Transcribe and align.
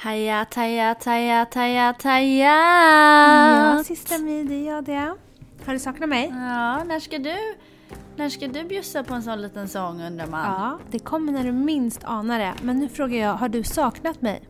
Hayat, 0.00 0.54
hayat, 0.54 1.04
hayat, 1.04 1.54
hayat, 1.54 2.02
hayat. 2.02 3.76
Ja, 3.76 3.84
sista 3.84 4.18
Mi, 4.18 4.44
det 4.44 4.54
är 4.54 4.66
jag 4.66 4.84
det. 4.84 5.14
Har 5.66 5.72
du 5.72 5.78
saknat 5.78 6.08
mig? 6.08 6.28
Ja, 6.28 6.84
när 6.84 7.00
ska 7.00 7.18
du, 7.18 7.36
när 8.16 8.28
ska 8.28 8.48
du 8.48 8.64
bjussa 8.64 9.04
på 9.04 9.14
en 9.14 9.22
sån 9.22 9.42
liten 9.42 9.68
sång 9.68 10.02
undrar 10.02 10.26
man? 10.26 10.44
Ja, 10.44 10.78
det 10.90 10.98
kommer 10.98 11.32
när 11.32 11.44
du 11.44 11.52
minst 11.52 12.04
anar 12.04 12.38
det. 12.38 12.54
Men 12.62 12.78
nu 12.78 12.88
frågar 12.88 13.18
jag, 13.18 13.34
har 13.34 13.48
du 13.48 13.62
saknat 13.62 14.22
mig? 14.22 14.42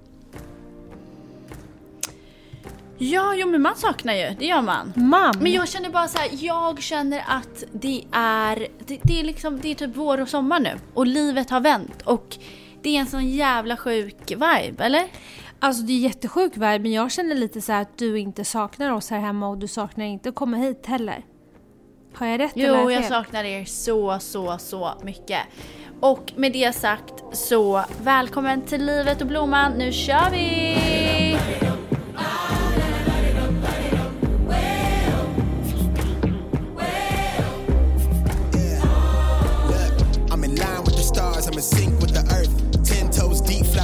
Ja, 2.98 3.34
jo 3.34 3.48
men 3.48 3.62
man 3.62 3.76
saknar 3.76 4.14
ju, 4.14 4.34
det 4.38 4.46
gör 4.46 4.62
man. 4.62 4.92
Man! 4.96 5.34
Men 5.40 5.52
jag 5.52 5.68
känner 5.68 5.90
bara 5.90 6.08
så 6.08 6.18
här, 6.18 6.28
jag 6.32 6.82
känner 6.82 7.24
att 7.28 7.64
det 7.72 8.04
är, 8.12 8.66
det, 8.86 9.00
det 9.02 9.20
är 9.20 9.24
liksom, 9.24 9.60
det 9.60 9.70
är 9.70 9.74
typ 9.74 9.96
vår 9.96 10.20
och 10.20 10.28
sommar 10.28 10.60
nu. 10.60 10.78
Och 10.94 11.06
livet 11.06 11.50
har 11.50 11.60
vänt 11.60 12.02
och 12.02 12.38
det 12.82 12.96
är 12.96 13.00
en 13.00 13.06
sån 13.06 13.28
jävla 13.28 13.76
sjuk 13.76 14.30
vibe, 14.30 14.84
eller? 14.84 15.04
Alltså 15.58 15.82
det 15.82 15.92
är 15.92 15.98
jättesjuk 15.98 16.54
vibe, 16.54 16.78
men 16.78 16.92
jag 16.92 17.12
känner 17.12 17.34
lite 17.34 17.60
så 17.60 17.72
här 17.72 17.82
att 17.82 17.98
du 17.98 18.18
inte 18.18 18.44
saknar 18.44 18.90
oss 18.90 19.10
här 19.10 19.20
hemma 19.20 19.48
och 19.48 19.58
du 19.58 19.68
saknar 19.68 20.04
inte 20.04 20.28
att 20.28 20.34
komma 20.34 20.56
hit 20.56 20.86
heller. 20.86 21.24
Har 22.14 22.26
jag 22.26 22.40
rätt 22.40 22.56
eller 22.56 22.68
har 22.68 22.82
Jo, 22.82 22.90
jag 22.90 23.04
saknar 23.04 23.44
er 23.44 23.64
så, 23.64 24.18
så, 24.20 24.58
så 24.58 24.92
mycket. 25.02 25.40
Och 26.00 26.32
med 26.36 26.52
det 26.52 26.74
sagt 26.74 27.24
så 27.32 27.84
välkommen 28.02 28.62
till 28.62 28.86
Livet 28.86 29.20
och 29.20 29.26
Blomman, 29.26 29.72
nu 29.72 29.92
kör 29.92 30.30
vi! 30.30 30.76
I'm 41.50 41.54
in 41.54 41.62
sync 41.62 42.02
with 42.02 42.12
the 42.12 42.20
earth. 42.34 42.39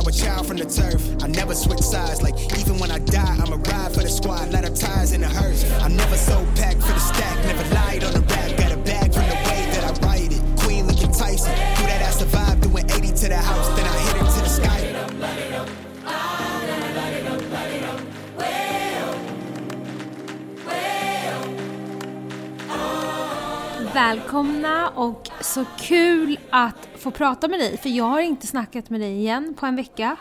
Toes 0.07 0.23
child 0.23 0.47
from 0.47 0.57
the 0.57 0.65
turf. 0.65 1.03
I 1.23 1.27
never 1.27 1.55
switch 1.55 1.81
sides, 1.81 2.23
like 2.23 2.37
even 2.59 2.79
when 2.79 2.91
I 2.91 2.99
die, 2.99 3.37
I'm 3.41 3.53
a 3.53 3.57
ride 3.57 3.93
for 3.93 4.03
the 4.03 4.09
squad, 4.09 4.53
lot 4.53 4.65
of 4.65 4.75
ties 4.79 5.13
in 5.13 5.21
the 5.21 5.29
hearse. 5.29 5.65
I 5.83 5.89
never 5.89 6.17
so 6.17 6.47
packed 6.55 6.81
for 6.83 6.93
the 6.93 7.01
stack, 7.01 7.45
never 7.45 7.75
lied 7.75 8.05
on 8.05 8.13
the 8.13 8.21
rap, 8.21 8.57
got 8.57 8.73
a 8.73 8.77
bag 8.77 9.13
from 9.13 9.25
the 9.25 9.35
way 9.35 9.67
that 9.73 9.85
I 9.85 10.07
write 10.07 10.33
it. 10.33 10.43
Queen 10.61 10.87
looking 10.87 11.11
Tyson, 11.13 11.53
do 11.77 11.83
that 11.87 12.03
ass 12.03 12.19
survive, 12.19 12.61
doing 12.61 12.85
80 12.89 13.09
to 13.09 13.29
the 13.29 13.37
house, 13.37 13.69
then 13.77 13.87
I 13.87 13.99
hit 14.07 14.17
it 14.17 14.29
to 14.35 14.41
the 14.43 14.49
sky. 14.49 14.77
Välkomna 23.95 24.89
och 24.89 25.29
så 25.41 25.65
kul 25.79 26.39
att 26.51 26.86
få 26.99 27.11
prata 27.11 27.49
med 27.49 27.61
dig. 27.61 27.79
För 27.79 27.89
jag 27.89 28.05
har 28.05 28.21
inte 28.21 28.47
snackat 28.47 28.91
med 28.91 29.01
dig 29.01 29.13
igen 29.17 29.55
på 29.61 29.67
en 29.67 29.77
vecka. 29.77 30.17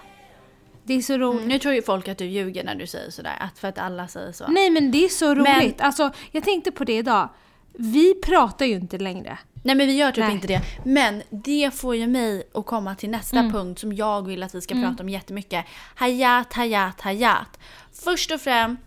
Det 0.83 0.93
är 0.93 1.01
så 1.01 1.17
roligt. 1.17 1.47
Nu 1.47 1.59
tror 1.59 1.73
ju 1.73 1.81
folk 1.81 2.07
att 2.07 2.17
du 2.17 2.25
ljuger 2.25 2.63
när 2.63 2.75
du 2.75 2.87
säger 2.87 3.11
sådär, 3.11 3.35
att 3.39 3.59
för 3.59 3.67
att 3.67 3.77
alla 3.77 4.07
säger 4.07 4.31
så. 4.31 4.47
Nej 4.47 4.69
men 4.69 4.91
det 4.91 5.05
är 5.05 5.09
så 5.09 5.35
Men- 5.35 5.45
roligt. 5.61 5.81
Alltså, 5.81 6.11
jag 6.31 6.43
tänkte 6.43 6.71
på 6.71 6.83
det 6.83 6.97
idag. 6.97 7.29
Vi 7.73 8.13
pratar 8.13 8.65
ju 8.65 8.73
inte 8.75 8.97
längre. 8.97 9.37
Nej 9.63 9.75
men 9.75 9.87
vi 9.87 9.93
gör 9.93 10.11
typ 10.11 10.23
Nej. 10.23 10.33
inte 10.33 10.47
det. 10.47 10.61
Men 10.85 11.21
det 11.29 11.71
får 11.73 11.95
ju 11.95 12.07
mig 12.07 12.49
att 12.53 12.65
komma 12.65 12.95
till 12.95 13.09
nästa 13.09 13.49
punkt 13.49 13.79
som 13.79 13.93
jag 13.93 14.27
vill 14.27 14.43
att 14.43 14.55
vi 14.55 14.61
ska 14.61 14.73
prata 14.73 15.03
om 15.03 15.09
jättemycket. 15.09 15.65
Hayat, 15.95 16.53
hayat, 16.53 17.01
hayat. 17.01 17.59
Först 18.03 18.31
och 18.31 18.41
främst, 18.41 18.81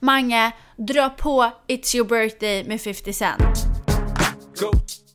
Mange, 0.00 0.52
dra 0.76 1.10
på 1.10 1.50
It's 1.66 1.96
your 1.96 2.08
birthday 2.08 2.64
med 2.64 2.80
50 2.80 3.12
Cent. 3.12 3.38
Go, 4.60 4.70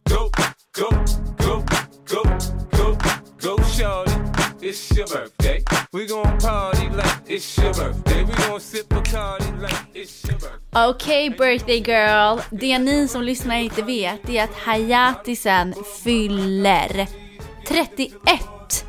go, 0.10 0.30
go, 0.80 0.98
go, 1.38 1.62
go, 2.14 2.24
go, 2.78 2.98
go, 3.42 3.64
shorty. 3.64 4.12
It's 4.62 4.98
your 4.98 5.08
birthday. 5.08 5.64
We 5.92 6.06
gon' 6.08 6.38
party 6.40 6.90
like 6.90 7.36
it's 7.36 7.62
your 7.62 7.74
birthday. 7.74 8.24
We 8.24 8.34
gon' 8.48 8.60
sip 8.60 8.90
Bacardi 8.90 9.62
like 9.62 9.76
it's 9.94 10.28
your 10.28 10.40
birthday. 10.40 10.90
Okej 10.90 11.30
birthday 11.30 11.80
girl, 11.80 12.40
det 12.52 12.80
ni 12.80 13.08
som 13.08 13.24
lyssnar 13.24 13.56
inte 13.56 13.82
vet 13.82 14.30
är 14.30 14.44
att 14.44 14.56
Hayatisen 14.56 15.74
fyller 16.04 17.08
31 17.68 18.86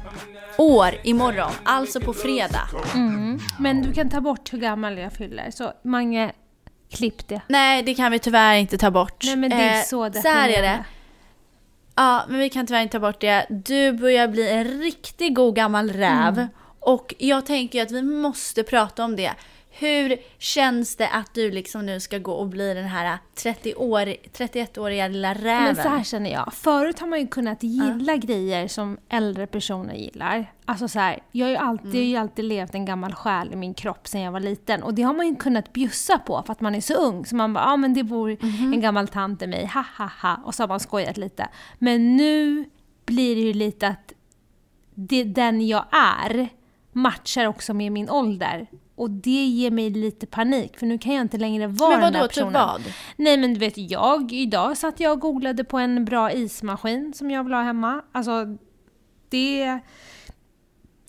år 0.58 0.94
imorgon, 1.02 1.52
alltså 1.64 2.00
på 2.00 2.12
fredag. 2.12 2.68
Men 3.58 3.82
du 3.82 3.92
kan 3.92 4.10
ta 4.10 4.20
bort 4.20 4.52
hur 4.52 4.58
gammal 4.58 4.98
jag 4.98 5.12
fyller. 5.12 5.50
Så 5.50 5.72
Mange, 5.84 6.32
klipp 6.90 7.28
det. 7.28 7.40
Nej, 7.48 7.82
det 7.82 7.94
kan 7.94 8.12
vi 8.12 8.18
tyvärr 8.18 8.54
inte 8.54 8.78
ta 8.78 8.90
bort. 8.90 9.24
Nej 9.24 9.36
men 9.36 9.50
det 9.50 9.56
är 9.56 9.78
Eh, 9.78 9.84
så 9.84 10.12
Så 10.12 10.28
här 10.28 10.48
är 10.48 10.62
det. 10.62 10.84
Ja, 11.94 12.24
men 12.28 12.38
vi 12.38 12.50
kan 12.50 12.66
tyvärr 12.66 12.82
inte 12.82 12.92
ta 12.92 13.00
bort 13.00 13.20
det. 13.20 13.46
Du 13.48 13.92
börjar 13.92 14.28
bli 14.28 14.50
en 14.50 14.64
riktigt 14.64 15.34
god 15.34 15.56
gammal 15.56 15.90
räv. 15.90 16.38
Mm. 16.38 16.48
Och 16.80 17.14
jag 17.18 17.46
tänker 17.46 17.82
att 17.82 17.90
vi 17.90 18.02
måste 18.02 18.62
prata 18.62 19.04
om 19.04 19.16
det. 19.16 19.32
Hur 19.78 20.16
känns 20.38 20.96
det 20.96 21.08
att 21.08 21.34
du 21.34 21.50
liksom 21.50 21.86
nu 21.86 22.00
ska 22.00 22.18
gå 22.18 22.32
och 22.32 22.48
bli 22.48 22.74
den 22.74 22.84
här 22.84 23.18
30 23.34 23.74
år, 23.74 24.00
31-åriga 24.32 25.08
lilla 25.08 25.34
räven? 25.34 25.64
Men 25.64 25.76
så 25.76 25.88
här 25.88 26.04
känner 26.04 26.30
jag. 26.30 26.52
Förut 26.54 26.98
har 26.98 27.06
man 27.06 27.20
ju 27.20 27.26
kunnat 27.26 27.62
gilla 27.62 28.16
grejer 28.16 28.68
som 28.68 28.98
äldre 29.08 29.46
personer 29.46 29.94
gillar. 29.94 30.52
Alltså 30.64 30.88
så 30.88 30.98
här, 30.98 31.18
jag 31.32 31.46
har 31.46 31.50
ju 31.50 31.56
alltid, 31.56 31.94
jag 31.94 32.00
har 32.00 32.06
ju 32.06 32.16
alltid 32.16 32.44
levt 32.44 32.74
en 32.74 32.84
gammal 32.84 33.14
själ 33.14 33.52
i 33.52 33.56
min 33.56 33.74
kropp 33.74 34.08
sedan 34.08 34.20
jag 34.20 34.32
var 34.32 34.40
liten. 34.40 34.82
Och 34.82 34.94
det 34.94 35.02
har 35.02 35.14
man 35.14 35.26
ju 35.26 35.36
kunnat 35.36 35.72
bjussa 35.72 36.18
på 36.18 36.42
för 36.46 36.52
att 36.52 36.60
man 36.60 36.74
är 36.74 36.80
så 36.80 36.94
ung. 36.94 37.26
Så 37.26 37.36
man 37.36 37.52
bara, 37.52 37.64
ja 37.64 37.72
ah, 37.72 37.76
men 37.76 37.94
det 37.94 38.02
bor 38.02 38.36
en 38.42 38.80
gammal 38.80 39.08
tant 39.08 39.42
i 39.42 39.46
mig, 39.46 39.66
ha 39.66 39.84
ha 39.98 40.10
ha. 40.20 40.36
Och 40.44 40.54
så 40.54 40.62
har 40.62 40.68
man 40.68 40.80
skojat 40.80 41.16
lite. 41.16 41.48
Men 41.78 42.16
nu 42.16 42.64
blir 43.06 43.36
det 43.36 43.42
ju 43.42 43.52
lite 43.52 43.88
att 43.88 44.12
det, 44.94 45.24
den 45.24 45.66
jag 45.66 45.84
är 45.92 46.48
matchar 46.92 47.46
också 47.46 47.74
med 47.74 47.92
min 47.92 48.10
ålder. 48.10 48.66
Och 48.96 49.10
det 49.10 49.44
ger 49.44 49.70
mig 49.70 49.90
lite 49.90 50.26
panik, 50.26 50.78
för 50.78 50.86
nu 50.86 50.98
kan 50.98 51.14
jag 51.14 51.22
inte 51.22 51.38
längre 51.38 51.66
vara 51.66 51.90
Men 51.90 52.00
den 52.00 52.12
där 52.12 52.20
typ 52.20 52.28
personen. 52.28 52.52
vad? 52.52 52.82
Nej 53.16 53.36
men 53.36 53.54
du 53.54 53.60
vet, 53.60 53.78
jag, 53.78 54.32
idag 54.32 54.76
satt 54.76 55.00
jag 55.00 55.12
och 55.12 55.20
googlade 55.20 55.64
på 55.64 55.78
en 55.78 56.04
bra 56.04 56.32
ismaskin 56.32 57.12
som 57.14 57.30
jag 57.30 57.44
vill 57.44 57.52
ha 57.52 57.62
hemma. 57.62 58.02
Alltså, 58.12 58.46
det... 59.28 59.78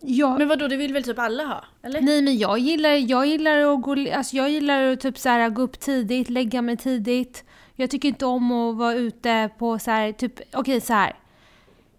Jag, 0.01 0.37
Men 0.37 0.47
vadå, 0.47 0.67
det 0.67 0.77
vill 0.77 0.93
väl 0.93 1.03
typ 1.03 1.19
alla 1.19 1.43
ha? 1.43 1.63
Eller? 1.83 2.01
Nej 2.01 2.21
men 2.21 2.37
jag 2.37 2.59
gillar, 2.59 2.89
jag 2.89 3.27
gillar 3.27 3.73
att 3.73 3.81
gå, 3.81 3.95
alltså 4.13 4.35
jag 4.35 4.49
gillar 4.49 4.83
att 4.83 4.99
typ 4.99 5.17
så 5.17 5.29
här, 5.29 5.49
gå 5.49 5.61
upp 5.61 5.79
tidigt, 5.79 6.29
lägga 6.29 6.61
mig 6.61 6.77
tidigt. 6.77 7.43
Jag 7.75 7.89
tycker 7.89 8.07
inte 8.07 8.25
om 8.25 8.51
att 8.51 8.75
vara 8.75 8.93
ute 8.93 9.49
på 9.57 9.79
så 9.79 9.91
här, 9.91 10.11
typ, 10.11 10.39
okej 10.53 10.81
så 10.81 10.93
här. 10.93 11.15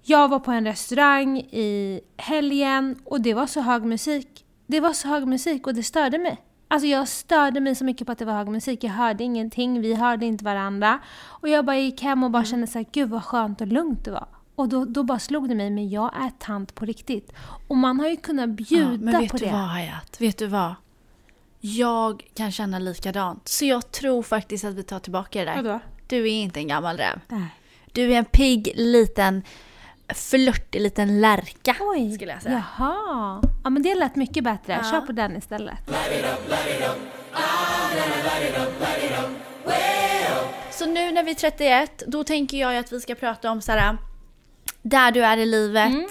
Jag 0.02 0.28
var 0.28 0.38
på 0.38 0.50
en 0.50 0.66
restaurang 0.66 1.38
i 1.38 2.00
helgen 2.16 2.98
och 3.04 3.20
det 3.20 3.34
var 3.34 3.46
så 3.46 3.60
hög 3.60 3.84
musik. 3.84 4.45
Det 4.66 4.80
var 4.80 4.92
så 4.92 5.08
hög 5.08 5.26
musik 5.26 5.66
och 5.66 5.74
det 5.74 5.82
störde 5.82 6.18
mig. 6.18 6.42
Alltså 6.68 6.86
jag 6.86 7.08
störde 7.08 7.60
mig 7.60 7.74
så 7.74 7.84
mycket 7.84 8.06
på 8.06 8.12
att 8.12 8.18
det 8.18 8.24
var 8.24 8.32
hög 8.32 8.48
musik. 8.48 8.84
Jag 8.84 8.90
hörde 8.90 9.24
ingenting, 9.24 9.80
vi 9.80 9.94
hörde 9.94 10.26
inte 10.26 10.44
varandra. 10.44 10.98
Och 11.24 11.48
jag 11.48 11.64
bara 11.64 11.76
gick 11.78 12.02
hem 12.02 12.24
och 12.24 12.30
bara 12.30 12.44
kände 12.44 12.66
så 12.66 12.78
här, 12.78 12.86
gud 12.92 13.10
vad 13.10 13.24
skönt 13.24 13.60
och 13.60 13.66
lugnt 13.66 14.04
det 14.04 14.10
var. 14.10 14.26
Och 14.54 14.68
då, 14.68 14.84
då 14.84 15.02
bara 15.02 15.18
slog 15.18 15.48
det 15.48 15.54
mig, 15.54 15.70
men 15.70 15.90
jag 15.90 16.16
är 16.16 16.30
tant 16.38 16.74
på 16.74 16.84
riktigt. 16.84 17.32
Och 17.68 17.76
man 17.76 18.00
har 18.00 18.08
ju 18.08 18.16
kunnat 18.16 18.48
bjuda 18.48 18.82
Ja, 18.92 18.98
men 18.98 19.20
vet 19.20 19.30
på 19.30 19.36
du 19.36 19.44
det. 19.44 19.52
vad 19.52 19.60
Hayat? 19.60 20.20
Vet 20.20 20.38
du 20.38 20.46
vad? 20.46 20.74
Jag 21.60 22.30
kan 22.34 22.52
känna 22.52 22.78
likadant. 22.78 23.48
Så 23.48 23.64
jag 23.64 23.90
tror 23.92 24.22
faktiskt 24.22 24.64
att 24.64 24.74
vi 24.74 24.82
tar 24.82 24.98
tillbaka 24.98 25.38
det 25.38 25.44
där. 25.44 25.62
Vadå? 25.62 25.80
Du 26.06 26.16
är 26.22 26.42
inte 26.42 26.60
en 26.60 26.68
gammal 26.68 26.96
räv. 26.96 27.20
Nej. 27.28 27.48
Du 27.92 28.12
är 28.12 28.18
en 28.18 28.24
pigg, 28.24 28.72
liten, 28.76 29.42
flörtig 30.14 30.80
liten 30.80 31.20
lärka. 31.20 31.76
Oj, 31.80 32.12
Skulle 32.14 32.32
jag 32.32 32.42
säga. 32.42 32.64
jaha. 32.78 33.42
Ja 33.64 33.70
men 33.70 33.82
det 33.82 33.94
lät 33.94 34.16
mycket 34.16 34.44
bättre. 34.44 34.80
Ja. 34.82 34.90
Kör 34.90 35.00
på 35.00 35.12
den 35.12 35.36
istället. 35.36 35.74
Så 40.70 40.86
nu 40.86 41.12
när 41.12 41.22
vi 41.22 41.30
är 41.30 41.34
31, 41.34 42.02
då 42.06 42.24
tänker 42.24 42.56
jag 42.58 42.76
att 42.76 42.92
vi 42.92 43.00
ska 43.00 43.14
prata 43.14 43.50
om 43.50 43.60
så 43.60 43.72
här, 43.72 43.96
där 44.82 45.10
du 45.10 45.24
är 45.24 45.36
i 45.36 45.46
livet, 45.46 45.86
Mm. 45.86 46.06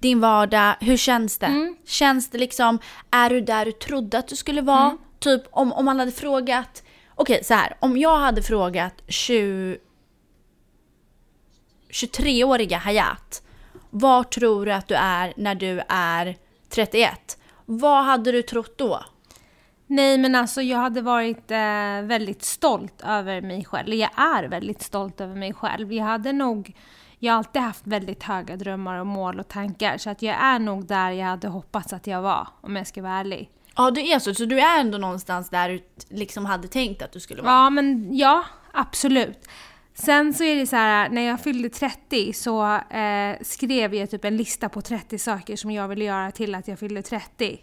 din 0.00 0.20
vardag, 0.20 0.74
hur 0.80 0.96
känns 0.96 1.38
det? 1.38 1.74
Känns 1.86 2.30
det 2.30 2.38
liksom, 2.38 2.78
är 3.10 3.30
du 3.30 3.40
där 3.40 3.64
du 3.64 3.72
trodde 3.72 4.18
att 4.18 4.28
du 4.28 4.36
skulle 4.36 4.60
vara? 4.62 4.84
Mm. 4.84 4.98
Typ 5.18 5.42
om, 5.50 5.72
om 5.72 5.84
man 5.84 5.98
hade 5.98 6.12
frågat, 6.12 6.82
okej 7.14 7.44
så 7.44 7.54
här, 7.54 7.76
om 7.80 7.96
jag 7.98 8.16
hade 8.18 8.42
frågat 8.42 9.02
20, 9.08 9.76
23-åriga 11.96 12.78
Hayat, 12.78 13.42
var 13.90 14.22
tror 14.22 14.66
du 14.66 14.72
att 14.72 14.88
du 14.88 14.94
är 14.94 15.32
när 15.36 15.54
du 15.54 15.82
är 15.88 16.36
31? 16.68 17.38
Vad 17.64 18.04
hade 18.04 18.32
du 18.32 18.42
trott 18.42 18.78
då? 18.78 19.04
Nej 19.86 20.18
men 20.18 20.34
alltså 20.34 20.62
jag 20.62 20.78
hade 20.78 21.00
varit 21.00 21.50
eh, 21.50 22.02
väldigt 22.02 22.42
stolt 22.42 23.02
över 23.04 23.40
mig 23.40 23.64
själv. 23.64 23.94
Jag 23.94 24.10
är 24.16 24.48
väldigt 24.48 24.82
stolt 24.82 25.20
över 25.20 25.34
mig 25.34 25.54
själv. 25.54 25.92
Jag 25.92 26.04
hade 26.04 26.32
nog... 26.32 26.76
Jag 27.18 27.32
har 27.32 27.38
alltid 27.38 27.62
haft 27.62 27.86
väldigt 27.86 28.22
höga 28.22 28.56
drömmar 28.56 28.98
och 28.98 29.06
mål 29.06 29.40
och 29.40 29.48
tankar. 29.48 29.98
Så 29.98 30.10
att 30.10 30.22
jag 30.22 30.36
är 30.36 30.58
nog 30.58 30.86
där 30.86 31.10
jag 31.10 31.26
hade 31.26 31.48
hoppats 31.48 31.92
att 31.92 32.06
jag 32.06 32.22
var, 32.22 32.48
om 32.60 32.76
jag 32.76 32.86
ska 32.86 33.02
vara 33.02 33.12
ärlig. 33.12 33.50
Ja, 33.76 33.90
du 33.90 34.00
är 34.00 34.18
så. 34.18 34.34
Så 34.34 34.44
du 34.44 34.60
är 34.60 34.80
ändå 34.80 34.98
någonstans 34.98 35.50
där 35.50 35.68
du 35.68 35.80
liksom 36.08 36.46
hade 36.46 36.68
tänkt 36.68 37.02
att 37.02 37.12
du 37.12 37.20
skulle 37.20 37.42
vara. 37.42 37.52
Ja, 37.52 37.70
men 37.70 38.16
ja, 38.16 38.44
absolut. 38.72 39.48
Sen 39.98 40.34
så 40.34 40.44
är 40.44 40.56
det 40.56 40.66
så 40.66 40.76
här, 40.76 41.08
när 41.08 41.22
jag 41.22 41.40
fyllde 41.40 41.68
30 41.68 42.32
så 42.32 42.74
eh, 42.74 43.36
skrev 43.40 43.94
jag 43.94 44.10
typ 44.10 44.24
en 44.24 44.36
lista 44.36 44.68
på 44.68 44.80
30 44.82 45.18
saker 45.18 45.56
som 45.56 45.70
jag 45.70 45.88
ville 45.88 46.04
göra 46.04 46.30
till 46.30 46.54
att 46.54 46.68
jag 46.68 46.78
fyllde 46.78 47.02
30. 47.02 47.60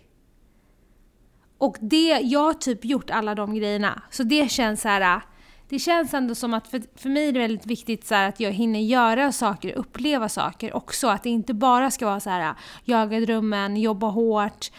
Och 1.58 1.78
det, 1.80 2.20
jag 2.24 2.40
har 2.40 2.54
typ 2.54 2.86
gjort 2.86 3.10
alla 3.10 3.36
de 3.36 3.56
grejerna. 3.56 4.02
Så 4.10 4.24
det 4.24 4.52
känns 4.52 4.82
så 4.82 4.88
här. 4.88 5.22
Det 5.70 5.80
känns 5.80 6.14
ändå 6.14 6.36
som 6.36 6.54
att 6.54 6.68
för, 6.68 6.82
för 6.96 7.10
mig 7.10 7.28
är 7.28 7.32
det 7.32 7.40
väldigt 7.40 7.66
viktigt 7.66 8.08
så 8.08 8.16
här, 8.16 8.30
att 8.30 8.40
jag 8.40 8.52
hinner 8.52 8.80
göra 8.80 9.32
saker, 9.32 9.74
uppleva 9.74 10.30
saker 10.30 10.76
också. 10.76 11.08
Att 11.08 11.24
det 11.24 11.30
inte 11.30 11.54
bara 11.54 11.92
ska 11.92 12.06
vara 12.06 12.20
så 12.20 12.30
här 12.30 12.56
jaga 12.84 13.20
drömmen, 13.20 13.78
jobba 13.78 14.08
hårt, 14.08 14.72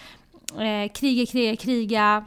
eh, 0.58 0.92
kriga, 0.92 1.26
kriga, 1.26 1.56
kriga 1.56 2.24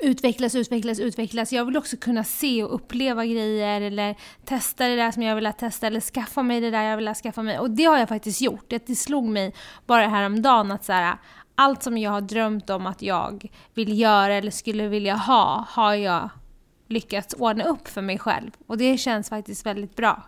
utvecklas, 0.00 0.54
utvecklas, 0.54 1.00
utvecklas. 1.00 1.52
Jag 1.52 1.64
vill 1.64 1.76
också 1.76 1.96
kunna 1.96 2.24
se 2.24 2.64
och 2.64 2.74
uppleva 2.74 3.26
grejer 3.26 3.80
eller 3.80 4.16
testa 4.44 4.88
det 4.88 4.96
där 4.96 5.10
som 5.10 5.22
jag 5.22 5.34
vill 5.34 5.52
testa 5.58 5.86
eller 5.86 6.00
skaffa 6.00 6.42
mig 6.42 6.60
det 6.60 6.70
där 6.70 6.82
jag 6.82 6.96
vill 6.96 7.14
skaffa 7.14 7.42
mig. 7.42 7.58
Och 7.58 7.70
det 7.70 7.84
har 7.84 7.98
jag 7.98 8.08
faktiskt 8.08 8.40
gjort. 8.40 8.64
Det 8.68 8.96
slog 8.96 9.24
mig 9.24 9.54
bara 9.86 10.06
häromdagen 10.06 10.70
att 10.70 10.84
så 10.84 10.92
här, 10.92 11.16
allt 11.54 11.82
som 11.82 11.98
jag 11.98 12.10
har 12.10 12.20
drömt 12.20 12.70
om 12.70 12.86
att 12.86 13.02
jag 13.02 13.50
vill 13.74 13.98
göra 14.00 14.34
eller 14.34 14.50
skulle 14.50 14.88
vilja 14.88 15.14
ha, 15.14 15.66
har 15.68 15.94
jag 15.94 16.30
lyckats 16.88 17.34
ordna 17.38 17.64
upp 17.64 17.88
för 17.88 18.02
mig 18.02 18.18
själv. 18.18 18.50
Och 18.66 18.78
det 18.78 18.98
känns 18.98 19.28
faktiskt 19.28 19.66
väldigt 19.66 19.96
bra. 19.96 20.22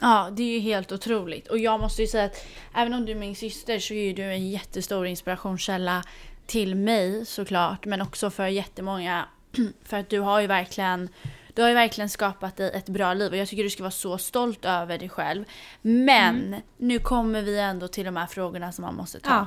Ja, 0.00 0.30
det 0.32 0.42
är 0.42 0.54
ju 0.54 0.58
helt 0.58 0.92
otroligt. 0.92 1.48
Och 1.48 1.58
jag 1.58 1.80
måste 1.80 2.02
ju 2.02 2.08
säga 2.08 2.24
att 2.24 2.46
även 2.74 2.94
om 2.94 3.06
du 3.06 3.12
är 3.12 3.16
min 3.16 3.36
syster 3.36 3.78
så 3.78 3.94
är 3.94 4.04
ju 4.04 4.12
du 4.12 4.22
en 4.22 4.50
jättestor 4.50 5.06
inspirationskälla 5.06 6.02
till 6.48 6.74
mig 6.74 7.26
såklart, 7.26 7.86
men 7.86 8.02
också 8.02 8.30
för 8.30 8.46
jättemånga. 8.46 9.24
För 9.82 9.96
att 9.96 10.10
du 10.10 10.20
har 10.20 10.40
ju 10.40 10.46
verkligen 10.46 11.08
du 11.54 11.62
har 11.62 11.68
ju 11.68 11.74
verkligen 11.74 12.08
skapat 12.08 12.56
dig 12.56 12.70
ett 12.74 12.88
bra 12.88 13.14
liv 13.14 13.32
och 13.32 13.36
jag 13.36 13.48
tycker 13.48 13.62
du 13.62 13.70
ska 13.70 13.82
vara 13.82 13.90
så 13.90 14.18
stolt 14.18 14.64
över 14.64 14.98
dig 14.98 15.08
själv. 15.08 15.44
Men 15.82 16.44
mm. 16.44 16.60
nu 16.76 16.98
kommer 16.98 17.42
vi 17.42 17.58
ändå 17.58 17.88
till 17.88 18.04
de 18.04 18.16
här 18.16 18.26
frågorna 18.26 18.72
som 18.72 18.82
man 18.82 18.94
måste 18.94 19.20
ta. 19.20 19.30
Ja. 19.30 19.46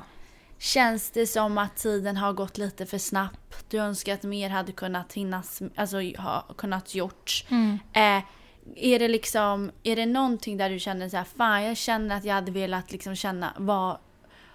Känns 0.58 1.12
det 1.12 1.28
som 1.28 1.58
att 1.58 1.76
tiden 1.76 2.18
har 2.18 2.34
gått 2.34 2.58
lite 2.58 2.86
för 2.86 2.98
snabbt? 2.98 3.66
Du 3.70 3.78
önskar 3.78 4.14
att 4.14 4.24
mer 4.24 4.50
hade 4.50 4.72
kunnat 4.72 5.14
hinnas, 5.14 5.62
alltså 5.76 5.98
ha 6.18 6.42
kunnat 6.58 6.96
gjorts. 6.96 7.46
Mm. 7.50 7.80
Eh, 7.94 8.24
är 8.76 9.00
det 9.00 9.08
liksom, 9.08 9.72
är 9.84 9.96
det 9.96 10.06
någonting 10.06 10.58
där 10.58 10.70
du 10.70 10.80
känner 10.80 11.10
så 11.10 11.18
här, 11.18 11.24
fan 11.24 11.64
jag 11.64 11.78
känner 11.78 12.18
att 12.18 12.26
jag 12.26 12.34
hade 12.34 12.52
velat 12.52 12.92
liksom 12.92 13.16
känna, 13.16 13.54
var, 13.58 14.00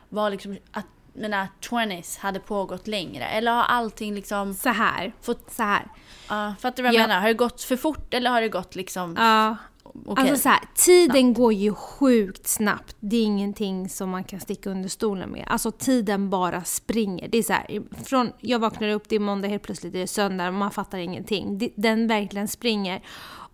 var 0.09 0.31
liksom, 0.31 0.59
att 0.73 0.87
mina 1.17 1.49
20s 1.61 2.19
hade 2.21 2.41
pågått 2.41 2.87
längre? 2.87 3.25
Eller 3.25 3.53
har 3.53 3.63
allting 3.63 4.15
liksom... 4.15 4.55
Så 4.55 4.69
här. 4.69 5.13
Fått, 5.23 5.53
så 5.53 5.63
här. 5.63 5.83
Uh, 6.31 6.57
fattar 6.59 6.77
du 6.77 6.83
vad 6.83 6.95
jag 6.95 7.03
ja. 7.03 7.07
menar? 7.07 7.21
Har 7.21 7.29
det 7.29 7.35
gått 7.35 7.63
för 7.63 7.77
fort 7.77 8.15
eller 8.15 8.31
har 8.31 8.41
det 8.41 8.49
gått 8.49 8.75
liksom... 8.75 9.15
Ja. 9.19 9.57
Okay. 10.05 10.23
Alltså 10.23 10.43
så 10.43 10.49
här, 10.49 10.61
tiden 10.75 11.23
snabbt. 11.23 11.37
går 11.37 11.53
ju 11.53 11.75
sjukt 11.75 12.47
snabbt. 12.47 12.97
Det 13.01 13.17
är 13.17 13.25
ingenting 13.25 13.89
som 13.89 14.11
man 14.11 14.25
kan 14.25 14.41
sticka 14.41 14.71
under 14.71 14.89
stolen 14.89 15.31
med. 15.31 15.45
Alltså 15.49 15.71
tiden 15.71 16.31
bara 16.31 16.65
springer. 16.65 17.29
Det 17.29 17.39
är 17.39 17.43
så 17.43 17.53
här, 17.53 17.83
från 18.05 18.33
jag 18.41 18.59
vaknar 18.59 18.89
upp, 18.89 19.09
det 19.09 19.17
är 19.17 19.21
måndag, 19.21 19.49
helt 19.49 19.63
plötsligt 19.63 19.93
det 19.93 20.03
är 20.03 20.07
söndag, 20.07 20.51
man 20.51 20.71
fattar 20.71 20.99
ingenting. 20.99 21.71
Den 21.77 22.07
verkligen 22.07 22.49
springer. 22.49 23.03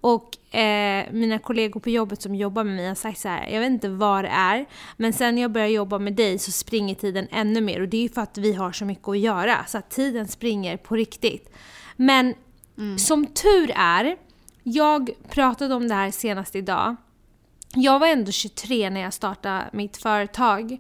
Och 0.03 0.55
eh, 0.55 1.13
mina 1.13 1.39
kollegor 1.39 1.81
på 1.81 1.91
jobbet 1.91 2.23
som 2.23 2.35
jobbar 2.35 2.65
med 2.65 2.77
mig 2.77 2.89
har 2.89 2.95
sagt 2.95 3.19
så 3.19 3.29
här, 3.29 3.49
jag 3.49 3.61
vet 3.61 3.71
inte 3.71 3.89
vad 3.89 4.25
det 4.25 4.29
är, 4.29 4.67
men 4.97 5.13
sen 5.13 5.39
jag 5.39 5.51
börjar 5.51 5.67
jobba 5.67 5.99
med 5.99 6.13
dig 6.13 6.39
så 6.39 6.53
springer 6.53 6.95
tiden 6.95 7.29
ännu 7.31 7.61
mer 7.61 7.81
och 7.81 7.89
det 7.89 7.97
är 7.97 8.03
ju 8.03 8.09
för 8.09 8.21
att 8.21 8.39
vi 8.39 8.53
har 8.53 8.73
så 8.73 8.85
mycket 8.85 9.09
att 9.09 9.19
göra, 9.19 9.65
så 9.67 9.79
att 9.79 9.91
tiden 9.91 10.29
springer 10.29 10.77
på 10.77 10.97
riktigt. 10.97 11.55
Men 11.97 12.35
mm. 12.79 12.99
som 12.99 13.27
tur 13.27 13.73
är, 13.75 14.17
jag 14.63 15.11
pratade 15.31 15.75
om 15.75 15.89
det 15.89 15.95
här 15.95 16.11
senast 16.11 16.57
idag, 16.57 16.97
jag 17.75 17.99
var 17.99 18.07
ändå 18.07 18.33
23 18.33 18.91
när 18.91 19.01
jag 19.01 19.13
startade 19.13 19.65
mitt 19.73 19.97
företag 19.97 20.79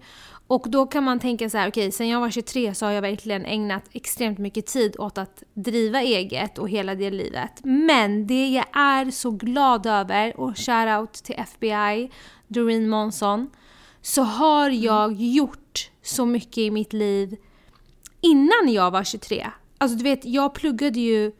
och 0.52 0.66
då 0.68 0.86
kan 0.86 1.04
man 1.04 1.18
tänka 1.18 1.50
så 1.50 1.58
här, 1.58 1.68
okej, 1.68 1.82
okay, 1.82 1.92
sen 1.92 2.08
jag 2.08 2.20
var 2.20 2.30
23 2.30 2.74
så 2.74 2.86
har 2.86 2.92
jag 2.92 3.02
verkligen 3.02 3.44
ägnat 3.44 3.84
extremt 3.92 4.38
mycket 4.38 4.66
tid 4.66 4.96
åt 4.98 5.18
att 5.18 5.42
driva 5.54 6.02
eget 6.02 6.58
och 6.58 6.68
hela 6.68 6.94
det 6.94 7.10
livet. 7.10 7.60
Men 7.62 8.26
det 8.26 8.48
jag 8.48 8.64
är 8.72 9.10
så 9.10 9.30
glad 9.30 9.86
över, 9.86 10.40
och 10.40 10.58
shoutout 10.58 11.12
till 11.12 11.34
FBI, 11.38 12.10
Doreen 12.48 12.88
Månsson, 12.88 13.50
så 14.02 14.22
har 14.22 14.70
jag 14.70 15.12
gjort 15.12 15.90
så 16.02 16.26
mycket 16.26 16.58
i 16.58 16.70
mitt 16.70 16.92
liv 16.92 17.36
innan 18.20 18.72
jag 18.72 18.90
var 18.90 19.04
23. 19.04 19.46
Alltså 19.78 19.96
du 19.98 20.04
vet, 20.04 20.24
jag 20.24 20.54
pluggade 20.54 21.00
ju 21.00 21.32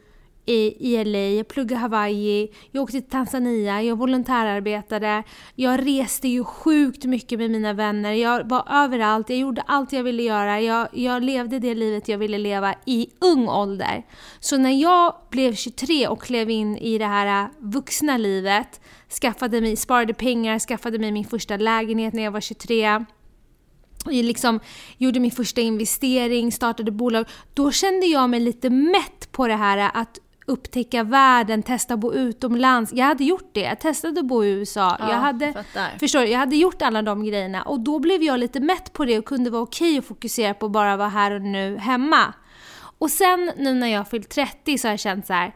i, 0.47 0.93
i 0.93 1.05
LA, 1.05 1.19
jag 1.19 1.49
pluggade 1.49 1.81
Hawaii, 1.81 2.53
jag 2.71 2.83
åkte 2.83 3.01
till 3.01 3.11
Tanzania, 3.11 3.83
jag 3.83 3.97
volontärarbetade, 3.97 5.23
jag 5.55 5.87
reste 5.87 6.29
ju 6.29 6.45
sjukt 6.45 7.05
mycket 7.05 7.39
med 7.39 7.51
mina 7.51 7.73
vänner, 7.73 8.13
jag 8.13 8.49
var 8.49 8.67
överallt, 8.71 9.31
jag 9.31 9.39
gjorde 9.39 9.63
allt 9.63 9.93
jag 9.93 10.03
ville 10.03 10.23
göra, 10.23 10.61
jag, 10.61 10.89
jag 10.93 11.23
levde 11.23 11.59
det 11.59 11.75
livet 11.75 12.09
jag 12.09 12.19
ville 12.19 12.39
leva 12.39 12.75
i 12.87 13.07
ung 13.21 13.49
ålder. 13.49 14.07
Så 14.41 14.59
när 14.59 14.83
jag 14.83 15.15
blev 15.31 15.55
23 15.55 16.09
och 16.09 16.23
klev 16.23 16.51
in 16.51 16.77
i 16.77 16.99
det 16.99 17.07
här 17.07 17.49
vuxna 17.59 18.17
livet, 18.17 18.81
skaffade 19.21 19.61
mig, 19.61 19.77
sparade 19.77 20.15
pengar, 20.15 20.59
skaffade 20.59 20.99
mig 20.99 21.13
min 21.13 21.25
första 21.25 21.57
lägenhet 21.57 22.15
när 22.15 22.23
jag 22.23 22.31
var 22.31 22.41
23, 22.41 23.05
jag 24.05 24.25
liksom 24.25 24.61
gjorde 24.99 25.21
min 25.21 25.31
första 25.31 25.61
investering, 25.61 26.53
startade 26.53 26.91
bolag. 26.91 27.27
Då 27.55 27.71
kände 27.71 28.07
jag 28.07 28.31
mig 28.31 28.41
lite 28.41 28.71
mätt 28.71 29.33
på 29.33 29.49
det 29.49 29.55
här 29.55 29.91
att 29.95 30.19
upptäcka 30.47 31.03
världen, 31.05 31.63
testa 31.63 31.95
att 31.95 32.01
bo 32.01 32.13
utomlands. 32.13 32.93
Jag 32.93 33.07
hade 33.07 33.25
gjort 33.25 33.51
det. 33.53 33.61
Jag 33.61 33.81
testade 33.81 34.21
att 34.21 34.27
bo 34.27 34.45
i 34.45 34.51
USA. 34.51 34.97
Ja, 35.01 35.11
jag, 35.11 35.17
hade, 35.17 35.65
förstår, 36.01 36.25
jag 36.25 36.39
hade 36.39 36.57
gjort 36.57 36.83
alla 36.83 37.03
de 37.03 37.25
grejerna 37.25 37.63
och 37.63 37.81
då 37.81 37.99
blev 37.99 38.23
jag 38.23 38.41
lite 38.41 38.61
mätt 38.61 38.93
på 38.93 39.05
det 39.05 39.19
och 39.19 39.25
kunde 39.25 39.51
vara 39.51 39.63
okej 39.63 39.99
att 39.99 40.05
fokusera 40.05 40.55
på 40.55 40.67
att 40.67 40.73
bara 40.73 40.97
vara 40.97 41.09
här 41.09 41.31
och 41.31 41.43
nu 41.43 41.77
hemma. 41.77 42.35
Och 42.99 43.11
sen 43.11 43.53
nu 43.57 43.75
när 43.75 43.89
jag 43.89 44.09
fyllt 44.09 44.29
30 44.29 44.79
så 44.79 44.89
har 44.89 44.93
jag 44.93 45.01
känt 45.01 45.27
så 45.27 45.33
här, 45.33 45.55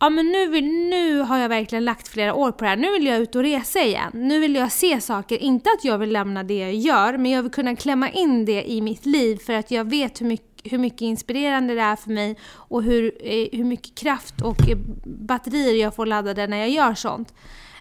ja 0.00 0.10
men 0.10 0.26
nu, 0.26 0.48
vill, 0.48 0.64
nu 0.64 1.20
har 1.20 1.38
jag 1.38 1.48
verkligen 1.48 1.84
lagt 1.84 2.08
flera 2.08 2.34
år 2.34 2.52
på 2.52 2.64
det 2.64 2.70
här. 2.70 2.76
Nu 2.76 2.92
vill 2.92 3.06
jag 3.06 3.18
ut 3.18 3.36
och 3.36 3.42
resa 3.42 3.80
igen. 3.80 4.10
Nu 4.14 4.40
vill 4.40 4.54
jag 4.54 4.72
se 4.72 5.00
saker. 5.00 5.38
Inte 5.38 5.70
att 5.70 5.84
jag 5.84 5.98
vill 5.98 6.12
lämna 6.12 6.42
det 6.42 6.58
jag 6.58 6.74
gör, 6.74 7.16
men 7.16 7.30
jag 7.30 7.42
vill 7.42 7.52
kunna 7.52 7.76
klämma 7.76 8.10
in 8.10 8.44
det 8.44 8.70
i 8.70 8.80
mitt 8.80 9.06
liv 9.06 9.36
för 9.36 9.52
att 9.52 9.70
jag 9.70 9.90
vet 9.90 10.20
hur 10.20 10.26
mycket 10.26 10.51
hur 10.64 10.78
mycket 10.78 11.00
inspirerande 11.00 11.74
det 11.74 11.80
är 11.80 11.96
för 11.96 12.10
mig 12.10 12.38
och 12.52 12.82
hur, 12.82 13.12
eh, 13.20 13.48
hur 13.52 13.64
mycket 13.64 13.94
kraft 13.94 14.42
och 14.42 14.68
eh, 14.68 14.78
batterier 15.04 15.74
jag 15.74 15.94
får 15.94 16.06
laddade 16.06 16.46
när 16.46 16.56
jag 16.56 16.70
gör 16.70 16.94
sånt. 16.94 17.34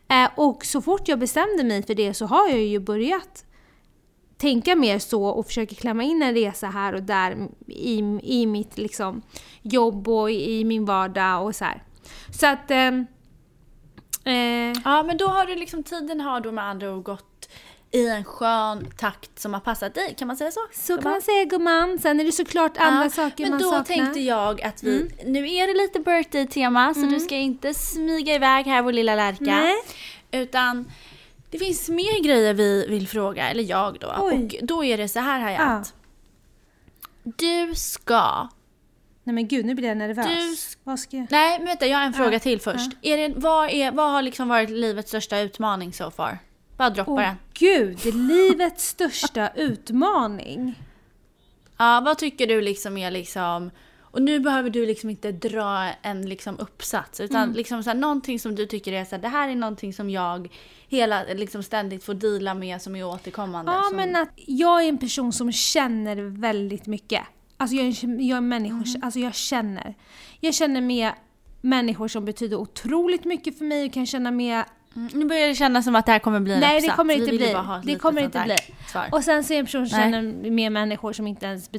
Eh, 0.08 0.30
och 0.36 0.66
så 0.66 0.82
fort 0.82 1.08
jag 1.08 1.20
bestämde 1.20 1.64
mig 1.64 1.84
för 1.84 1.96
det 1.96 2.14
så 2.14 2.26
har 2.26 2.48
jag 2.48 2.60
ju 2.60 2.80
börjat 2.80 3.46
tänka 4.38 4.76
mer 4.76 5.00
så 5.00 5.26
och 5.26 5.46
försöka 5.46 5.76
klämma 5.76 6.04
in 6.04 6.24
en 6.24 6.34
resa 6.34 6.68
här 6.68 6.94
och 6.94 7.04
där 7.04 7.48
i, 7.68 8.20
i 8.24 8.46
mitt 8.46 8.78
liksom, 8.78 9.22
jobb 9.62 10.08
och 10.08 10.32
i 10.32 10.64
min 10.64 10.86
vardag 10.86 11.46
och 11.46 11.56
så 11.56 11.66
här. 11.66 11.84
Så 12.30 12.48
att... 12.48 12.72
Ehm, 12.72 13.06
eh, 14.26 14.82
ja 14.86 15.04
men 15.04 15.18
då 15.18 15.28
har 15.28 15.46
du 15.46 15.56
liksom, 15.56 15.84
tiden 15.84 16.22
har 16.22 16.40
då 16.40 16.52
med 16.52 16.64
andra 16.64 16.94
ord 16.94 17.04
gått 17.04 17.31
i 17.92 18.08
en 18.08 18.24
skön 18.24 18.88
takt 18.98 19.40
som 19.40 19.54
har 19.54 19.62
passat 19.62 19.96
dig. 19.96 20.16
Kan 20.18 20.28
man 20.28 20.38
säga 20.38 20.52
så? 20.52 20.60
Så 20.74 20.98
kan 20.98 21.12
man 21.12 21.22
säga 21.22 21.46
gumman. 21.46 22.00
Sen 22.00 22.20
är 22.20 22.24
det 22.24 22.32
såklart 22.32 22.78
andra 22.78 23.04
ja, 23.04 23.10
saker 23.10 23.50
man 23.50 23.60
saknar. 23.60 23.72
Men 23.72 23.80
då 23.80 23.84
tänkte 23.84 24.20
jag 24.20 24.62
att 24.62 24.84
vi, 24.84 25.02
mm. 25.02 25.34
nu 25.34 25.54
är 25.54 25.68
det 25.68 25.74
lite 25.74 26.00
birthday-tema 26.00 26.94
så 26.94 27.00
mm. 27.00 27.12
du 27.12 27.20
ska 27.20 27.36
inte 27.36 27.74
smyga 27.74 28.36
iväg 28.36 28.66
här 28.66 28.82
vår 28.82 28.92
lilla 28.92 29.16
lärka. 29.16 29.44
Nej. 29.44 29.76
Utan 30.32 30.92
det 31.50 31.60
finns 31.60 31.90
mer 31.90 32.24
grejer 32.24 32.54
vi 32.54 32.86
vill 32.90 33.08
fråga, 33.08 33.50
eller 33.50 33.64
jag 33.64 33.98
då. 34.00 34.14
Oj. 34.20 34.60
Och 34.62 34.68
då 34.68 34.84
är 34.84 34.98
det 34.98 35.08
så 35.08 35.20
här 35.20 35.40
Hayat. 35.40 35.94
Ja. 37.24 37.32
Du 37.38 37.76
ska 37.76 38.48
Nej 39.24 39.34
men 39.34 39.48
gud, 39.48 39.66
nu 39.66 39.76
blir 39.76 39.88
jag 39.88 39.98
nervös. 39.98 40.78
Du... 40.86 40.98
Ska 40.98 41.18
jag... 41.18 41.28
Nej 41.32 41.60
men 41.60 41.68
vänta, 41.68 41.88
jag 41.88 41.98
har 41.98 42.06
en 42.06 42.14
fråga 42.14 42.40
till 42.40 42.62
först. 42.62 42.92
Är 43.02 43.18
det, 43.18 43.34
vad, 43.36 43.70
är, 43.70 43.92
vad 43.92 44.12
har 44.12 44.22
liksom 44.22 44.48
varit 44.48 44.70
livets 44.70 45.10
största 45.10 45.40
utmaning 45.40 45.94
so 45.94 46.12
far? 46.12 46.38
Bara 46.82 46.90
droppa 46.90 47.12
oh, 47.12 47.20
den. 47.20 47.36
gud, 47.54 48.16
livets 48.16 48.88
största 48.88 49.50
utmaning. 49.56 50.80
Ja, 51.78 52.02
vad 52.06 52.18
tycker 52.18 52.48
du 52.48 52.62
liksom 52.62 52.98
är 52.98 53.12
liksom... 53.12 53.72
Och 54.02 54.22
nu 54.22 54.40
behöver 54.40 54.70
du 54.70 54.86
liksom 54.86 55.10
inte 55.10 55.32
dra 55.32 55.90
en 56.02 56.30
liksom 56.30 56.60
uppsats 56.60 57.20
utan 57.20 57.44
mm. 57.44 57.56
liksom 57.56 57.84
så 57.84 57.90
här, 57.90 57.98
någonting 57.98 58.40
som 58.40 58.56
du 58.56 58.66
tycker 58.66 58.94
är 58.94 59.06
så 59.06 59.16
här, 59.16 59.22
det 59.22 59.28
här 59.28 59.50
är 59.50 59.56
någonting 59.56 59.94
som 59.94 60.10
jag 60.10 60.50
hela, 60.88 61.24
liksom 61.24 61.64
ständigt 61.64 62.04
får 62.04 62.14
dela 62.14 62.54
med 62.54 62.82
som 62.82 62.96
är 62.96 63.04
återkommande. 63.04 63.72
Ja 63.72 63.84
som... 63.84 63.98
men 63.98 64.16
att 64.16 64.30
jag 64.36 64.84
är 64.84 64.90
en 64.90 64.98
person 64.98 65.34
som 65.34 65.52
känner 65.52 66.16
väldigt 66.40 66.86
mycket. 66.86 67.22
Alltså 67.58 67.76
jag 67.76 67.86
är, 67.86 68.22
jag 68.22 68.38
är 68.38 68.42
människor, 68.42 68.88
mm. 68.88 69.04
alltså 69.04 69.20
jag 69.20 69.36
känner. 69.36 69.96
Jag 70.40 70.54
känner 70.54 70.82
med 70.82 71.12
människor 71.62 72.08
som 72.08 72.26
betyder 72.26 72.58
otroligt 72.58 73.26
mycket 73.26 73.58
för 73.58 73.66
mig 73.66 73.86
och 73.86 73.94
kan 73.94 74.06
känna 74.06 74.32
med 74.32 74.64
nu 74.94 75.26
börjar 75.26 75.48
det 75.48 75.56
kännas 75.56 75.86
som 75.86 75.96
att 75.96 76.06
det 76.06 76.12
här 76.12 76.20
kommer 76.20 76.40
bli 76.40 76.54
en 76.54 76.60
Nej, 76.60 76.82
det 76.82 76.90
kommer 76.90 77.14
inte 77.14 77.32
bli. 77.32 77.56
Det 77.84 77.96
kommer 77.96 78.22
inte 78.22 78.42
bli. 78.46 78.56
Svar. 78.88 79.08
Och 79.12 79.24
sen 79.24 79.44
så 79.44 79.54
är 79.54 79.56
jag 79.56 79.60
en 79.60 79.66
person 79.66 79.88
som 79.90 80.00
känner 80.00 80.52
med 80.52 80.72
människor 80.72 81.14
som 81.14 81.28
inte 81.28 81.46
ens 81.46 81.70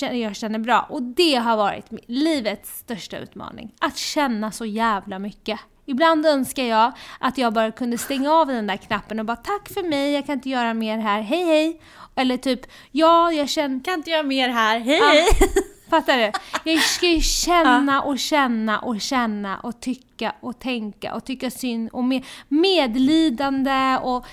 jag 0.00 0.36
känner 0.36 0.58
bra. 0.58 0.86
Och 0.88 1.02
det 1.02 1.34
har 1.34 1.56
varit 1.56 1.86
livets 2.06 2.78
största 2.78 3.18
utmaning. 3.18 3.74
Att 3.80 3.96
känna 3.96 4.52
så 4.52 4.64
jävla 4.64 5.18
mycket. 5.18 5.60
Ibland 5.86 6.26
önskar 6.26 6.64
jag 6.64 6.92
att 7.20 7.38
jag 7.38 7.52
bara 7.52 7.70
kunde 7.70 7.98
stänga 7.98 8.32
av 8.32 8.46
den 8.46 8.66
där 8.66 8.76
knappen 8.76 9.18
och 9.18 9.24
bara 9.26 9.36
tack 9.36 9.68
för 9.68 9.82
mig, 9.82 10.12
jag 10.12 10.26
kan 10.26 10.32
inte 10.32 10.48
göra 10.48 10.74
mer 10.74 10.98
här, 10.98 11.20
hej 11.22 11.44
hej. 11.44 11.80
Eller 12.14 12.36
typ, 12.36 12.60
ja 12.90 13.32
jag 13.32 13.48
känner... 13.48 13.84
Kan 13.84 13.94
inte 13.94 14.10
göra 14.10 14.22
mer 14.22 14.48
här, 14.48 14.78
hej 14.80 15.00
Ja. 15.40 15.46
Fattar 15.92 16.18
du? 16.18 16.32
Jag 16.72 16.82
ska 16.82 17.06
ju 17.06 17.20
känna 17.20 18.02
och 18.02 18.18
känna 18.18 18.78
och 18.78 19.00
känna 19.00 19.58
och 19.58 19.80
tycka 19.80 20.34
och 20.40 20.58
tänka 20.58 21.14
och 21.14 21.24
tycka 21.24 21.50
synd 21.50 21.88
och 21.92 22.04
med, 22.04 22.24
medlidande 22.48 23.98
och 24.02 24.26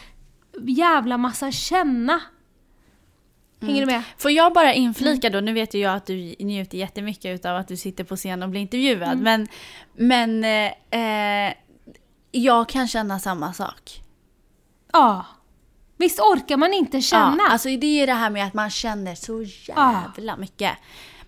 jävla 0.61 1.17
massa 1.17 1.51
känna. 1.51 2.21
Hänger 3.61 3.79
du 3.81 3.85
med? 3.85 4.03
Får 4.17 4.31
jag 4.31 4.53
bara 4.53 4.73
inflika 4.73 5.29
då, 5.29 5.39
nu 5.39 5.53
vet 5.53 5.73
ju 5.73 5.79
jag 5.79 5.95
att 5.95 6.05
du 6.05 6.35
njuter 6.39 6.77
jättemycket 6.77 7.35
utav 7.35 7.57
att 7.57 7.67
du 7.67 7.77
sitter 7.77 8.03
på 8.03 8.15
scen 8.15 8.43
och 8.43 8.49
blir 8.49 8.61
intervjuad, 8.61 9.11
Mm. 9.19 9.23
men, 9.23 9.47
men 10.41 10.43
eh, 10.89 11.53
jag 12.31 12.69
kan 12.69 12.87
känna 12.87 13.19
samma 13.19 13.53
sak. 13.53 14.01
Ja. 14.93 15.25
Visst 15.97 16.19
orkar 16.19 16.57
man 16.57 16.73
inte 16.73 17.01
känna? 17.01 17.37
Ja, 17.37 17.49
alltså 17.51 17.69
det 17.69 18.01
är 18.01 18.07
det 18.07 18.13
här 18.13 18.29
med 18.29 18.45
att 18.45 18.53
man 18.53 18.69
känner 18.69 19.15
så 19.15 19.43
jävla 19.67 20.37
mycket. 20.37 20.71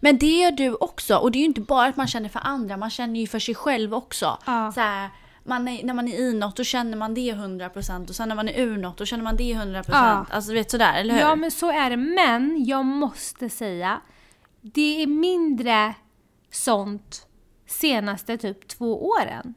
Men 0.04 0.18
det 0.18 0.40
gör 0.40 0.52
du 0.52 0.76
också, 0.76 1.16
och 1.16 1.32
det 1.32 1.38
är 1.38 1.40
ju 1.40 1.46
inte 1.46 1.62
bara 1.62 1.88
att 1.88 1.98
man 1.98 2.08
känner 2.08 2.30
för 2.30 2.40
andra, 2.44 2.78
man 2.78 2.90
känner 2.90 3.20
ju 3.20 3.28
för 3.28 3.40
sig 3.40 3.56
själv 3.56 3.94
också. 3.94 4.38
Ja. 4.46 4.72
Så 4.72 4.80
här, 4.80 5.10
man 5.44 5.68
är, 5.68 5.84
när 5.84 5.94
man 5.94 6.08
är 6.08 6.20
i 6.20 6.34
något 6.34 6.56
då 6.56 6.64
känner 6.64 6.98
man 6.98 7.14
det 7.14 7.34
100% 7.34 8.10
och 8.10 8.16
sen 8.16 8.30
när 8.30 8.36
man 8.36 8.50
är 8.50 8.60
ur 8.60 8.78
något 8.78 8.98
då 8.98 9.06
känner 9.06 9.24
man 9.24 9.36
det 9.38 9.54
100%. 9.54 9.84
Ja. 9.88 10.26
Alltså 10.30 10.52
du 10.52 10.58
vet 10.58 10.72
sådär, 10.72 10.94
eller 10.94 11.14
hur? 11.14 11.22
Ja 11.22 11.36
men 11.36 11.52
så 11.52 11.72
är 11.72 11.90
det. 11.90 11.98
Men 11.98 12.66
jag 12.66 12.86
måste 12.86 13.50
säga, 13.50 14.02
det 14.62 15.04
är 15.04 15.08
mindre 15.08 15.94
sånt 16.52 17.28
senaste 17.68 18.38
typ 18.38 18.68
två 18.68 19.08
åren. 19.08 19.54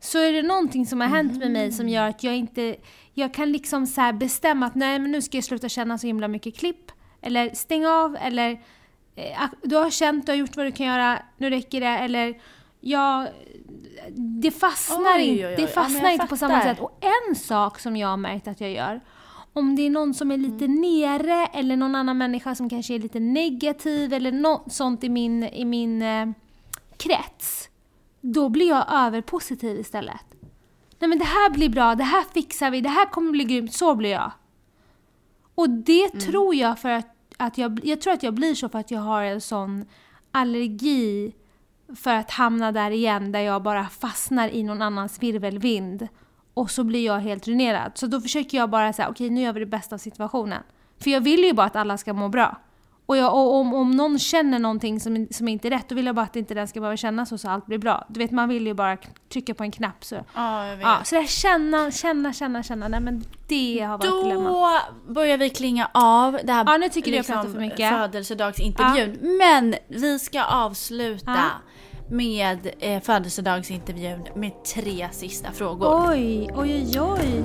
Så 0.00 0.18
är 0.18 0.32
det 0.32 0.42
någonting 0.42 0.86
som 0.86 1.00
har 1.00 1.08
hänt 1.08 1.38
med 1.38 1.50
mig 1.50 1.72
som 1.72 1.88
gör 1.88 2.08
att 2.08 2.22
jag 2.22 2.36
inte, 2.36 2.76
jag 3.14 3.34
kan 3.34 3.52
liksom 3.52 3.86
så 3.86 4.12
bestämma 4.12 4.66
att 4.66 4.74
nej 4.74 4.98
men 4.98 5.12
nu 5.12 5.22
ska 5.22 5.36
jag 5.36 5.44
sluta 5.44 5.68
känna 5.68 5.98
så 5.98 6.06
himla 6.06 6.28
mycket 6.28 6.56
klipp. 6.56 6.92
Eller 7.22 7.54
stänga 7.54 7.90
av 7.90 8.16
eller 8.20 8.60
du 9.62 9.76
har 9.76 9.90
känt, 9.90 10.26
du 10.26 10.32
har 10.32 10.36
gjort 10.36 10.56
vad 10.56 10.66
du 10.66 10.72
kan 10.72 10.86
göra, 10.86 11.22
nu 11.36 11.50
räcker 11.50 11.80
det. 11.80 11.86
Eller 11.86 12.40
ja, 12.80 13.28
det 14.16 14.50
fastnar, 14.50 15.16
Oj, 15.16 15.28
inte, 15.28 15.46
oj, 15.46 15.50
oj. 15.50 15.56
det 15.56 15.62
Ja, 15.62 15.68
fastnar 15.68 16.02
jag 16.02 16.12
inte 16.12 16.26
på 16.26 16.36
samma 16.36 16.62
sätt. 16.62 16.80
Och 16.80 17.04
en 17.28 17.34
sak 17.34 17.78
som 17.78 17.96
jag 17.96 18.08
har 18.08 18.16
märkt 18.16 18.48
att 18.48 18.60
jag 18.60 18.70
gör, 18.70 19.00
om 19.52 19.76
det 19.76 19.82
är 19.82 19.90
någon 19.90 20.14
som 20.14 20.30
är 20.30 20.36
lite 20.36 20.68
nere 20.68 21.46
eller 21.46 21.76
någon 21.76 21.94
annan 21.94 22.18
människa 22.18 22.54
som 22.54 22.70
kanske 22.70 22.94
är 22.94 22.98
lite 22.98 23.20
negativ 23.20 24.12
eller 24.12 24.32
något 24.32 24.72
sånt 24.72 25.04
i 25.04 25.08
min, 25.08 25.44
i 25.44 25.64
min 25.64 26.02
eh, 26.02 26.28
krets, 26.96 27.68
då 28.20 28.48
blir 28.48 28.68
jag 28.68 28.84
överpositiv 28.88 29.80
istället. 29.80 30.26
Nej 30.98 31.08
men 31.08 31.18
det 31.18 31.24
här 31.24 31.50
blir 31.50 31.68
bra, 31.68 31.94
det 31.94 32.04
här 32.04 32.24
fixar 32.34 32.70
vi, 32.70 32.80
det 32.80 32.88
här 32.88 33.06
kommer 33.06 33.30
bli 33.32 33.44
grymt, 33.44 33.72
så 33.72 33.94
blir 33.94 34.10
jag. 34.10 34.32
Och 35.54 35.70
det 35.70 36.08
tror 36.08 36.54
jag 36.54 36.78
för 36.78 36.88
att, 36.88 37.11
att 37.42 37.58
jag, 37.58 37.80
jag 37.84 38.00
tror 38.00 38.12
att 38.12 38.22
jag 38.22 38.34
blir 38.34 38.54
så 38.54 38.68
för 38.68 38.78
att 38.78 38.90
jag 38.90 39.00
har 39.00 39.22
en 39.22 39.40
sån 39.40 39.84
allergi 40.30 41.32
för 41.96 42.14
att 42.14 42.30
hamna 42.30 42.72
där 42.72 42.90
igen 42.90 43.32
där 43.32 43.40
jag 43.40 43.62
bara 43.62 43.84
fastnar 43.84 44.48
i 44.48 44.62
någon 44.62 44.82
annans 44.82 45.22
virvelvind. 45.22 46.08
Och 46.54 46.70
så 46.70 46.84
blir 46.84 47.06
jag 47.06 47.18
helt 47.18 47.48
ruinerad. 47.48 47.92
Så 47.94 48.06
då 48.06 48.20
försöker 48.20 48.58
jag 48.58 48.70
bara 48.70 48.92
säga, 48.92 49.08
okej 49.08 49.30
nu 49.30 49.40
gör 49.40 49.52
vi 49.52 49.60
det 49.60 49.66
bästa 49.66 49.94
av 49.94 49.98
situationen. 49.98 50.62
För 50.98 51.10
jag 51.10 51.20
vill 51.20 51.44
ju 51.44 51.52
bara 51.52 51.66
att 51.66 51.76
alla 51.76 51.98
ska 51.98 52.12
må 52.12 52.28
bra. 52.28 52.56
Och, 53.06 53.16
jag, 53.16 53.34
och 53.34 53.54
om, 53.54 53.74
om 53.74 53.90
någon 53.90 54.18
känner 54.18 54.58
någonting 54.58 55.00
som, 55.00 55.26
som 55.30 55.48
inte 55.48 55.68
är 55.68 55.70
rätt, 55.70 55.88
då 55.88 55.94
vill 55.94 56.06
jag 56.06 56.14
bara 56.14 56.26
att 56.26 56.36
inte 56.36 56.54
den 56.54 56.68
ska 56.68 56.80
behöva 56.80 56.96
känna 56.96 57.26
så, 57.26 57.38
så 57.38 57.48
allt 57.48 57.66
blir 57.66 57.78
bra. 57.78 58.04
Du 58.08 58.18
vet, 58.20 58.30
man 58.30 58.48
vill 58.48 58.66
ju 58.66 58.74
bara 58.74 58.96
trycka 59.32 59.54
på 59.54 59.62
en 59.62 59.70
knapp 59.70 60.04
så. 60.04 60.14
Ja, 60.34 60.66
jag 60.66 60.76
vet. 60.76 60.86
Ja, 60.86 60.98
så 61.04 61.14
det 61.14 61.20
här 61.20 61.28
känna, 61.28 61.90
känna, 61.90 62.32
känna, 62.32 62.62
känna. 62.62 62.88
Nej 62.88 63.00
men 63.00 63.24
det 63.48 63.80
har 63.80 63.98
varit 63.98 64.04
ett 64.04 64.22
dilemma. 64.24 64.48
Då 65.06 65.12
börjar 65.12 65.36
vi 65.38 65.50
klinga 65.50 65.88
av 65.94 66.32
det 66.44 66.52
här 66.52 66.60
liksom 66.64 66.72
Ja, 66.72 66.78
nu 66.78 66.88
tycker 66.88 67.10
du 67.10 67.16
jag 67.16 67.26
för 67.26 67.60
mycket. 67.60 67.90
födelsedagsintervjun. 67.90 69.18
Men 69.38 69.74
vi 69.88 70.18
ska 70.18 70.44
avsluta 70.44 71.30
Ja. 71.30 71.48
med 72.10 72.70
eh, 72.80 73.00
födelsedagsintervjun 73.02 74.20
med 74.36 74.64
tre 74.74 75.08
sista 75.12 75.52
frågor. 75.52 76.08
Oj, 76.10 76.50
oj, 76.56 77.00
oj, 77.00 77.00
oj. 77.00 77.44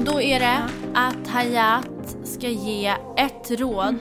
Och 0.00 0.06
då 0.06 0.20
är 0.20 0.40
det 0.40 0.68
att 0.94 1.28
Hayat 1.28 2.16
ska 2.24 2.48
ge 2.48 2.86
ett 3.16 3.50
råd 3.50 3.94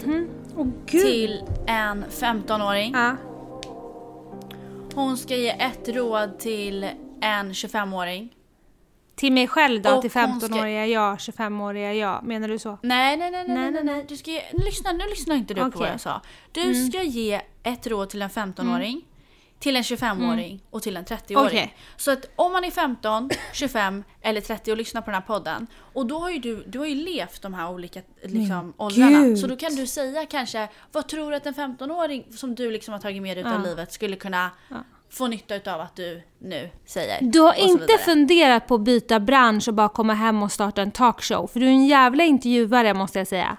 Åh 0.57 0.67
gud. 0.85 1.01
till 1.01 1.43
en 1.67 2.05
15-åring. 2.09 2.91
Ja. 2.93 3.15
Hon 4.95 5.17
ska 5.17 5.35
ge 5.35 5.49
ett 5.49 5.89
råd 5.89 6.39
till 6.39 6.83
en 7.21 7.51
25-åring. 7.53 8.29
Till 9.15 9.31
mig 9.33 9.47
själv 9.47 9.81
då, 9.81 9.89
Och 9.89 10.01
till 10.01 10.11
hon 10.13 10.39
ska- 10.41 10.47
15-åriga 10.47 10.85
jag, 10.87 11.17
25-åriga 11.17 11.93
jag. 11.93 12.23
Menar 12.23 12.47
du 12.47 12.59
så? 12.59 12.77
Nej, 12.81 13.17
nej, 13.17 13.31
nej, 13.31 13.43
nej, 13.47 13.57
Nej, 13.57 13.71
nej, 13.71 13.83
nej. 13.83 14.05
Du 14.09 14.17
ska 14.17 14.31
ge, 14.31 14.41
lyssna, 14.53 14.91
nu 14.91 15.03
lyssnar 15.09 15.35
inte 15.35 15.53
du 15.53 15.61
på 15.61 15.67
Okej. 15.67 15.79
vad 15.81 15.89
jag 15.89 16.01
sa. 16.01 16.21
Du 16.51 16.73
ska 16.75 17.03
ge 17.03 17.41
ett 17.63 17.87
råd 17.87 18.09
till 18.09 18.21
en 18.21 18.29
15-åring, 18.29 19.01
till 19.59 19.75
en 19.75 19.81
25-åring 19.83 20.61
och 20.69 20.83
till 20.83 20.97
en 20.97 21.05
30-åring. 21.05 21.45
Okej. 21.47 21.75
Så 21.97 22.11
att 22.11 22.29
om 22.35 22.51
man 22.51 22.63
är 22.63 22.71
15, 22.71 23.29
25 23.53 24.03
eller 24.21 24.41
30 24.41 24.71
och 24.71 24.77
lyssnar 24.77 25.01
på 25.01 25.05
den 25.05 25.15
här 25.21 25.27
podden 25.27 25.67
och 25.93 26.05
då 26.05 26.19
har 26.19 26.29
ju 26.29 26.39
du, 26.39 26.63
du 26.67 26.79
har 26.79 26.85
ju 26.85 26.95
levt 26.95 27.41
de 27.41 27.53
här 27.53 27.69
olika 27.71 28.01
liksom, 28.23 28.73
åldrarna. 28.77 29.09
gud. 29.21 29.39
Så 29.39 29.47
då 29.47 29.55
kan 29.55 29.75
du 29.75 29.87
säga 29.87 30.25
kanske, 30.25 30.67
vad 30.91 31.07
tror 31.07 31.31
du 31.31 31.37
att 31.37 31.45
en 31.45 31.53
15-åring 31.53 32.25
som 32.31 32.55
du 32.55 32.71
liksom 32.71 32.91
har 32.91 33.01
tagit 33.01 33.21
med 33.21 33.37
dig 33.37 33.41
utav 33.41 33.53
Ja. 33.53 33.69
livet 33.69 33.93
skulle 33.93 34.15
kunna 34.15 34.51
få 35.11 35.27
nytta 35.27 35.55
utav 35.55 35.81
att 35.81 35.95
du 35.95 36.21
nu 36.39 36.69
säger? 36.85 37.17
Du 37.21 37.39
har 37.39 37.53
inte 37.53 37.81
vidare. 37.81 37.97
funderat 37.97 38.67
på 38.67 38.75
att 38.75 38.81
byta 38.81 39.19
bransch 39.19 39.67
och 39.67 39.73
bara 39.73 39.89
komma 39.89 40.13
hem 40.13 40.43
och 40.43 40.51
starta 40.51 40.81
en 40.81 40.91
talkshow? 40.91 41.47
För 41.47 41.59
du 41.59 41.65
är 41.65 41.69
en 41.69 41.85
jävla 41.87 42.23
intervjuare 42.23 42.93
måste 42.93 43.19
jag 43.19 43.27
säga. 43.27 43.57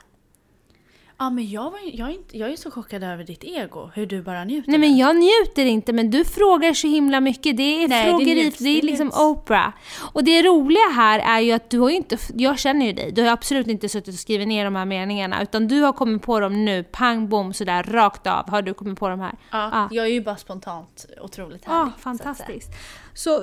Ja 1.22 1.30
men 1.30 1.50
jag, 1.50 1.70
var, 1.70 1.78
jag, 1.92 2.08
är 2.08 2.12
inte, 2.12 2.38
jag 2.38 2.50
är 2.52 2.56
så 2.56 2.70
chockad 2.70 3.04
över 3.04 3.24
ditt 3.24 3.44
ego, 3.44 3.90
hur 3.94 4.06
du 4.06 4.22
bara 4.22 4.44
njuter. 4.44 4.70
Nej 4.70 4.80
men 4.80 4.96
jag 4.96 5.16
njuter 5.16 5.66
inte 5.66 5.92
men 5.92 6.10
du 6.10 6.24
frågar 6.24 6.74
så 6.74 6.86
himla 6.86 7.20
mycket. 7.20 7.56
Det 7.56 7.62
är 7.84 7.88
Nej, 7.88 8.04
det 8.04 8.10
frågeri, 8.10 8.34
njuts, 8.42 8.58
det 8.58 8.68
är 8.68 8.80
det 8.80 8.86
liksom. 8.86 9.10
Oprah. 9.14 9.68
Och 10.12 10.24
det 10.24 10.42
roliga 10.42 10.88
här 10.94 11.18
är 11.18 11.40
ju 11.40 11.52
att 11.52 11.70
du 11.70 11.78
har 11.78 11.90
inte, 11.90 12.18
jag 12.34 12.58
känner 12.58 12.86
ju 12.86 12.92
dig, 12.92 13.12
du 13.12 13.22
har 13.22 13.28
absolut 13.30 13.66
inte 13.66 13.88
suttit 13.88 14.14
och 14.14 14.20
skrivit 14.20 14.48
ner 14.48 14.64
de 14.64 14.76
här 14.76 14.84
meningarna 14.84 15.42
utan 15.42 15.68
du 15.68 15.80
har 15.80 15.92
kommit 15.92 16.22
på 16.22 16.40
dem 16.40 16.64
nu, 16.64 16.84
pang 16.84 17.28
bom 17.28 17.52
sådär 17.54 17.82
rakt 17.82 18.26
av 18.26 18.50
har 18.50 18.62
du 18.62 18.74
kommit 18.74 18.98
på 18.98 19.08
de 19.08 19.20
här. 19.20 19.34
Ja, 19.50 19.70
Ja. 19.72 19.88
Jag 19.90 20.06
är 20.06 20.10
ju 20.10 20.20
bara 20.20 20.36
spontant 20.36 21.06
otroligt 21.22 21.62
Ja, 21.66 21.72
härlig. 21.72 21.92
så 21.92 21.98
säga. 22.00 22.02
fantastiskt. 22.02 22.70
Så 23.14 23.38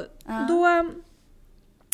då 0.49 0.65
eh, 0.67 0.83
ska 0.83 0.91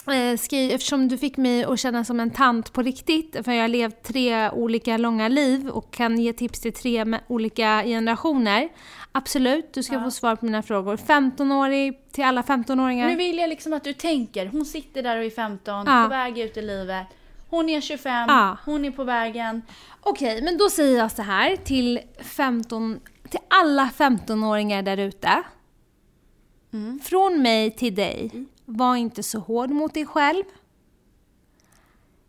jag, 0.06 0.34
eftersom 0.54 1.08
du 1.08 1.18
fick 1.18 1.38
mig 1.38 1.64
att 1.64 1.80
känna 1.80 2.04
som 2.04 2.20
en 2.20 2.30
tant 2.32 2.74
på 2.74 2.82
riktigt, 2.82 3.38
för 3.46 3.52
jag 3.52 3.62
har 3.64 3.68
levt 3.68 4.04
tre 4.04 4.50
olika 4.50 4.98
långa 4.98 5.28
liv 5.28 5.70
och 5.70 5.92
kan 5.94 6.18
ge 6.20 6.34
tips 6.34 6.60
till 6.60 6.74
tre 6.74 7.20
olika 7.28 7.84
generationer. 7.86 8.70
Absolut, 9.12 9.74
du 9.74 9.84
ska 9.84 10.04
få 10.04 10.12
svar 10.12 10.36
på 10.36 10.46
mina 10.46 10.62
frågor. 10.64 10.98
15-årig 10.98 12.12
till 12.12 12.24
alla 12.24 12.42
15-åringar. 12.42 13.08
Nu 13.08 13.16
vill 13.16 13.38
jag 13.38 13.50
liksom 13.50 13.74
att 13.74 13.84
du 13.84 13.94
tänker, 13.94 14.46
hon 14.46 14.66
sitter 14.66 15.04
där 15.04 15.18
och 15.18 15.24
är 15.24 15.30
15, 15.30 15.84
Ja. 15.88 16.04
på 16.04 16.10
väg 16.10 16.40
ut 16.40 16.58
i 16.58 16.62
livet. 16.62 17.08
Hon 17.50 17.70
är 17.70 17.82
25, 17.82 18.26
Ja. 18.30 18.58
hon 18.66 18.86
är 18.86 18.92
på 18.92 19.04
vägen. 19.04 19.62
Okej, 20.02 20.42
men 20.42 20.58
då 20.58 20.70
säger 20.70 20.98
jag 20.98 21.12
så 21.12 21.22
här 21.22 21.56
till 21.56 22.00
15, 22.22 23.00
till 23.30 23.40
alla 23.48 23.90
15-åringar 23.98 24.82
där 24.82 24.98
ute. 24.98 25.44
Från 27.04 27.42
mig 27.42 27.72
till 27.72 27.96
dig, 27.96 28.32
var 28.66 28.96
inte 28.96 29.24
så 29.24 29.40
hård 29.40 29.70
mot 29.70 29.94
dig 29.94 30.06
själv. 30.06 30.44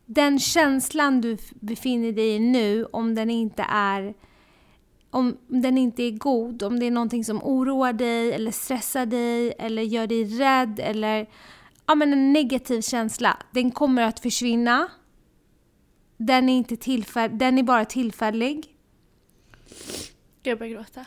Den 0.06 0.38
känslan 0.38 1.20
du 1.20 1.38
befinner 1.54 2.12
dig 2.12 2.28
i 2.28 2.38
nu, 2.38 2.84
om 2.84 3.14
den 3.14 3.30
inte 3.30 3.66
är 3.68 4.14
om 5.14 5.36
den 5.46 5.78
inte 5.78 6.02
är 6.02 6.10
god, 6.10 6.62
om 6.62 6.80
det 6.80 6.86
är 6.86 6.90
någonting 6.90 7.24
som 7.24 7.42
oroar 7.42 7.92
dig 7.92 8.32
eller 8.32 8.50
stressar 8.50 9.06
dig 9.06 9.54
eller 9.58 9.82
gör 9.82 10.06
dig 10.06 10.24
rädd 10.24 10.80
eller 10.80 11.28
ja, 11.86 11.94
men 11.94 12.12
en 12.12 12.32
negativ 12.32 12.80
känsla, 12.80 13.36
den 13.50 13.70
kommer 13.70 14.02
att 14.02 14.20
försvinna. 14.20 14.88
Den 16.16 16.48
är, 16.48 16.56
inte 16.56 16.76
tillfäll- 16.76 17.38
den 17.38 17.58
är 17.58 17.62
bara 17.62 17.84
tillfällig. 17.84 18.76
Jag 20.42 20.58
börjar 20.58 20.72
gråta. 20.72 21.06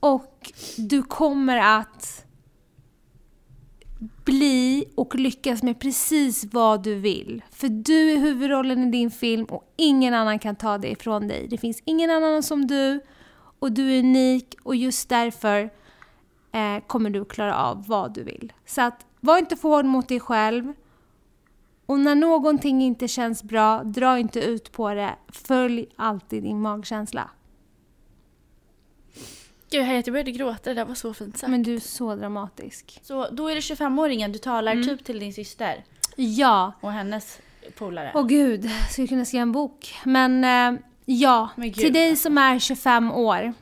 Och 0.00 0.52
du 0.76 1.02
kommer 1.02 1.56
att 1.78 2.23
bli 4.24 4.84
och 4.94 5.14
lyckas 5.14 5.62
med 5.62 5.80
precis 5.80 6.44
vad 6.52 6.82
du 6.82 6.94
vill. 6.94 7.42
För 7.50 7.68
du 7.68 8.12
är 8.12 8.18
huvudrollen 8.18 8.88
i 8.88 8.90
din 8.90 9.10
film 9.10 9.44
och 9.44 9.72
ingen 9.76 10.14
annan 10.14 10.38
kan 10.38 10.56
ta 10.56 10.78
det 10.78 10.90
ifrån 10.90 11.28
dig. 11.28 11.46
Det 11.50 11.58
finns 11.58 11.82
ingen 11.84 12.10
annan 12.10 12.42
som 12.42 12.66
du 12.66 13.00
och 13.58 13.72
du 13.72 13.92
är 13.94 13.98
unik 13.98 14.54
och 14.62 14.76
just 14.76 15.08
därför 15.08 15.70
eh, 16.52 16.80
kommer 16.86 17.10
du 17.10 17.24
klara 17.24 17.56
av 17.56 17.86
vad 17.86 18.14
du 18.14 18.22
vill. 18.22 18.52
Så 18.66 18.82
att 18.82 19.06
var 19.20 19.38
inte 19.38 19.56
för 19.56 19.68
hård 19.68 19.84
mot 19.84 20.08
dig 20.08 20.20
själv. 20.20 20.72
Och 21.86 22.00
när 22.00 22.14
någonting 22.14 22.82
inte 22.82 23.08
känns 23.08 23.42
bra, 23.42 23.82
dra 23.82 24.18
inte 24.18 24.40
ut 24.40 24.72
på 24.72 24.94
det. 24.94 25.14
Följ 25.28 25.86
alltid 25.96 26.42
din 26.42 26.60
magkänsla. 26.60 27.30
Gud, 29.74 29.86
jag 29.88 30.04
började 30.04 30.30
gråta, 30.30 30.70
det 30.70 30.74
där 30.74 30.84
var 30.84 30.94
så 30.94 31.14
fint 31.14 31.38
sagt. 31.38 31.50
Men 31.50 31.62
du 31.62 31.74
är 31.74 31.80
så 31.80 32.14
dramatisk. 32.16 33.00
Så 33.02 33.30
då 33.30 33.48
är 33.48 33.54
det 33.54 33.60
25-åringen 33.60 34.32
du 34.32 34.38
talar 34.38 34.72
Mm. 34.72 34.84
typ 34.88 35.04
till 35.04 35.18
din 35.18 35.32
syster. 35.32 35.84
Ja. 36.16 36.72
och 36.80 36.92
hennes 36.92 37.38
polare. 37.78 38.12
Åh 38.14 38.26
gud, 38.26 38.70
skulle 38.90 39.06
kunna 39.08 39.24
skriva 39.24 39.42
en 39.42 39.52
bok. 39.52 39.94
Men 40.04 40.44
eh, 40.44 40.80
ja, 41.04 41.48
Men 41.56 41.72
till 41.72 41.92
dig 41.92 42.16
som 42.16 42.38
är 42.38 42.58
25 42.58 43.12
år. 43.12 43.52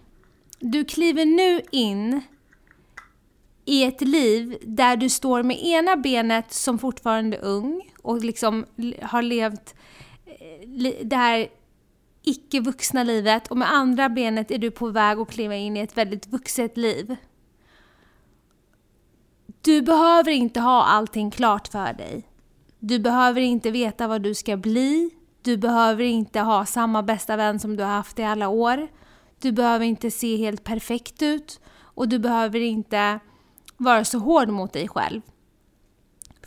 Du 0.59 0.85
kliver 0.85 1.25
nu 1.25 1.61
in 1.71 2.21
i 3.65 3.85
ett 3.85 4.01
liv 4.01 4.59
där 4.63 4.97
du 4.97 5.09
står 5.09 5.43
med 5.43 5.65
ena 5.65 5.97
benet 5.97 6.53
som 6.53 6.79
fortfarande 6.79 7.37
ung 7.39 7.91
och 8.03 8.25
liksom 8.25 8.67
har 9.03 9.23
levt 9.23 9.75
eh, 10.27 10.93
det 11.05 11.17
här 11.17 11.49
icke-vuxna 12.23 13.05
livet 13.05 13.49
och 13.49 13.57
med 13.57 13.73
andra 13.73 14.09
benet 14.09 14.51
är 14.51 14.59
du 14.59 14.71
på 14.71 14.89
väg 14.89 15.19
att 15.19 15.31
kliva 15.31 15.57
in 15.57 15.77
i 15.77 15.81
ett 15.81 15.97
väldigt 15.97 16.27
vuxet 16.27 16.77
liv. 16.77 17.17
Du 19.61 19.83
behöver 19.83 20.31
inte 20.31 20.61
ha 20.61 20.85
allting 20.85 21.31
klart 21.31 21.69
för 21.69 21.93
dig. 21.93 22.29
Du 22.79 22.99
behöver 22.99 23.41
inte 23.41 23.71
veta 23.71 24.09
vad 24.09 24.23
du 24.23 24.35
ska 24.35 24.57
bli. 24.57 25.11
Du 25.43 25.57
behöver 25.57 26.05
inte 26.05 26.41
ha 26.41 26.67
samma 26.67 27.03
bästa 27.03 27.37
vän 27.37 27.59
som 27.59 27.77
du 27.77 27.83
har 27.83 27.91
haft 27.91 28.19
i 28.19 28.23
alla 28.23 28.49
år. 28.49 28.89
Du 29.39 29.53
behöver 29.53 29.85
inte 29.85 30.11
se 30.11 30.37
helt 30.37 30.65
perfekt 30.65 31.23
ut. 31.23 31.61
Och 31.95 32.09
du 32.09 32.19
behöver 32.19 32.61
inte 32.61 33.21
vara 33.77 34.05
så 34.05 34.19
hård 34.19 34.49
mot 34.49 34.73
dig 34.73 34.89
själv. 34.89 35.21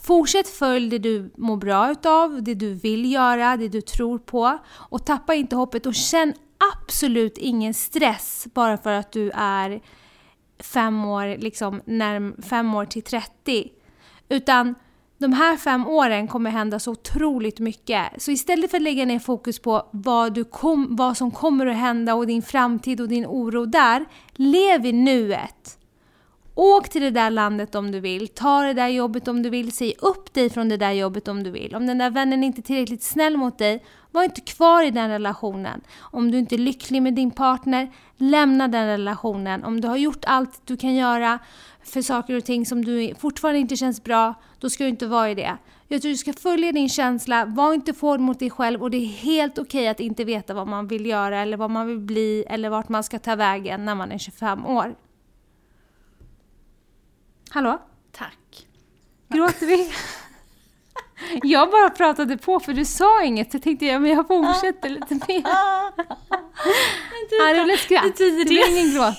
Fortsätt 0.06 0.48
följ 0.48 0.90
det 0.90 1.00
du 1.00 1.32
mår 1.38 1.58
bra 1.58 1.92
utav, 1.92 2.44
det 2.44 2.54
du 2.54 2.74
vill 2.74 3.12
göra, 3.12 3.58
det 3.58 3.68
du 3.68 3.82
tror 3.82 4.20
på. 4.20 4.58
Och 4.74 5.06
tappa 5.06 5.34
inte 5.34 5.56
hoppet 5.56 5.86
och 5.86 5.96
känn 5.96 6.34
absolut 6.74 7.38
ingen 7.38 7.74
stress 7.74 8.48
bara 8.54 8.78
för 8.78 8.92
att 8.92 9.12
du 9.12 9.32
är 9.36 9.82
fem 10.60 11.06
år, 11.06 11.38
liksom, 11.38 11.82
närm- 11.86 12.42
fem 12.42 12.76
år 12.76 12.86
till 12.86 13.02
30. 13.02 13.70
Utan 14.30 14.76
de 15.18 15.34
här 15.34 15.58
fem 15.58 15.88
åren 15.88 16.28
kommer 16.28 16.50
hända 16.50 16.80
så 16.80 16.92
otroligt 16.92 17.60
mycket. 17.60 18.04
Så 18.18 18.32
istället 18.32 18.72
för 18.72 18.78
att 18.78 18.84
lägga 18.84 19.06
ner 19.06 19.20
fokus 19.20 19.60
på 19.60 19.88
vad, 19.92 20.34
du 20.34 20.44
kom, 20.44 20.96
vad 20.96 21.18
som 21.18 21.32
kommer 21.32 21.66
att 21.66 21.78
hända 21.78 22.16
och 22.16 22.28
din 22.28 22.42
framtid 22.42 23.02
och 23.02 23.08
din 23.08 23.26
oro 23.26 23.66
där, 23.66 24.06
lev 24.34 24.86
i 24.86 24.92
nuet. 24.92 25.78
Åk 26.58 26.90
till 26.90 27.02
det 27.02 27.10
där 27.10 27.30
landet 27.30 27.76
om 27.76 27.92
du 27.92 28.00
vill, 28.00 28.28
ta 28.28 28.62
det 28.62 28.74
där 28.74 28.88
jobbet 28.88 29.28
om 29.28 29.44
du 29.44 29.50
vill, 29.50 29.72
säg 29.72 29.94
upp 30.00 30.34
dig 30.34 30.50
från 30.50 30.70
det 30.70 30.78
där 30.78 30.92
jobbet 30.92 31.28
om 31.28 31.44
du 31.44 31.52
vill. 31.52 31.76
Om 31.76 31.88
den 31.88 31.98
där 31.98 32.10
vännen 32.10 32.44
inte 32.44 32.62
är 32.62 32.64
tillräckligt 32.64 33.04
snäll 33.04 33.38
mot 33.38 33.58
dig, 33.58 33.84
var 34.12 34.24
inte 34.24 34.42
kvar 34.42 34.84
i 34.84 34.92
den 34.92 35.10
relationen. 35.10 35.82
Om 36.00 36.32
du 36.32 36.38
inte 36.38 36.56
är 36.56 36.58
lycklig 36.58 37.02
med 37.02 37.14
din 37.14 37.32
partner, 37.32 37.92
lämna 38.18 38.68
den 38.68 38.88
relationen. 38.88 39.64
Om 39.64 39.82
du 39.82 39.88
har 39.88 39.98
gjort 39.98 40.26
allt 40.26 40.62
du 40.66 40.78
kan 40.78 40.96
göra 40.96 41.40
för 41.84 42.02
saker 42.02 42.38
och 42.38 42.46
ting 42.46 42.66
som 42.66 42.86
du 42.86 43.14
fortfarande 43.20 43.60
inte 43.60 43.76
känns 43.76 44.04
bra, 44.04 44.34
då 44.60 44.70
ska 44.70 44.84
du 44.84 44.90
inte 44.90 45.08
vara 45.08 45.32
i 45.32 45.36
det. 45.36 45.58
Jag 45.88 46.02
tror 46.02 46.12
du 46.12 46.18
ska 46.18 46.34
följa 46.34 46.72
din 46.72 46.90
känsla, 46.90 47.46
var 47.46 47.74
inte 47.74 47.94
för 47.94 48.08
hård 48.08 48.20
mot 48.20 48.40
dig 48.40 48.50
själv 48.50 48.82
och 48.82 48.92
det 48.92 48.98
är 48.98 49.08
helt 49.08 49.58
okej 49.58 49.88
att 49.88 50.00
inte 50.00 50.24
veta 50.24 50.54
vad 50.54 50.68
man 50.68 50.88
vill 50.88 51.06
göra 51.06 51.42
eller 51.42 51.58
vad 51.58 51.72
man 51.72 51.88
vill 51.88 52.00
bli 52.00 52.44
eller 52.48 52.70
vart 52.70 52.90
man 52.90 53.04
ska 53.04 53.20
ta 53.20 53.36
vägen 53.36 53.86
när 53.86 53.96
man 53.96 54.12
är 54.12 54.18
25 54.18 54.66
år. 54.66 54.96
Hallå? 57.56 57.82
Tack. 58.12 58.68
Gråter 59.30 59.66
vi? 59.68 59.92
Jag 61.44 61.72
bara 61.72 61.90
pratade 61.90 62.38
på 62.38 62.60
för 62.60 62.74
du 62.74 62.86
sa 62.86 63.24
inget 63.24 63.52
så 63.52 63.60
tänkte 63.60 63.86
jag 63.86 64.02
men 64.02 64.12
jag 64.12 64.28
fortsätter 64.28 64.90
lite 64.90 65.16
mer. 65.16 65.44
Det 67.56 67.64
blev 67.64 67.78
skratt. 67.78 68.04
Betyder 68.04 68.46
Det 68.46 68.66
det? 68.66 68.72
ingen 68.72 68.94
gråt. 68.96 69.14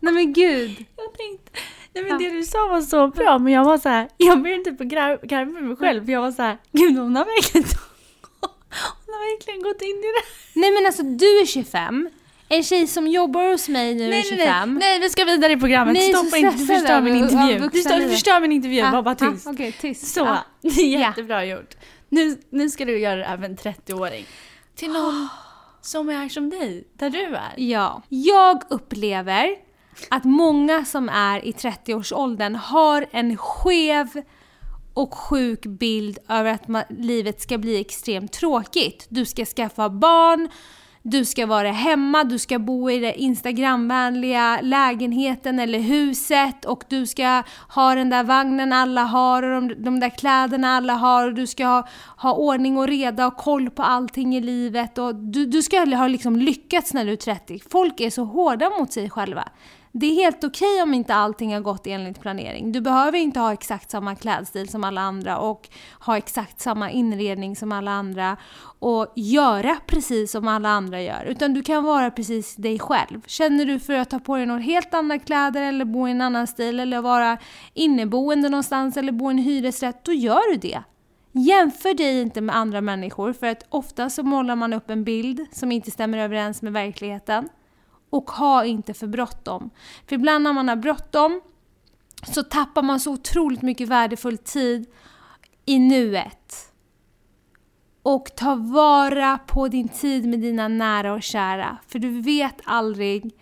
Nej 0.00 0.14
men 0.14 0.32
gud. 0.32 0.84
Jag 0.96 1.14
tänkte, 1.14 1.50
nej 1.92 2.04
men 2.04 2.18
det 2.18 2.30
du 2.30 2.44
sa 2.44 2.66
var 2.66 2.80
så 2.80 3.08
bra 3.08 3.38
men 3.38 3.52
jag 3.52 3.64
var 3.64 3.78
så 3.78 3.88
här, 3.88 4.08
jag 4.16 4.42
började 4.42 4.64
typ 4.64 4.78
garva 4.78 5.44
med 5.52 5.62
mig 5.62 5.76
själv 5.76 6.04
för 6.04 6.12
jag 6.12 6.20
var 6.20 6.32
så 6.32 6.42
här, 6.42 6.58
gud 6.72 6.98
hon 6.98 7.16
har 7.16 7.24
verkligen, 7.24 7.68
hon 9.06 9.14
har 9.14 9.36
verkligen 9.36 9.62
gått 9.62 9.82
in 9.82 9.96
i 9.98 10.12
det. 10.16 10.22
Nej 10.60 10.70
men 10.72 10.86
alltså 10.86 11.02
du 11.02 11.40
är 11.40 11.46
25. 11.46 12.08
En 12.48 12.62
tjej 12.62 12.86
som 12.86 13.06
jobbar 13.06 13.50
hos 13.50 13.68
mig 13.68 13.94
nu 13.94 14.04
är 14.04 14.08
Nej, 14.08 14.22
25. 14.22 14.38
nej, 14.38 14.66
nej, 14.66 14.76
nej, 14.78 15.00
vi 15.00 15.10
ska 15.10 15.24
vidare 15.24 15.52
i 15.52 15.56
programmet. 15.56 15.96
Är 15.96 16.12
så 16.12 16.18
Stoppa 16.18 16.36
inte, 16.36 16.56
du 16.56 16.66
förstör 16.66 17.00
min 17.00 17.16
intervju. 17.16 17.68
Du, 17.72 17.80
stör, 17.80 17.96
du 17.98 18.08
förstör 18.08 18.40
min 18.40 18.52
intervju, 18.52 18.82
Ah, 18.82 18.90
var 18.90 19.02
bara 19.02 19.14
tyst. 19.14 19.46
ah, 19.46 19.50
Okej, 19.50 19.72
tyst. 19.72 20.06
Så, 20.14 20.24
Ah. 20.26 20.38
är 20.62 20.98
jättebra 20.98 21.44
gjort. 21.44 21.74
Nu, 22.08 22.38
nu 22.50 22.68
ska 22.70 22.84
du 22.84 22.98
göra 22.98 23.16
det 23.16 23.24
även 23.24 23.56
30-åring. 23.56 24.24
Till 24.74 24.90
någon 24.92 25.28
som 25.82 26.08
är 26.08 26.28
som 26.28 26.50
dig, 26.50 26.88
där 26.94 27.10
du 27.10 27.24
är. 27.36 27.54
Ja. 27.56 28.02
Jag 28.08 28.62
upplever 28.70 29.48
att 30.10 30.24
många 30.24 30.84
som 30.84 31.08
är 31.08 31.44
i 31.44 31.52
30-årsåldern 31.52 32.54
har 32.54 33.06
en 33.10 33.36
skev 33.36 34.08
och 34.94 35.14
sjuk 35.14 35.66
bild 35.66 36.18
över 36.28 36.52
att 36.52 36.86
livet 36.98 37.40
ska 37.42 37.58
bli 37.58 37.80
extremt 37.80 38.32
tråkigt. 38.32 39.06
Du 39.08 39.24
ska 39.26 39.44
skaffa 39.44 39.88
barn, 39.90 40.48
du 41.10 41.24
ska 41.24 41.46
vara 41.46 41.70
hemma, 41.70 42.24
du 42.24 42.38
ska 42.38 42.58
bo 42.58 42.90
i 42.90 42.98
den 42.98 43.14
instagramvänliga 43.14 44.60
lägenheten 44.62 45.58
eller 45.58 45.78
huset 45.78 46.64
och 46.64 46.84
du 46.88 47.06
ska 47.06 47.42
ha 47.68 47.94
den 47.94 48.10
där 48.10 48.24
vagnen 48.24 48.72
alla 48.72 49.02
har 49.02 49.42
och 49.42 49.62
de, 49.62 49.84
de 49.84 50.00
där 50.00 50.10
kläderna 50.10 50.68
alla 50.68 50.92
har 50.92 51.26
och 51.26 51.34
du 51.34 51.46
ska 51.46 51.66
ha, 51.66 51.88
ha 52.16 52.34
ordning 52.34 52.78
och 52.78 52.88
reda 52.88 53.26
och 53.26 53.36
koll 53.36 53.70
på 53.70 53.82
allting 53.82 54.36
i 54.36 54.40
livet 54.40 54.98
och 54.98 55.14
du, 55.14 55.46
du 55.46 55.62
ska 55.62 55.96
ha 55.96 56.06
liksom 56.06 56.36
lyckats 56.36 56.94
när 56.94 57.04
du 57.04 57.12
är 57.12 57.16
30. 57.16 57.60
Folk 57.70 58.00
är 58.00 58.10
så 58.10 58.24
hårda 58.24 58.70
mot 58.78 58.92
sig 58.92 59.10
själva. 59.10 59.48
Det 59.92 60.06
är 60.06 60.14
helt 60.14 60.44
okej 60.44 60.82
om 60.82 60.94
inte 60.94 61.14
allting 61.14 61.54
har 61.54 61.60
gått 61.60 61.86
enligt 61.86 62.20
planering. 62.20 62.72
Du 62.72 62.80
behöver 62.80 63.18
inte 63.18 63.40
ha 63.40 63.52
exakt 63.52 63.90
samma 63.90 64.14
klädstil 64.14 64.68
som 64.68 64.84
alla 64.84 65.00
andra 65.00 65.38
och 65.38 65.68
ha 66.00 66.16
exakt 66.16 66.60
samma 66.60 66.90
inredning 66.90 67.56
som 67.56 67.72
alla 67.72 67.90
andra 67.90 68.36
och 68.78 69.12
göra 69.16 69.76
precis 69.86 70.30
som 70.30 70.48
alla 70.48 70.68
andra 70.68 71.02
gör. 71.02 71.24
Utan 71.24 71.54
du 71.54 71.62
kan 71.62 71.84
vara 71.84 72.10
precis 72.10 72.56
dig 72.56 72.78
själv. 72.78 73.20
Känner 73.26 73.64
du 73.64 73.80
för 73.80 73.94
att 73.94 74.10
ta 74.10 74.18
på 74.18 74.36
dig 74.36 74.46
några 74.46 74.60
helt 74.60 74.94
andra 74.94 75.18
kläder 75.18 75.62
eller 75.62 75.84
bo 75.84 76.08
i 76.08 76.10
en 76.10 76.20
annan 76.20 76.46
stil 76.46 76.80
eller 76.80 77.00
vara 77.00 77.38
inneboende 77.74 78.48
någonstans 78.48 78.96
eller 78.96 79.12
bo 79.12 79.30
i 79.30 79.30
en 79.30 79.38
hyresrätt, 79.38 80.04
då 80.04 80.12
gör 80.12 80.52
du 80.52 80.56
det. 80.56 80.82
Jämför 81.32 81.94
dig 81.94 82.20
inte 82.20 82.40
med 82.40 82.56
andra 82.56 82.80
människor 82.80 83.32
för 83.32 83.46
att 83.46 83.66
ofta 83.68 84.10
så 84.10 84.22
målar 84.22 84.56
man 84.56 84.72
upp 84.72 84.90
en 84.90 85.04
bild 85.04 85.46
som 85.52 85.72
inte 85.72 85.90
stämmer 85.90 86.18
överens 86.18 86.62
med 86.62 86.72
verkligheten. 86.72 87.48
Och 88.10 88.30
ha 88.30 88.64
inte 88.64 88.94
för 88.94 89.06
bråttom. 89.06 89.70
För 90.06 90.14
ibland 90.14 90.44
när 90.44 90.52
man 90.52 90.68
har 90.68 90.76
bråttom 90.76 91.40
så 92.26 92.42
tappar 92.42 92.82
man 92.82 93.00
så 93.00 93.12
otroligt 93.12 93.62
mycket 93.62 93.88
värdefull 93.88 94.38
tid 94.38 94.86
i 95.66 95.78
nuet. 95.78 96.72
Och 98.02 98.36
ta 98.36 98.54
vara 98.54 99.38
på 99.38 99.68
din 99.68 99.88
tid 99.88 100.28
med 100.28 100.40
dina 100.40 100.68
nära 100.68 101.12
och 101.12 101.22
kära. 101.22 101.78
För 101.86 101.98
du 101.98 102.20
vet 102.20 102.60
aldrig 102.64 103.34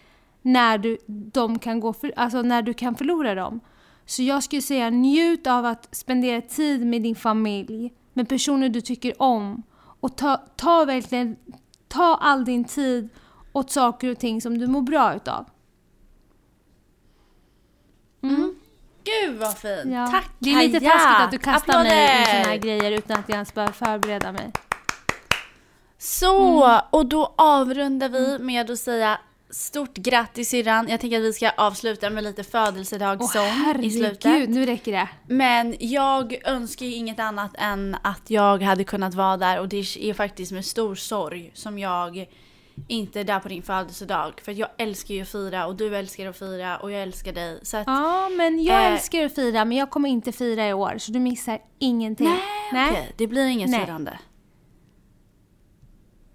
när 0.43 0.79
du, 0.79 0.99
de 1.07 1.59
kan 1.59 1.81
gå 1.81 1.93
för, 1.93 2.13
alltså 2.17 2.43
när 2.43 2.63
du 2.63 2.75
kan 2.75 2.95
förlora 2.95 3.35
dem. 3.35 3.61
Så 4.07 4.23
jag 4.23 4.43
skulle 4.43 4.63
säga 4.63 4.91
njut 4.91 5.47
av 5.47 5.65
att 5.65 5.95
spendera 5.95 6.41
tid 6.41 6.87
med 6.87 7.03
din 7.03 7.17
familj, 7.17 7.93
med 8.13 8.29
personer 8.29 8.69
du 8.69 8.81
tycker 8.81 9.23
om. 9.23 9.63
Och 10.01 10.17
ta, 10.17 10.37
ta 10.37 10.85
verkligen, 10.85 11.37
ta 11.89 12.15
all 12.15 12.45
din 12.45 12.65
tid 12.65 13.09
åt 13.57 13.71
saker 13.71 14.11
och 14.11 14.19
ting 14.19 14.41
som 14.41 14.59
du 14.59 14.67
mår 14.67 14.83
bra 14.83 15.15
utav. 15.15 15.45
Gud 19.05 19.39
vad 19.39 19.59
fint. 19.59 19.93
Ja. 19.93 20.07
Tack 20.07 20.31
Det 20.39 20.51
är 20.53 20.69
lite 20.69 20.81
taskigt 20.81 21.25
att 21.25 21.31
du 21.31 21.39
kastar 21.39 21.83
mig 21.83 21.93
i 21.93 22.23
Applåder. 22.23 22.25
såna 22.43 22.45
här 22.53 22.57
grejer 22.57 22.93
utan 22.93 23.19
att 23.21 23.29
jag 23.29 23.35
ens 23.35 23.55
behöver 23.55 23.73
förbereda 23.73 24.33
mig. 24.33 24.53
Så, 25.99 26.65
Mm. 26.65 26.81
och 26.91 27.07
då 27.07 27.35
avrundar 27.37 28.09
vi 28.09 28.39
med 28.39 28.71
att 28.71 28.79
säga 28.79 29.19
stort 29.51 29.95
grattis 29.95 30.49
syrran. 30.51 30.87
Jag 30.89 31.01
tänker 31.01 31.19
att 31.19 31.25
vi 31.25 31.33
ska 31.33 31.51
avsluta 31.51 32.11
med 32.11 32.25
lite 32.25 32.45
födelsedagssång 32.45 33.47
i 33.83 33.91
slutet. 33.91 34.25
herregud, 34.25 34.51
nu 34.51 34.67
räcker 34.67 34.93
det. 34.93 35.09
Men 35.29 35.75
jag 35.81 36.37
önskar 36.45 36.87
ju 36.87 36.95
inget 36.95 37.21
annat 37.21 37.51
än 37.59 37.97
att 38.03 38.31
jag 38.31 38.63
hade 38.63 38.85
kunnat 38.85 39.15
vara 39.15 39.37
där 39.37 39.59
och 39.61 39.69
det 39.69 39.97
är 39.97 40.15
faktiskt 40.15 40.53
med 40.53 40.65
stor 40.65 40.95
sorg 40.95 41.51
som 41.55 41.79
jag 41.79 42.27
inte 42.89 43.21
är 43.21 43.25
där 43.25 43.41
på 43.41 43.49
din 43.49 43.63
födelsedag. 43.63 44.41
För 44.45 44.53
jag 44.53 44.69
älskar 44.79 45.15
ju 45.15 45.23
att 45.23 45.29
fira 45.29 45.67
och 45.67 45.77
du 45.77 45.97
älskar 45.97 46.27
att 46.27 46.37
fira 46.39 46.77
och 46.79 46.93
jag 46.93 47.03
älskar 47.03 47.33
dig. 47.33 47.61
Så 47.63 47.77
att, 47.77 47.87
Ja, 47.87 48.29
men 48.29 48.63
jag 48.65 48.85
Eh. 48.87 48.93
älskar 48.93 49.25
att 49.25 49.35
fira 49.35 49.65
men 49.65 49.77
jag 49.79 49.91
kommer 49.91 50.09
inte 50.09 50.33
fira 50.33 50.69
i 50.69 50.73
år 50.73 50.95
så 50.99 51.13
du 51.13 51.19
missar 51.19 51.59
ingenting. 51.79 52.29
nej, 52.73 52.91
okej, 52.91 53.13
det 53.19 53.27
blir 53.27 53.47
inget 53.47 53.71
Nej. 53.71 53.85
firande. 53.85 54.19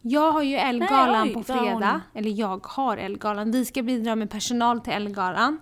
Jag 0.02 0.32
har 0.32 0.42
ju 0.42 0.56
Nej, 0.56 0.70
Elgalan 0.70 1.28
oj, 1.28 1.34
på 1.34 1.40
vad 1.48 1.58
hon- 1.58 1.66
fredag. 1.68 2.02
Eller 2.16 2.32
jag 2.32 2.66
har 2.68 2.98
Elgalan. 2.98 3.52
Vi 3.52 3.66
ska 3.66 3.84
bidra 3.84 4.16
med 4.16 4.30
personal 4.30 4.80
till 4.82 4.94
Elgalan 4.94 5.58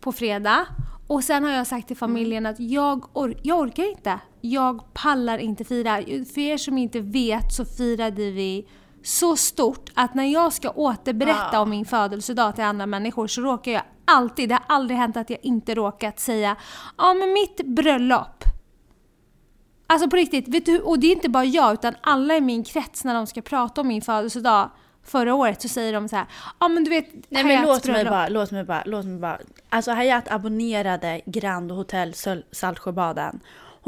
på 0.00 0.12
fredag. 0.12 0.66
Och 1.06 1.24
sen 1.24 1.44
har 1.44 1.50
jag 1.50 1.66
sagt 1.66 1.86
till 1.88 1.96
familjen 1.96 2.46
att 2.46 2.60
jag, 2.60 3.04
or- 3.16 3.38
jag 3.42 3.58
orkar 3.58 3.90
inte. 3.90 4.18
Jag 4.40 4.92
pallar 4.94 5.38
inte 5.38 5.64
fira. 5.64 5.96
För 6.34 6.38
er 6.38 6.56
som 6.56 6.78
inte 6.78 7.00
vet 7.00 7.52
så 7.52 7.64
firade 7.64 8.30
vi 8.30 8.68
så 9.02 9.36
stort 9.36 9.90
att 9.94 10.14
när 10.14 10.24
jag 10.24 10.52
ska 10.52 10.70
återberätta 10.70 11.48
Ja. 11.52 11.60
om 11.60 11.70
min 11.70 11.84
födelsedag 11.84 12.54
till 12.54 12.64
andra 12.64 12.86
människor 12.86 13.26
så 13.26 13.40
råkar 13.40 13.72
jag 13.72 13.82
alltid, 14.04 14.48
det 14.48 14.54
har 14.54 14.64
aldrig 14.66 14.98
hänt 14.98 15.16
att 15.16 15.30
jag 15.30 15.38
inte 15.42 15.74
råkat 15.74 16.20
säga 16.20 16.56
ja 16.98 17.14
men 17.14 17.32
mitt 17.32 17.66
bröllop 17.66 18.44
Alltså 19.86 20.10
på 20.10 20.16
riktigt, 20.16 20.48
vet 20.48 20.66
du, 20.66 20.80
och 20.80 20.98
det 20.98 21.06
är 21.06 21.12
inte 21.12 21.28
bara 21.28 21.44
jag 21.44 21.72
utan 21.72 21.94
alla 22.00 22.36
i 22.36 22.40
min 22.40 22.64
krets 22.64 23.04
när 23.04 23.14
de 23.14 23.26
ska 23.26 23.42
prata 23.42 23.80
om 23.80 23.88
min 23.88 24.02
födelsedag 24.02 24.70
förra 25.04 25.34
året 25.34 25.62
så 25.62 25.68
säger 25.68 25.92
de 25.92 26.08
så 26.08 26.16
här, 26.16 26.26
ja 26.30 26.66
ah, 26.66 26.68
men 26.68 26.84
du 26.84 26.90
vet 26.90 27.06
Nej 27.28 27.44
men 27.44 27.62
låt 27.62 27.84
mig 27.86 27.94
bröllop." 27.94 28.10
bara, 28.10 28.28
låt 28.28 28.50
mig 28.50 28.64
bara, 28.64 28.82
låt 28.86 29.04
mig 29.04 29.18
bara. 29.18 29.38
Alltså 29.68 29.90
Hayat 29.90 30.30
abonnerade 30.30 31.20
Grand 31.26 31.72
Hotel 31.72 32.14
Saltsjöbaden. 32.52 33.40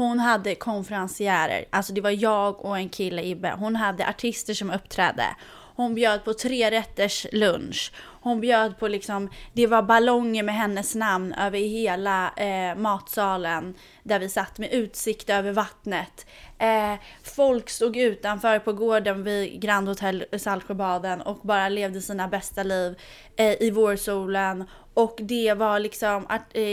Hon 0.03 0.19
hade 0.19 0.55
konferenciärer, 0.55 1.65
alltså 1.69 1.93
det 1.93 2.01
var 2.01 2.09
jag 2.09 2.65
och 2.65 2.77
en 2.77 2.89
kille 2.89 3.23
Ibbe. 3.23 3.55
Hon 3.59 3.75
hade 3.75 4.07
artister 4.07 4.53
som 4.53 4.71
uppträdde. 4.71 5.25
Hon 5.75 5.95
bjöd 5.95 6.23
på 6.23 6.33
tre 6.33 6.71
rätters 6.71 7.27
lunch. 7.31 7.91
Hon 8.21 8.41
bjöd 8.41 8.79
på 8.79 8.87
liksom, 8.87 9.29
det 9.53 9.67
var 9.67 9.81
ballonger 9.81 10.43
med 10.43 10.55
hennes 10.55 10.95
namn 10.95 11.33
över 11.33 11.59
hela 11.59 12.33
eh, 12.37 12.75
matsalen 12.75 13.75
där 14.03 14.19
vi 14.19 14.29
satt 14.29 14.59
med 14.59 14.73
utsikt 14.73 15.29
över 15.29 15.51
vattnet. 15.51 16.25
Eh, 16.57 16.93
folk 17.23 17.69
stod 17.69 17.97
utanför 17.97 18.59
på 18.59 18.73
gården 18.73 19.23
vid 19.23 19.61
Grand 19.61 19.87
Hotel 19.87 20.25
Saltsjöbaden 20.37 21.21
och 21.21 21.39
bara 21.43 21.69
levde 21.69 22.01
sina 22.01 22.27
bästa 22.27 22.63
liv 22.63 22.95
eh, 23.35 23.61
i 23.61 23.71
vårsolen. 23.71 24.65
Och 24.93 25.15
det 25.21 25.53
var 25.53 25.79
liksom 25.79 26.25
att, 26.29 26.41
eh, 26.53 26.63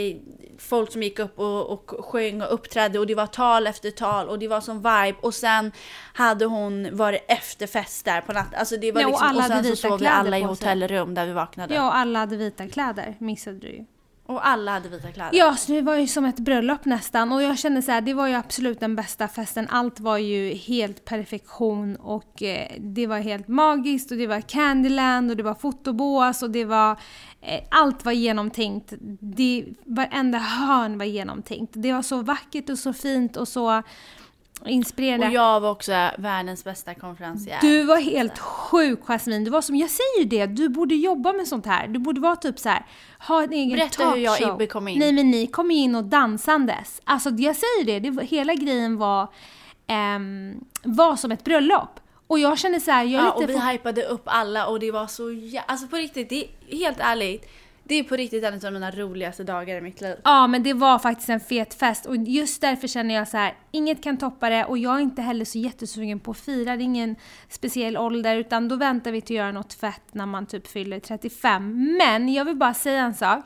folk 0.57 0.91
som 0.91 1.03
gick 1.03 1.19
upp 1.19 1.39
och, 1.39 1.69
och 1.69 2.05
sjöng 2.05 2.41
och 2.41 2.53
uppträdde 2.53 2.99
och 2.99 3.07
det 3.07 3.15
var 3.15 3.27
tal 3.27 3.67
efter 3.67 3.91
tal 3.91 4.29
och 4.29 4.39
det 4.39 4.47
var 4.47 4.61
som 4.61 4.77
vibe. 4.77 5.15
Och 5.21 5.33
sen 5.33 5.71
hade 6.13 6.45
hon 6.45 6.97
varit 6.97 7.25
efterfest 7.27 8.05
där 8.05 8.21
på 8.21 8.33
natten. 8.33 8.59
Alltså 8.59 8.77
det 8.77 8.91
var 8.91 9.01
Ja, 9.01 9.07
och 9.07 9.11
liksom, 9.11 9.27
alla 9.27 9.39
och 9.39 9.51
sen 9.51 9.63
så 9.63 9.75
sov 9.75 9.99
vi 9.99 10.05
alla 10.07 10.37
i 10.37 10.41
hotellrum 10.43 11.13
där 11.13 11.25
vi 11.25 11.31
vaknade. 11.33 11.73
Ja, 11.75 11.87
och 11.87 11.95
alla 11.95 12.19
hade 12.19 12.37
vita 12.37 12.67
kläder, 12.67 13.15
missade 13.19 13.59
du 13.59 13.67
ju. 13.67 13.85
Och 14.31 14.47
alla 14.47 14.71
hade 14.71 14.89
vita 14.89 15.11
kläder. 15.11 15.31
Ja, 15.33 15.55
så 15.55 15.71
det 15.71 15.81
var 15.81 15.95
ju 15.95 16.07
som 16.07 16.25
ett 16.25 16.39
bröllop 16.39 16.85
nästan. 16.85 17.31
Och 17.31 17.43
jag 17.43 17.59
kände 17.59 17.81
så 17.81 17.91
här, 17.91 18.01
det 18.01 18.13
var 18.13 18.27
ju 18.27 18.33
absolut 18.33 18.79
den 18.79 18.95
bästa 18.95 19.27
festen. 19.27 19.67
Allt 19.69 19.99
var 19.99 20.17
ju 20.17 20.53
helt 20.53 21.05
perfektion 21.05 21.95
och 21.95 22.43
eh, 22.43 22.67
det 22.79 23.07
var 23.07 23.19
helt 23.19 23.47
magiskt 23.47 24.11
och 24.11 24.17
det 24.17 24.27
var 24.27 24.41
Candyland 24.41 25.31
och 25.31 25.37
det 25.37 25.43
var 25.43 25.55
fotobås 25.55 26.43
och 26.43 26.51
det 26.51 26.65
var... 26.65 26.91
Eh, 27.41 27.59
allt 27.71 28.05
var 28.05 28.11
genomtänkt. 28.11 28.93
Det, 29.19 29.65
varenda 29.85 30.37
hörn 30.37 30.97
var 30.97 31.05
genomtänkt. 31.05 31.73
Det 31.75 31.93
var 31.93 32.01
så 32.01 32.21
vackert 32.21 32.69
och 32.69 32.79
så 32.79 32.93
fint 32.93 33.37
och 33.37 33.47
så 33.47 33.83
inspirerande. 34.65 35.27
Och 35.27 35.33
jag 35.33 35.59
var 35.59 35.71
också 35.71 35.91
världens 36.17 36.63
bästa 36.63 36.93
konferencier. 36.93 37.57
Du 37.61 37.83
var 37.83 37.97
helt 37.97 38.39
sjuk 38.39 38.99
Jasmine. 39.07 39.45
Du 39.45 39.51
var 39.51 39.61
som, 39.61 39.75
jag 39.75 39.89
säger 39.89 40.19
ju 40.19 40.25
det, 40.25 40.45
du 40.45 40.69
borde 40.69 40.95
jobba 40.95 41.33
med 41.33 41.47
sånt 41.47 41.65
här. 41.65 41.87
Du 41.87 41.99
borde 41.99 42.21
vara 42.21 42.35
typ 42.35 42.59
så 42.59 42.69
här, 42.69 42.85
ha 43.27 43.43
en 43.43 43.53
egen 43.53 43.77
Berätta 43.79 44.09
hur 44.09 44.17
jag 44.17 44.31
och 44.33 44.37
talkshow. 44.37 44.55
Ibbe 44.55 44.67
kom 44.67 44.87
in. 44.87 44.99
Nej 44.99 45.11
men 45.13 45.31
ni 45.31 45.47
kom 45.47 45.71
ju 45.71 45.77
in 45.77 45.95
och 45.95 46.03
dansandes. 46.03 47.01
Alltså 47.03 47.29
jag 47.29 47.55
säger 47.55 47.85
det, 47.85 48.09
det 48.09 48.23
hela 48.23 48.53
grejen 48.53 48.97
var, 48.97 49.27
ehm, 49.87 50.53
var 50.83 51.15
som 51.15 51.31
ett 51.31 51.43
bröllop. 51.43 51.99
Och 52.27 52.39
jag 52.39 52.57
känner 52.59 52.79
så 52.79 52.91
här, 52.91 53.03
jag 53.03 53.21
är 53.21 53.25
Ja, 53.25 53.33
lite... 53.39 53.43
och 53.43 53.49
vi 53.49 53.61
för- 53.61 53.71
hypade 53.71 54.03
upp 54.03 54.23
alla 54.25 54.67
och 54.67 54.79
det 54.79 54.91
var 54.91 55.07
så 55.07 55.29
jä- 55.29 55.61
Alltså 55.65 55.87
på 55.87 55.95
riktigt, 55.95 56.29
det 56.29 56.43
är 56.69 56.77
helt 56.77 56.99
ärligt. 56.99 57.49
Det 57.91 57.99
är 57.99 58.03
på 58.03 58.15
riktigt 58.15 58.43
en 58.43 58.65
av 58.65 58.73
mina 58.73 58.91
roligaste 58.91 59.43
dagar 59.43 59.77
i 59.77 59.81
mitt 59.81 60.01
liv. 60.01 60.15
Ja 60.23 60.47
men 60.47 60.63
det 60.63 60.73
var 60.73 60.99
faktiskt 60.99 61.29
en 61.29 61.39
fet 61.39 61.73
fest 61.73 62.05
och 62.05 62.15
just 62.15 62.61
därför 62.61 62.87
känner 62.87 63.15
jag 63.15 63.27
så 63.27 63.37
här, 63.37 63.53
inget 63.71 64.03
kan 64.03 64.17
toppa 64.17 64.49
det 64.49 64.65
och 64.65 64.77
jag 64.77 64.95
är 64.95 64.99
inte 64.99 65.21
heller 65.21 65.45
så 65.45 65.57
jättesugen 65.57 66.19
på 66.19 66.31
att 66.31 66.37
fira, 66.37 66.75
det 66.77 66.83
är 66.83 66.85
ingen 66.85 67.15
speciell 67.49 67.97
ålder 67.97 68.35
utan 68.37 68.67
då 68.67 68.75
väntar 68.75 69.11
vi 69.11 69.21
till 69.21 69.35
att 69.35 69.37
göra 69.37 69.51
något 69.51 69.73
fett 69.73 70.01
när 70.11 70.25
man 70.25 70.45
typ 70.45 70.67
fyller 70.67 70.99
35. 70.99 71.97
Men 71.97 72.33
jag 72.33 72.45
vill 72.45 72.55
bara 72.55 72.73
säga 72.73 73.01
en 73.01 73.13
sak. 73.13 73.45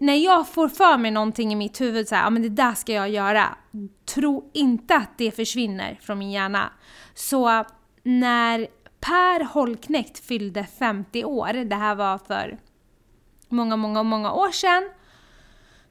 När 0.00 0.16
jag 0.16 0.48
får 0.48 0.68
för 0.68 0.98
mig 0.98 1.10
någonting 1.10 1.52
i 1.52 1.56
mitt 1.56 1.80
huvud 1.80 2.08
så 2.08 2.14
här, 2.14 2.22
ja 2.22 2.30
men 2.30 2.42
det 2.42 2.48
där 2.48 2.74
ska 2.74 2.92
jag 2.92 3.10
göra. 3.10 3.56
Tro 4.14 4.50
inte 4.54 4.96
att 4.96 5.18
det 5.18 5.30
försvinner 5.30 5.98
från 6.02 6.18
min 6.18 6.30
hjärna. 6.30 6.72
Så 7.14 7.64
när 8.02 8.66
Per 9.00 9.44
Holknekt 9.44 10.18
fyllde 10.26 10.66
50 10.78 11.24
år, 11.24 11.64
det 11.64 11.76
här 11.76 11.94
var 11.94 12.18
för 12.18 12.58
många, 13.52 13.76
många, 13.76 14.02
många 14.02 14.32
år 14.32 14.50
sedan. 14.50 14.90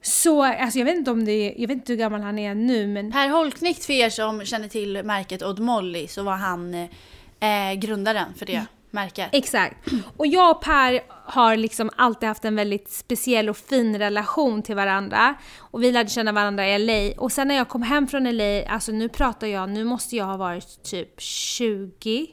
Så, 0.02 0.44
alltså 0.44 0.80
jag 0.80 0.86
vet 0.86 0.96
inte 0.96 1.12
om 1.12 1.26
det 1.26 1.32
är, 1.32 1.62
jag 1.62 1.68
vet 1.68 1.78
inte 1.78 1.94
hur 1.94 2.00
gammal 2.00 2.22
han 2.22 2.40
är 2.40 2.56
nu 2.56 2.88
men 2.88 3.12
Per 3.12 3.30
Holknekt, 3.30 3.86
för 3.86 3.94
er 3.94 4.10
som 4.10 4.46
känner 4.46 4.68
till 4.68 5.04
märket 5.04 5.44
Odd 5.44 5.60
Molly, 5.60 6.08
så 6.08 6.24
var 6.24 6.36
han 6.36 6.74
eh, 6.74 7.74
grundaren 7.78 8.34
för 8.34 8.46
det 8.46 8.66
märket. 8.92 9.30
Exakt. 9.32 9.88
Och 10.18 10.28
jag 10.28 10.52
och 10.52 10.62
Per 10.62 11.00
har 11.26 11.58
liksom 11.58 11.90
alltid 11.96 12.30
haft 12.30 12.46
en 12.46 12.56
väldigt 12.56 12.92
speciell 12.92 13.50
och 13.50 13.58
fin 13.58 14.00
relation 14.00 14.62
till 14.62 14.76
varandra. 14.76 15.36
Och 15.60 15.84
vi 15.84 15.92
lärde 15.92 16.10
känna 16.10 16.32
varandra 16.32 16.68
i 16.68 16.80
LA. 16.80 17.22
Och 17.22 17.32
sen 17.32 17.48
när 17.48 17.56
jag 17.56 17.70
kom 17.70 17.82
hem 17.82 18.08
från 18.08 18.38
LA, 18.38 18.66
alltså 18.68 18.92
nu 18.92 19.10
pratar 19.10 19.48
jag, 19.48 19.70
nu 19.70 19.84
måste 19.84 20.16
jag 20.16 20.26
ha 20.26 20.38
varit 20.38 20.84
typ 20.84 21.22
20. 21.22 22.28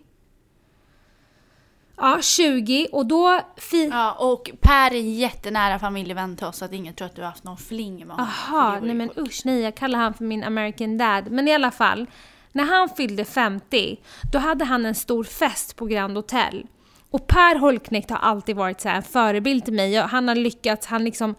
Ja, 2.01 2.19
20 2.23 2.87
och 2.93 3.07
då... 3.07 3.41
Fi- 3.57 3.89
Ja, 3.93 4.13
och 4.13 4.51
Per 4.61 4.91
är 4.95 4.99
en 4.99 5.15
jättenära 5.15 5.79
familjevän 5.79 6.37
till 6.37 6.47
oss 6.47 6.57
så 6.57 6.65
att 6.65 6.73
ingen 6.73 6.95
tror 6.95 7.07
att 7.07 7.15
du 7.17 7.23
har 7.23 7.29
haft 7.29 7.45
någon 7.45 7.57
fling 7.57 7.97
med 8.07 8.17
honom. 8.17 8.27
för 8.27 8.53
det 8.53 8.59
Aha, 8.59 8.71
vore 8.71 8.81
nej 8.87 8.95
men 8.95 9.11
usch 9.19 9.41
nej, 9.45 9.61
jag 9.61 9.75
kallar 9.75 9.99
han 9.99 10.15
för 10.15 10.25
min 10.25 10.45
American 10.45 10.99
dad. 10.99 11.31
Men 11.31 11.49
i 11.49 11.55
alla 11.55 11.71
fall, 11.71 12.07
när 12.53 12.65
han 12.65 12.89
fyllde 12.89 13.25
50, 13.25 13.97
då 14.33 14.39
hade 14.39 14.65
han 14.65 14.87
en 14.87 14.95
stor 14.95 15.25
fest 15.25 15.77
på 15.77 15.87
Grand 15.87 16.17
Hotel. 16.17 16.67
Och 17.11 17.27
Per 17.27 17.59
Holknekt 17.59 18.11
har 18.11 18.19
alltid 18.19 18.57
varit 18.57 18.81
så 18.81 18.89
här 18.89 18.97
en 18.97 19.03
förebild 19.03 19.65
till 19.65 19.75
mig. 19.75 19.95
Han 19.97 20.29
har 20.29 20.35
lyckats, 20.35 20.87
han 20.87 21.05
liksom 21.05 21.35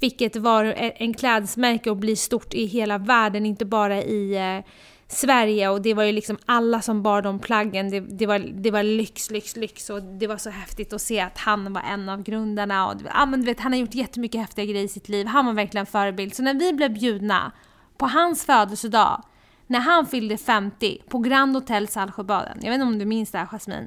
fick 0.00 0.20
ett 0.20 0.36
varu, 0.36 0.74
en 0.76 1.14
klädesmärke 1.14 1.90
och 1.90 1.96
bli 1.96 2.16
stort 2.16 2.54
i 2.54 2.64
hela 2.66 2.98
världen, 2.98 3.46
inte 3.46 3.64
bara 3.64 4.02
i 4.02 4.36
eh, 4.56 4.64
Sverige. 5.10 5.68
Och 5.68 5.82
det 5.82 5.94
var 5.94 6.04
ju 6.04 6.12
liksom 6.12 6.38
alla 6.46 6.82
som 6.82 7.02
bar 7.02 7.22
de 7.22 7.38
plaggen. 7.38 7.90
Det, 7.90 8.00
det, 8.00 8.26
var, 8.26 8.38
det 8.38 8.70
var 8.70 8.82
lyx, 8.82 9.30
lyx, 9.30 9.56
lyx. 9.56 9.90
Och 9.90 10.02
det 10.02 10.26
var 10.26 10.36
så 10.36 10.50
häftigt 10.50 10.92
att 10.92 11.02
se 11.02 11.20
att 11.20 11.38
han 11.38 11.72
var 11.72 11.82
en 11.82 12.08
av 12.08 12.22
grundarna. 12.22 12.88
Och, 12.88 12.94
ja, 13.04 13.26
men 13.26 13.40
du 13.40 13.46
vet, 13.46 13.60
han 13.60 13.72
har 13.72 13.78
gjort 13.78 13.94
jättemycket 13.94 14.40
häftiga 14.40 14.64
grejer 14.64 14.84
i 14.84 14.88
sitt 14.88 15.08
liv. 15.08 15.26
Han 15.26 15.46
var 15.46 15.52
verkligen 15.52 15.82
en 15.82 15.92
förebild. 15.92 16.34
Så 16.34 16.42
när 16.42 16.54
vi 16.54 16.72
blev 16.72 16.92
bjudna 16.92 17.52
på 17.96 18.06
hans 18.06 18.44
födelsedag, 18.44 19.24
när 19.66 19.80
han 19.80 20.06
fyllde 20.06 20.36
50 20.36 21.02
på 21.08 21.18
Grand 21.18 21.54
Hotel 21.54 21.88
Saltsjöbaden. 21.88 22.58
Jag 22.62 22.70
vet 22.70 22.74
inte 22.74 22.86
om 22.86 22.98
du 22.98 23.04
minns 23.04 23.30
det 23.30 23.38
här 23.38 23.46
Jasmine? 23.46 23.86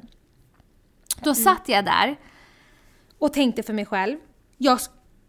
Då 1.22 1.34
satt 1.34 1.68
jag 1.68 1.84
där 1.84 2.16
och 3.18 3.32
tänkte 3.32 3.62
för 3.62 3.72
mig 3.72 3.86
själv, 3.86 4.18
jag, 4.58 4.78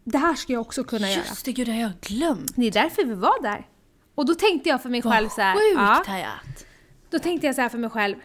det 0.04 0.18
här 0.18 0.34
ska 0.34 0.52
jag 0.52 0.60
också 0.60 0.84
kunna 0.84 1.10
göra. 1.10 1.24
Just 1.28 1.44
det, 1.44 1.52
gud 1.52 1.66
det 1.66 1.72
har 1.72 1.80
jag 1.80 2.00
glömt. 2.00 2.52
Det 2.56 2.66
är 2.66 2.70
därför 2.70 3.04
vi 3.04 3.14
var 3.14 3.42
där. 3.42 3.66
Och 4.16 4.26
då 4.26 4.34
tänkte 4.34 4.68
jag 4.68 4.82
för 4.82 4.88
mig 4.88 5.02
själv 5.02 5.28
så 5.28 5.40
här, 5.40 5.54
Sjukt 5.54 6.08
ja, 6.08 6.28
då 7.10 7.18
tänkte 7.18 7.46
jag 7.46 7.56
så 7.56 7.68
för 7.68 7.78
mig 7.78 7.90
själv. 7.90 8.16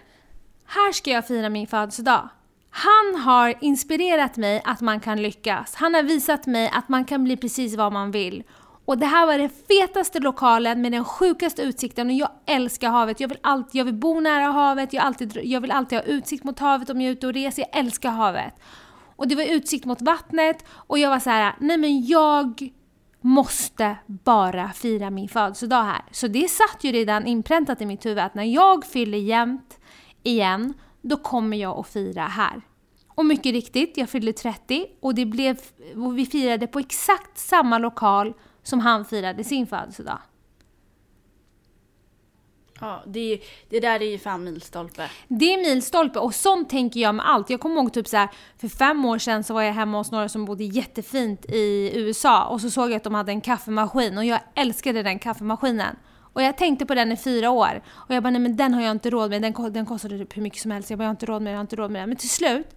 Här 0.65 0.91
ska 0.91 1.09
jag 1.09 1.27
fira 1.27 1.49
min 1.49 1.67
födelsedag. 1.67 2.29
Han 2.69 3.21
har 3.21 3.53
inspirerat 3.61 4.37
mig 4.37 4.61
att 4.65 4.81
man 4.81 4.99
kan 4.99 5.21
lyckas. 5.21 5.75
Han 5.75 5.93
har 5.93 6.03
visat 6.03 6.45
mig 6.45 6.71
att 6.73 6.89
man 6.89 7.05
kan 7.05 7.23
bli 7.23 7.37
precis 7.37 7.75
vad 7.75 7.93
man 7.93 8.11
vill. 8.11 8.43
Och 8.85 8.97
det 8.97 9.05
här 9.05 9.25
var 9.25 9.37
den 9.37 9.49
fetaste 9.49 10.19
lokalen 10.19 10.81
med 10.81 10.91
den 10.91 11.05
sjukaste 11.05 11.61
utsikten 11.61 12.07
och 12.07 12.13
jag 12.13 12.29
älskar 12.45 12.89
havet. 12.89 13.19
Jag 13.19 13.27
vill, 13.27 13.37
alltid, 13.43 13.79
jag 13.79 13.85
vill 13.85 13.93
bo 13.93 14.19
nära 14.19 14.45
havet, 14.45 14.93
jag, 14.93 15.03
alltid, 15.03 15.39
jag 15.43 15.61
vill 15.61 15.71
alltid 15.71 15.97
ha 15.97 16.05
utsikt 16.05 16.43
mot 16.43 16.59
havet 16.59 16.89
om 16.89 17.01
jag 17.01 17.07
är 17.07 17.11
ute 17.11 17.27
och 17.27 17.33
reser. 17.33 17.65
Jag 17.71 17.79
älskar 17.79 18.09
havet. 18.09 18.53
Och 19.15 19.27
det 19.27 19.35
var 19.35 19.43
utsikt 19.43 19.85
mot 19.85 20.01
vattnet 20.01 20.65
och 20.71 20.99
jag 20.99 21.09
var 21.09 21.19
så 21.19 21.29
här: 21.29 21.55
nej 21.59 21.77
men 21.77 22.05
jag 22.05 22.71
måste 23.21 23.97
bara 24.05 24.71
fira 24.71 25.09
min 25.09 25.29
födelsedag 25.29 25.83
här. 25.83 26.01
Så 26.11 26.27
det 26.27 26.49
satt 26.49 26.83
ju 26.83 26.91
redan 26.91 27.27
inpräntat 27.27 27.81
i 27.81 27.85
mitt 27.85 28.05
huvud 28.05 28.19
att 28.19 28.35
när 28.35 28.43
jag 28.43 28.85
fyller 28.85 29.17
jämnt 29.17 29.79
igen, 30.23 30.73
då 31.01 31.17
kommer 31.17 31.57
jag 31.57 31.79
att 31.79 31.87
fira 31.87 32.23
här. 32.23 32.61
Och 33.07 33.25
mycket 33.25 33.51
riktigt, 33.51 33.97
jag 33.97 34.09
fyllde 34.09 34.33
30 34.33 34.85
och, 34.99 35.15
det 35.15 35.25
blev, 35.25 35.59
och 35.95 36.17
vi 36.17 36.25
firade 36.25 36.67
på 36.67 36.79
exakt 36.79 37.37
samma 37.37 37.77
lokal 37.77 38.33
som 38.63 38.79
han 38.79 39.05
firade 39.05 39.43
sin 39.43 39.67
födelsedag. 39.67 40.19
Ja, 42.81 43.03
det, 43.07 43.33
är- 43.33 43.39
det 43.69 43.79
där 43.79 44.01
är 44.01 44.05
ju 44.11 44.17
fan 44.17 44.43
milstolpe. 44.43 45.09
Det 45.27 45.53
är 45.53 45.57
milstolpe 45.57 46.19
och 46.19 46.35
sånt 46.35 46.69
tänker 46.69 46.99
jag 46.99 47.15
med 47.15 47.29
allt. 47.29 47.49
Jag 47.49 47.59
kommer 47.59 47.75
ihåg 47.75 47.93
typ 47.93 48.07
så 48.07 48.17
här, 48.17 48.29
för 48.61 48.67
fem 48.67 49.05
år 49.05 49.17
sedan 49.17 49.43
så 49.43 49.53
var 49.53 49.61
jag 49.61 49.73
hemma 49.73 49.97
hos 49.97 50.11
några 50.11 50.29
som 50.29 50.45
bodde 50.45 50.63
jättefint 50.63 51.45
i 51.49 51.91
USA 51.93 52.45
och 52.45 52.61
så 52.61 52.69
såg 52.71 52.89
jag 52.89 52.95
att 52.95 53.03
de 53.03 53.13
hade 53.13 53.31
en 53.31 53.41
kaffemaskin 53.41 54.17
och 54.17 54.25
jag 54.25 54.39
älskade 54.55 55.03
den 55.03 55.19
kaffemaskinen. 55.19 55.95
Och 56.33 56.41
jag 56.43 56.57
tänkte 56.57 56.85
på 56.85 56.95
den 56.95 57.11
i 57.11 57.17
fyra 57.17 57.49
år 57.49 57.81
och 57.89 58.15
jag 58.15 58.23
bara 58.23 58.29
nej 58.31 58.41
men 58.41 58.55
den 58.57 58.73
har 58.73 58.81
jag 58.81 58.91
inte 58.91 59.09
råd 59.09 59.29
med, 59.29 59.41
den, 59.41 59.73
den 59.73 59.85
kostade 59.85 60.17
typ 60.17 60.37
hur 60.37 60.41
mycket 60.41 60.61
som 60.61 60.71
helst. 60.71 60.89
Jag 60.89 60.99
bara 60.99 61.03
jag 61.03 61.07
har 61.09 61.11
inte 61.13 61.25
råd 61.25 61.41
med 61.41 61.45
den, 61.49 61.53
jag 61.53 61.57
har 61.59 61.63
inte 61.63 61.75
råd 61.75 61.91
med 61.91 62.01
den. 62.01 62.09
Men 62.09 62.17
till 62.17 62.29
slut 62.29 62.67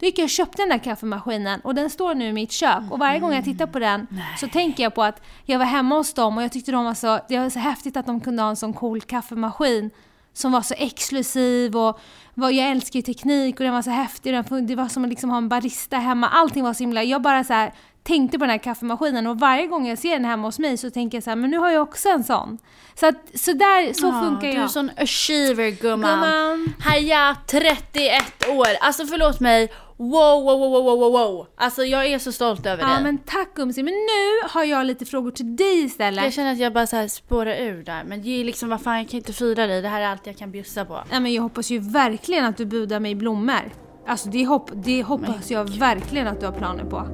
då 0.00 0.06
gick 0.06 0.18
jag 0.18 0.24
och 0.24 0.30
köpte 0.30 0.62
den 0.62 0.68
där 0.68 0.78
kaffemaskinen 0.78 1.60
och 1.60 1.74
den 1.74 1.90
står 1.90 2.14
nu 2.14 2.28
i 2.28 2.32
mitt 2.32 2.52
kök 2.52 2.82
och 2.90 2.98
varje 2.98 3.18
gång 3.18 3.34
jag 3.34 3.44
tittar 3.44 3.66
på 3.66 3.78
den 3.78 4.06
så 4.40 4.48
tänker 4.48 4.82
jag 4.82 4.94
på 4.94 5.02
att 5.02 5.22
jag 5.44 5.58
var 5.58 5.66
hemma 5.66 5.94
hos 5.96 6.14
dem 6.14 6.36
och 6.36 6.42
jag 6.42 6.52
tyckte 6.52 6.72
de 6.72 6.84
var 6.84 6.94
så, 6.94 7.20
det 7.28 7.38
var 7.38 7.50
så 7.50 7.58
häftigt 7.58 7.96
att 7.96 8.06
de 8.06 8.20
kunde 8.20 8.42
ha 8.42 8.50
en 8.50 8.56
sån 8.56 8.72
cool 8.72 9.00
kaffemaskin 9.00 9.90
som 10.32 10.52
var 10.52 10.62
så 10.62 10.74
exklusiv 10.78 11.76
och 11.76 12.00
vad, 12.34 12.52
jag 12.52 12.70
älskar 12.70 12.98
ju 12.98 13.02
teknik 13.02 13.60
och 13.60 13.64
den 13.64 13.74
var 13.74 13.82
så 13.82 13.90
häftig. 13.90 14.34
Den, 14.34 14.66
det 14.66 14.74
var 14.74 14.88
som 14.88 15.04
att 15.04 15.10
liksom 15.10 15.30
ha 15.30 15.38
en 15.38 15.48
barista 15.48 15.96
hemma. 15.96 16.28
Allting 16.28 16.64
var 16.64 16.72
så 16.74 16.82
himla... 16.82 17.02
Jag 17.02 17.22
bara 17.22 17.44
så 17.44 17.52
här 17.52 17.72
tänkte 18.02 18.38
på 18.38 18.44
den 18.44 18.50
här 18.50 18.58
kaffemaskinen 18.58 19.26
och 19.26 19.38
varje 19.40 19.66
gång 19.66 19.86
jag 19.88 19.98
ser 19.98 20.10
den 20.12 20.24
hemma 20.24 20.48
hos 20.48 20.58
mig 20.58 20.76
så 20.76 20.90
tänker 20.90 21.16
jag 21.16 21.22
så 21.24 21.30
här, 21.30 21.36
men 21.36 21.50
nu 21.50 21.58
har 21.58 21.70
jag 21.70 21.82
också 21.82 22.08
en 22.08 22.24
sån. 22.24 22.58
Så 22.94 23.06
att, 23.06 23.14
så 23.34 23.52
där, 23.52 23.92
så 23.92 24.06
Ja, 24.06 24.22
funkar 24.24 24.40
Du 24.46 24.48
är 24.48 24.54
jag. 24.54 24.62
en 24.62 24.68
sån 24.68 24.90
achiever 24.96 25.70
gumman. 25.70 26.10
Gumman. 26.10 26.74
Haja, 26.80 27.36
31 27.46 28.22
år. 28.48 28.66
Alltså 28.80 29.06
förlåt 29.06 29.40
mig. 29.40 29.68
Wow, 30.00 30.44
wow, 30.44 30.58
wow, 30.58 30.84
wow, 30.84 30.98
wow, 30.98 31.12
wow. 31.12 31.46
Alltså 31.56 31.84
jag 31.84 32.06
är 32.06 32.18
så 32.18 32.32
stolt 32.32 32.66
över 32.66 32.82
Ja 32.82 32.88
dig. 32.88 33.02
men 33.02 33.18
tack 33.18 33.48
Umsi, 33.58 33.82
men 33.82 33.94
nu 33.94 34.48
har 34.48 34.64
jag 34.64 34.86
lite 34.86 35.04
frågor 35.06 35.30
till 35.30 35.56
dig 35.56 35.84
istället. 35.84 36.24
Jag 36.24 36.32
känner 36.32 36.52
att 36.52 36.58
jag 36.58 36.72
bara 36.72 36.86
så 36.86 36.96
här 36.96 37.08
spårar 37.08 37.54
ur 37.56 37.82
där. 37.84 38.04
Men 38.04 38.22
det 38.22 38.40
är 38.40 38.44
liksom, 38.44 38.68
vad 38.68 38.80
fan 38.82 38.98
jag 38.98 39.08
kan 39.08 39.18
inte 39.18 39.32
fira 39.32 39.66
dig. 39.66 39.82
Det 39.82 39.88
här 39.88 40.00
är 40.00 40.06
allt 40.06 40.26
jag 40.26 40.36
kan 40.38 40.50
bjussa 40.50 40.84
på. 40.84 41.04
Ja, 41.10 41.20
men 41.20 41.32
jag 41.32 41.42
hoppas 41.42 41.70
ju 41.70 41.78
verkligen 41.78 42.44
att 42.44 42.56
du 42.56 42.64
budar 42.64 43.00
mig 43.00 43.14
blommor. 43.14 43.72
Alltså 44.06 44.28
det, 44.28 44.44
hopp, 44.46 44.70
det 44.74 45.02
hoppas 45.02 45.50
jag 45.50 45.70
verkligen 45.70 46.26
att 46.28 46.40
du 46.40 46.46
har 46.46 46.52
planer 46.52 46.84
på. 46.84 47.06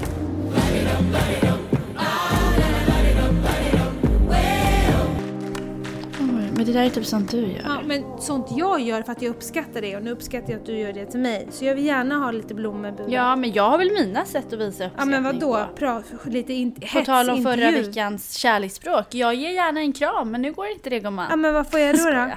Men 6.57 6.67
det 6.67 6.73
där 6.73 6.83
är 6.85 6.91
typ 6.91 7.07
sånt 7.07 7.31
du 7.31 7.41
gör. 7.41 7.63
Ja, 7.65 7.81
men 7.85 8.19
sånt 8.21 8.47
jag 8.51 8.81
gör 8.81 9.03
för 9.03 9.13
att 9.13 9.23
jag 9.23 9.31
uppskattar 9.31 9.81
det 9.81 9.97
och 9.97 10.03
nu 10.03 10.11
uppskattar 10.11 10.53
jag 10.53 10.61
att 10.61 10.67
du 10.67 10.79
gör 10.79 10.93
det 10.93 11.07
till 11.07 11.21
mig. 11.21 11.49
Så 11.51 11.65
jag 11.65 11.75
vill 11.75 11.85
gärna 11.85 12.15
ha 12.17 12.31
lite 12.31 12.55
blommor 12.55 12.91
budade. 12.91 13.13
Ja, 13.13 13.37
men 13.37 13.53
jag 13.53 13.71
har 13.71 13.79
väl 13.79 13.91
mina 13.93 14.25
sätt 14.25 14.53
att 14.53 14.59
visa 14.59 14.85
Ja 14.85 14.89
uppskattning 14.89 15.11
men 15.11 15.25
vadå? 15.25 15.67
Pra, 15.79 16.03
lite 16.25 16.53
in, 16.53 16.73
På 16.93 17.01
tal 17.05 17.31
om 17.31 17.43
förra 17.43 17.71
veckans 17.71 18.35
kärleksspråk. 18.35 19.15
Jag 19.15 19.35
ger 19.35 19.51
gärna 19.51 19.81
en 19.81 19.93
kram, 19.93 20.31
men 20.31 20.43
nu 20.43 20.53
går 20.53 20.67
inte 20.67 20.91
det 20.91 21.01
gumman. 21.01 21.27
Ja 21.31 21.37
men 21.37 21.55
vad 21.55 21.71
får 21.71 21.81
jag 21.81 21.97
då 21.97 22.11
då? 22.11 22.31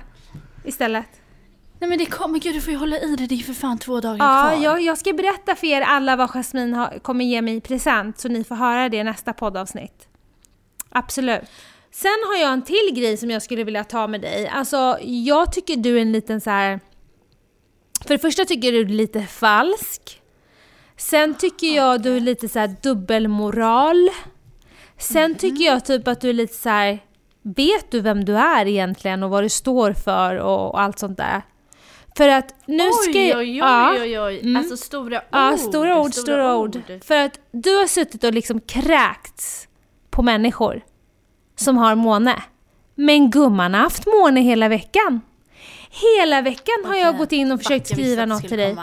Istället? 0.65 1.05
Nej 1.79 1.89
men 1.89 1.97
det 1.99 2.05
kommer, 2.05 2.39
gud 2.39 2.55
du 2.55 2.61
får 2.61 2.73
ju 2.73 2.79
hålla 2.79 2.99
i 2.99 3.15
dig, 3.15 3.27
det 3.27 3.35
är 3.35 3.39
för 3.39 3.53
fan 3.53 3.77
två 3.77 3.99
dagar 4.01 4.25
Ja, 4.25 4.51
kvar. 4.51 4.63
jag, 4.63 4.81
jag 4.81 4.97
ska 4.97 5.13
berätta 5.13 5.55
för 5.55 5.67
er 5.67 5.81
alla 5.81 6.15
vad 6.15 6.29
Jasmine 6.29 6.75
har, 6.77 6.99
kommer 6.99 7.25
ge 7.25 7.41
mig 7.41 7.55
i 7.55 7.61
present 7.61 8.19
så 8.19 8.27
ni 8.29 8.43
får 8.43 8.55
höra 8.55 8.89
det 8.89 8.97
i 8.97 9.03
nästa 9.03 9.33
poddavsnitt. 9.33 10.07
Absolut. 10.89 11.41
Sen 11.91 12.17
har 12.27 12.41
jag 12.41 12.53
en 12.53 12.61
till 12.61 12.89
grej 12.93 13.17
som 13.17 13.29
jag 13.31 13.41
skulle 13.41 13.63
vilja 13.63 13.83
ta 13.83 14.07
med 14.07 14.21
dig. 14.21 14.47
Alltså, 14.47 14.97
jag 15.01 15.51
tycker 15.53 15.75
du 15.75 15.97
är 15.97 16.01
en 16.01 16.11
liten 16.11 16.41
så 16.41 16.49
här. 16.49 16.79
För 18.07 18.13
det 18.13 18.19
första 18.19 18.45
tycker 18.45 18.71
du 18.71 18.79
är 18.81 18.85
lite 18.85 19.21
falsk. 19.21 20.21
Sen 20.97 21.35
tycker 21.35 21.75
jag 21.75 22.01
du 22.01 22.15
är 22.15 22.19
lite 22.19 22.49
så 22.49 22.59
här 22.59 22.75
dubbelmoral. 22.81 24.09
Sen 24.97 25.35
tycker 25.35 25.65
jag 25.65 25.85
typ 25.85 26.07
att 26.07 26.21
du 26.21 26.29
är 26.29 26.33
lite 26.33 26.53
så 26.53 26.69
här. 26.69 26.99
Vet 27.41 27.91
du 27.91 28.01
vem 28.01 28.25
du 28.25 28.37
är 28.37 28.65
egentligen 28.65 29.23
och 29.23 29.29
vad 29.29 29.43
du 29.43 29.49
står 29.49 29.93
för 29.93 30.35
och, 30.35 30.69
och 30.71 30.81
allt 30.81 30.99
sånt 30.99 31.17
där? 31.17 31.41
För 32.17 32.27
att 32.29 32.55
nu 32.65 32.91
ska 32.91 33.11
Oj, 33.19 33.27
jag- 33.27 33.37
oj, 33.39 33.49
oj, 33.51 33.57
ja. 33.57 33.95
oj, 34.01 34.19
oj. 34.19 34.39
Mm. 34.39 34.55
Alltså 34.55 34.77
stora 34.77 35.17
ord. 35.17 35.23
Ja, 35.31 35.57
stora 35.57 36.01
ord, 36.01 36.13
stora 36.13 36.57
ord. 36.57 36.81
För 37.03 37.15
att 37.15 37.39
du 37.51 37.75
har 37.77 37.87
suttit 37.87 38.23
och 38.23 38.33
liksom 38.33 38.59
kräkts 38.61 39.67
på 40.09 40.21
människor 40.21 40.81
som 41.59 41.77
har 41.77 41.95
måne. 41.95 42.43
Men 42.95 43.29
gumman 43.29 43.73
har 43.73 43.81
haft 43.81 44.05
måne 44.05 44.41
hela 44.41 44.67
veckan. 44.69 45.21
Hela 45.89 46.41
veckan 46.41 46.85
har 46.85 46.95
jag 46.95 47.17
gått 47.17 47.31
in 47.31 47.51
och 47.51 47.59
försökt 47.59 47.87
skriva 47.87 48.25
något 48.25 48.47
till 48.47 48.57
dig. 48.57 48.75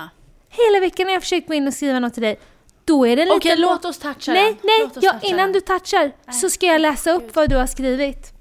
Hela 0.48 0.80
veckan 0.80 1.06
har 1.06 1.12
jag 1.12 1.22
försökt 1.22 1.48
gå 1.48 1.54
in 1.54 1.66
och 1.66 1.74
skriva 1.74 1.98
något 2.00 2.14
till 2.14 2.22
dig. 2.22 2.38
Då 2.84 3.06
är 3.06 3.16
det 3.16 3.24
lite... 3.24 3.36
Okej, 3.36 3.56
lå- 3.56 3.68
låt 3.68 3.84
oss 3.84 3.98
toucha 3.98 4.32
Nej, 4.32 4.56
nej, 4.62 4.88
ja, 5.02 5.14
innan 5.22 5.52
du 5.52 5.60
touchar 5.60 6.12
så 6.32 6.50
ska 6.50 6.66
jag 6.66 6.80
läsa 6.80 7.10
upp 7.12 7.36
vad 7.36 7.50
du 7.50 7.56
har 7.56 7.66
skrivit. 7.66 8.32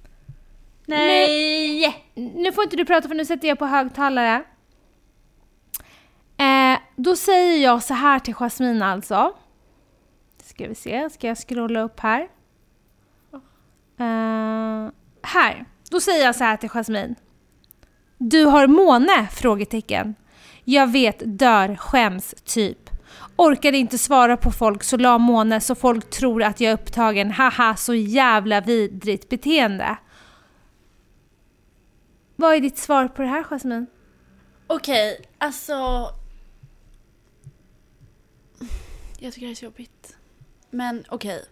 Nej! 0.86 2.06
Nu 2.15 2.52
får 2.52 2.63
inte 2.63 2.76
du 2.76 2.86
prata 2.86 3.08
för 3.08 3.15
nu 3.15 3.26
sätter 3.26 3.48
jag 3.48 3.60
på 3.60 3.65
högtalare. 3.65 4.43
Eh, 6.38 6.80
då 6.95 7.15
säger 7.15 7.63
jag 7.63 7.84
så 7.84 7.93
här 7.93 8.19
till 8.19 8.34
Jasmine 8.34 8.86
alltså. 8.86 9.34
Ska 10.43 10.67
vi 10.67 10.76
se, 10.76 11.10
ska 11.10 11.28
jag 11.28 11.38
scrolla 11.38 11.82
upp 11.82 12.00
här? 12.00 12.28
Uh, 13.99 14.91
här. 15.21 15.65
Då 15.89 15.99
säger 15.99 16.25
jag 16.25 16.36
så 16.36 16.43
här 16.43 16.58
till 16.58 16.69
Jasmine. 16.69 17.15
Du 18.17 18.45
har 18.45 18.67
måne? 18.67 19.27
Frågetecken. 19.31 20.15
Jag 20.63 20.91
vet, 20.91 21.21
dör, 21.25 21.75
skäms, 21.75 22.36
typ. 22.43 22.89
Orkade 23.36 23.77
inte 23.77 23.97
svara 23.97 24.38
på 24.38 24.51
folk 24.51 24.84
så 24.84 24.97
la 24.97 25.17
måne 25.17 25.62
så 25.62 25.75
folk 25.75 26.10
tror 26.10 26.43
att 26.43 26.60
jag 26.60 26.71
är 26.71 26.73
upptagen. 26.75 27.31
Haha, 27.31 27.75
så 27.75 27.93
jävla 27.93 28.62
vidrigt 28.62 29.29
beteende. 29.29 29.97
Vad 32.36 32.55
är 32.55 32.60
ditt 32.60 32.77
svar 32.77 33.08
på 33.08 33.21
det 33.21 33.27
här 33.27 33.43
Jasmine? 33.43 33.86
Okej, 34.67 35.21
alltså... 35.38 35.73
Jag 39.19 39.34
tycker 39.34 39.47
det 39.47 39.53
är 39.53 39.55
så 39.55 39.65
jobbigt. 39.65 40.17
Men 40.69 41.03
okej. 41.10 41.45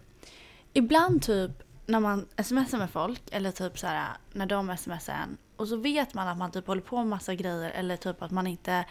Ibland 0.72 1.22
typ 1.22 1.63
när 1.86 2.00
man 2.00 2.26
smsar 2.42 2.78
med 2.78 2.90
folk 2.90 3.22
eller 3.30 3.50
typ 3.50 3.78
så 3.78 3.86
här 3.86 4.08
när 4.32 4.46
de 4.46 4.76
smsar 4.76 5.14
en 5.14 5.36
och 5.56 5.68
så 5.68 5.76
vet 5.76 6.14
man 6.14 6.28
att 6.28 6.38
man 6.38 6.50
typ 6.50 6.66
håller 6.66 6.82
på 6.82 6.96
med 6.96 7.06
massa 7.06 7.34
grejer 7.34 7.70
eller 7.70 7.96
typ 7.96 8.22
att 8.22 8.30
man 8.30 8.46
inte 8.46 8.84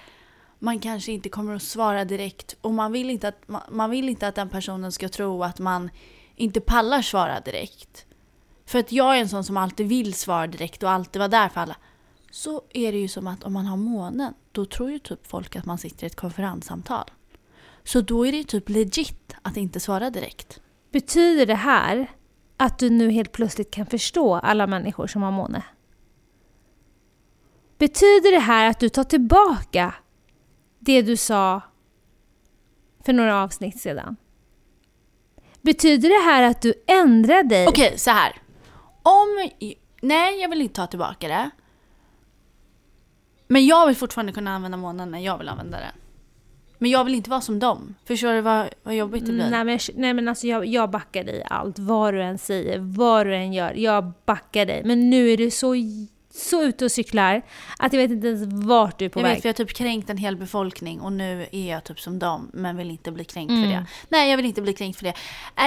man 0.60 0.80
kanske 0.80 1.12
inte 1.12 1.30
kommer 1.30 1.56
att 1.56 1.64
svara 1.64 2.06
direkt 2.06 2.56
och 2.62 2.74
man 2.74 2.92
vill 2.92 3.10
inte 3.10 3.28
att, 3.28 3.48
man, 3.48 3.62
man 3.70 3.90
vill 3.90 4.10
inte 4.10 4.28
att 4.28 4.36
den 4.36 4.50
personen 4.50 4.92
ska 4.92 5.10
tro 5.10 5.44
att 5.44 5.60
man 5.60 5.90
inte 6.36 6.62
pallar 6.62 7.02
svara 7.02 7.40
direkt. 7.40 8.06
För 8.66 8.80
att 8.80 8.92
jag 8.92 9.18
är 9.18 9.22
en 9.22 9.30
sån 9.30 9.44
som 9.44 9.58
alltid 9.58 9.88
vill 9.88 10.14
svara 10.14 10.48
direkt 10.48 10.84
och 10.84 10.90
alltid 10.90 11.20
vara 11.20 11.28
där 11.28 11.50
för 11.50 11.62
alla. 11.62 11.76
Så 12.32 12.62
är 12.74 12.92
det 12.92 12.98
ju 12.98 13.08
som 13.08 13.28
att 13.28 13.44
om 13.44 13.54
man 13.54 13.66
har 13.66 13.78
månen, 13.78 14.34
då 14.52 14.66
tror 14.66 14.92
ju 14.92 15.00
typ 15.00 15.28
folk 15.28 15.56
att 15.56 15.66
man 15.66 15.78
sitter 15.78 16.04
i 16.04 16.08
ett 16.08 16.16
konferenssamtal. 16.16 17.12
Så 17.84 18.02
då 18.02 18.28
är 18.28 18.32
det 18.32 18.38
ju 18.38 18.44
typ 18.44 18.70
legit 18.70 19.36
att 19.42 19.58
inte 19.58 19.80
svara 19.80 20.10
direkt. 20.10 20.62
Betyder 20.92 21.46
det 21.46 21.56
här 21.56 22.12
att 22.58 22.80
du 22.80 22.90
nu 22.90 23.12
helt 23.12 23.32
plötsligt 23.32 23.72
kan 23.72 23.86
förstå 23.86 24.36
alla 24.36 24.68
människor 24.68 25.08
som 25.08 25.22
har 25.22 25.32
måne? 25.32 25.64
Betyder 27.78 28.32
det 28.32 28.40
här 28.40 28.70
att 28.70 28.80
du 28.80 28.90
tar 28.90 29.04
tillbaka 29.04 29.96
det 30.80 31.02
du 31.02 31.18
sa 31.18 31.62
för 33.06 33.14
några 33.14 33.44
avsnitt 33.44 33.82
sedan? 33.82 34.16
Betyder 35.62 36.10
det 36.10 36.32
här 36.32 36.44
att 36.44 36.62
du 36.62 36.74
ändrar 36.88 37.44
dig? 37.44 37.68
Okej, 37.68 37.98
så 37.98 38.12
här. 38.12 38.42
Om... 39.04 39.50
Nej, 40.02 40.42
jag 40.42 40.50
vill 40.50 40.62
inte 40.62 40.76
ta 40.76 40.88
tillbaka 40.88 41.28
det. 41.28 41.50
Men 43.48 43.66
jag 43.66 43.88
vill 43.88 43.96
fortfarande 43.96 44.34
kunna 44.34 44.56
använda 44.56 44.78
månen 44.78 45.12
när 45.12 45.20
jag 45.20 45.38
vill 45.38 45.50
använda 45.50 45.80
den. 45.80 46.03
Men 46.84 46.92
jag 46.92 47.04
vill 47.04 47.16
inte 47.16 47.30
vara 47.30 47.42
som 47.42 47.60
dem. 47.60 47.96
Förstår 48.06 48.34
du 48.34 48.42
vad, 48.42 48.70
vad 48.84 48.96
jobbigt 48.96 49.26
det 49.26 49.32
blir? 49.32 49.50
Nej 49.50 49.64
men, 49.64 49.80
nej 49.96 50.14
men 50.14 50.28
alltså 50.28 50.48
jag, 50.48 50.66
jag 50.66 50.90
backar 50.90 51.24
dig 51.24 51.36
i 51.36 51.44
allt, 51.46 51.80
vad 51.80 52.14
du 52.14 52.22
än 52.22 52.38
säger, 52.38 52.80
vad 52.80 53.26
du 53.26 53.36
än 53.36 53.54
gör. 53.54 53.74
Jag 53.74 54.12
backar 54.26 54.66
dig. 54.66 54.82
Men 54.86 55.10
nu 55.10 55.30
är 55.30 55.38
du 55.38 55.52
så, 55.52 55.76
så 56.36 56.64
ute 56.64 56.86
och 56.86 56.92
cyklar 56.92 57.42
att 57.78 57.94
jag 57.94 58.02
vet 58.02 58.12
inte 58.12 58.28
ens 58.28 58.66
vart 58.66 59.00
du 59.00 59.06
är 59.06 59.10
på 59.10 59.20
jag 59.20 59.24
väg. 59.24 59.34
vet, 59.34 59.42
för 59.42 59.50
jag 59.50 59.54
har 59.54 59.66
typ 59.66 59.78
kränkt 59.78 60.10
en 60.10 60.18
hel 60.18 60.38
befolkning 60.38 61.02
och 61.02 61.12
nu 61.14 61.48
är 61.52 61.72
jag 61.72 61.84
typ 61.84 62.00
som 62.00 62.20
dem, 62.20 62.50
men 62.54 62.78
vill 62.78 62.92
inte 62.92 63.12
bli 63.12 63.24
kränkt 63.26 63.50
Mm. 63.52 63.64
för 63.64 63.70
det. 63.70 63.86
Nej, 64.10 64.30
jag 64.30 64.38
vill 64.38 64.46
inte 64.46 64.62
bli 64.62 64.74
kränkt 64.74 64.98
för 65.00 65.04
det. 65.04 65.14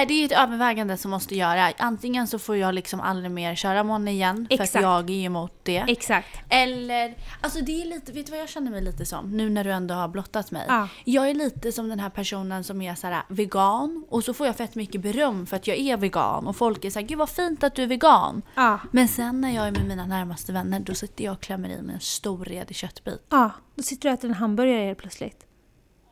Äh, 0.01 0.07
det 0.07 0.13
är 0.13 0.25
ett 0.25 0.31
övervägande 0.31 0.97
som 0.97 1.11
måste 1.11 1.35
göra. 1.35 1.73
Antingen 1.77 2.27
så 2.27 2.39
får 2.39 2.55
jag 2.57 2.75
liksom 2.75 2.99
aldrig 3.01 3.31
mer 3.31 3.55
köra 3.55 3.83
mån 3.83 4.07
igen, 4.07 4.47
för 4.49 4.53
Exakt. 4.53 4.75
att 4.75 4.81
jag 4.81 5.09
är 5.09 5.13
ju 5.13 5.23
emot 5.23 5.53
det. 5.63 5.85
Exakt. 5.87 6.39
Eller, 6.49 7.15
alltså 7.41 7.59
det 7.61 7.81
är 7.81 7.85
lite, 7.85 8.11
vet 8.11 8.25
du 8.25 8.31
vad 8.31 8.39
jag 8.41 8.49
känner 8.49 8.71
mig 8.71 8.81
lite 8.81 9.05
som? 9.05 9.37
Nu 9.37 9.49
när 9.49 9.63
du 9.63 9.71
ändå 9.71 9.93
har 9.95 10.07
blottat 10.07 10.51
mig. 10.51 10.65
Ja. 10.67 10.87
Jag 11.03 11.29
är 11.29 11.33
lite 11.33 11.71
som 11.71 11.89
den 11.89 11.99
här 11.99 12.09
personen 12.09 12.63
som 12.63 12.81
är 12.81 12.95
så 12.95 13.07
här 13.07 13.21
vegan 13.29 14.05
och 14.09 14.23
så 14.23 14.33
får 14.33 14.47
jag 14.47 14.55
fett 14.55 14.75
mycket 14.75 15.01
beröm 15.01 15.45
för 15.45 15.55
att 15.55 15.67
jag 15.67 15.77
är 15.77 15.97
vegan 15.97 16.47
och 16.47 16.55
folk 16.55 16.85
är 16.85 16.89
så 16.89 16.99
här, 16.99 17.07
gud 17.07 17.17
vad 17.17 17.29
fint 17.29 17.63
att 17.63 17.75
du 17.75 17.83
är 17.83 17.87
vegan. 17.87 18.41
Ja. 18.55 18.79
Men 18.91 19.07
sen 19.07 19.41
när 19.41 19.55
jag 19.55 19.67
är 19.67 19.71
med 19.71 19.87
mina 19.87 20.05
närmaste 20.05 20.53
vänner 20.57 20.79
då 20.79 20.93
sitter 20.93 21.23
jag 21.23 21.33
och 21.33 21.41
klämmer 21.41 21.69
i 21.69 21.81
mig 21.81 21.95
en 21.95 22.01
stor 22.01 22.45
redig 22.45 22.75
köttbit. 22.75 23.21
Ja, 23.29 23.51
då 23.75 23.83
sitter 23.83 24.09
du 24.09 24.13
och 24.13 24.19
äter 24.19 24.29
en 24.29 24.35
hamburgare 24.35 24.85
helt 24.85 24.97
plötsligt. 24.97 25.45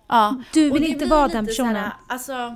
Ja. 0.07 0.43
Du 0.53 0.71
vill 0.71 0.83
inte 0.83 1.05
vara 1.05 1.27
den 1.27 1.47
så 1.47 1.63
här, 1.63 1.73
personen. 1.73 1.91
alltså, 2.07 2.55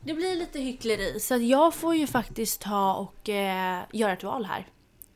det 0.00 0.14
blir 0.14 0.36
lite 0.36 0.60
hyckleri 0.60 1.20
så 1.20 1.34
att 1.34 1.42
jag 1.42 1.74
får 1.74 1.94
ju 1.94 2.06
faktiskt 2.06 2.60
ta 2.60 2.94
och 2.94 3.28
eh, 3.28 3.82
göra 3.92 4.12
ett 4.12 4.24
val 4.24 4.44
här. 4.44 4.68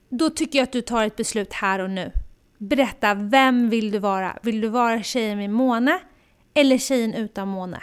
Då 0.09 0.31
tycker 0.31 0.59
jag 0.59 0.62
att 0.62 0.73
du 0.73 0.83
tar 0.83 1.05
ett 1.05 1.17
beslut 1.17 1.53
här 1.53 1.79
och 1.79 1.91
nu. 1.91 2.12
Berätta, 2.59 3.15
vem 3.15 3.71
vill 3.71 3.91
du 3.91 3.99
vara? 3.99 4.39
Vill 4.43 4.61
du 4.61 4.69
vara 4.69 5.03
tjejen 5.03 5.39
med 5.39 5.51
måne 5.51 5.99
eller 6.55 6.79
tjejen 6.79 7.15
utan 7.15 7.49
måne? 7.49 7.83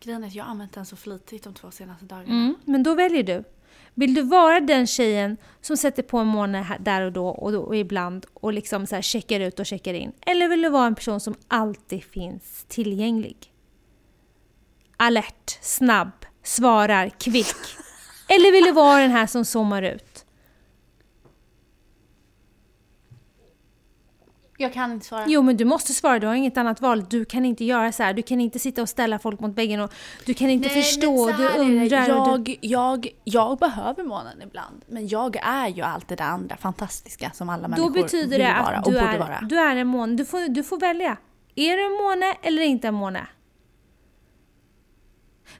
Grejen 0.00 0.24
är 0.24 0.28
att 0.28 0.34
jag 0.34 0.44
har 0.44 0.50
använt 0.50 0.72
den 0.72 0.86
så 0.86 0.96
flitigt 0.96 1.44
de 1.44 1.54
två 1.54 1.70
senaste 1.70 2.04
dagarna. 2.04 2.34
Mm, 2.34 2.54
men 2.64 2.82
då 2.82 2.94
väljer 2.94 3.22
du. 3.22 3.44
Vill 3.94 4.14
du 4.14 4.22
vara 4.22 4.60
den 4.60 4.86
tjejen 4.86 5.36
som 5.60 5.76
sätter 5.76 6.02
på 6.02 6.18
en 6.18 6.26
måne 6.26 6.76
där 6.80 7.02
och 7.02 7.12
då 7.12 7.28
och, 7.28 7.52
då, 7.52 7.60
och 7.60 7.76
ibland 7.76 8.26
och 8.34 8.52
liksom 8.52 8.86
så 8.86 8.94
här 8.94 9.02
checkar 9.02 9.40
ut 9.40 9.60
och 9.60 9.66
checkar 9.66 9.94
in? 9.94 10.12
Eller 10.26 10.48
vill 10.48 10.62
du 10.62 10.68
vara 10.68 10.86
en 10.86 10.94
person 10.94 11.20
som 11.20 11.34
alltid 11.48 12.04
finns 12.04 12.64
tillgänglig? 12.68 13.36
Alert, 14.96 15.58
snabb, 15.60 16.12
svarar, 16.42 17.08
kvick. 17.08 17.56
Eller 18.28 18.52
vill 18.52 18.64
du 18.64 18.72
vara 18.72 19.00
den 19.00 19.10
här 19.10 19.26
som 19.26 19.44
zoomar 19.44 19.82
ut? 19.82 20.04
Jag 24.58 24.72
kan 24.72 24.92
inte 24.92 25.06
svara. 25.06 25.24
Jo 25.26 25.42
men 25.42 25.56
du 25.56 25.64
måste 25.64 25.92
svara, 25.92 26.18
du 26.18 26.26
har 26.26 26.34
inget 26.34 26.56
annat 26.56 26.80
val. 26.80 27.04
Du 27.10 27.24
kan 27.24 27.44
inte 27.44 27.64
göra 27.64 27.92
så 27.92 28.02
här. 28.02 28.12
du 28.12 28.22
kan 28.22 28.40
inte 28.40 28.58
sitta 28.58 28.82
och 28.82 28.88
ställa 28.88 29.18
folk 29.18 29.40
mot 29.40 29.58
väggen 29.58 29.80
och 29.80 29.92
du 30.24 30.34
kan 30.34 30.50
inte 30.50 30.68
Nej, 30.68 30.82
förstå, 30.82 31.32
du 31.32 31.48
undrar. 31.48 32.30
och 32.30 32.40
du... 32.40 32.52
Jag, 32.52 32.58
jag, 32.60 33.08
jag 33.24 33.58
behöver 33.58 34.04
månen 34.04 34.42
ibland. 34.42 34.84
Men 34.86 35.08
jag 35.08 35.36
är 35.36 35.68
ju 35.68 35.82
allt 35.82 36.08
det 36.08 36.16
där 36.16 36.24
andra 36.24 36.56
fantastiska 36.56 37.30
som 37.34 37.48
alla 37.48 37.62
Då 37.62 37.68
människor 37.68 37.90
betyder 37.90 38.38
vill 38.38 38.46
det 38.46 38.62
vara 38.64 38.80
och 38.80 38.92
du 38.92 38.98
borde 39.00 39.12
är, 39.12 39.18
vara. 39.18 39.40
du 39.42 39.58
är 39.58 39.76
en 39.76 39.86
måne. 39.86 40.14
Du 40.16 40.24
får, 40.24 40.48
du 40.48 40.62
får 40.62 40.80
välja. 40.80 41.16
Är 41.54 41.76
du 41.76 41.86
en 41.86 42.04
måne 42.04 42.34
eller 42.42 42.62
inte 42.62 42.88
en 42.88 42.94
måne? 42.94 43.26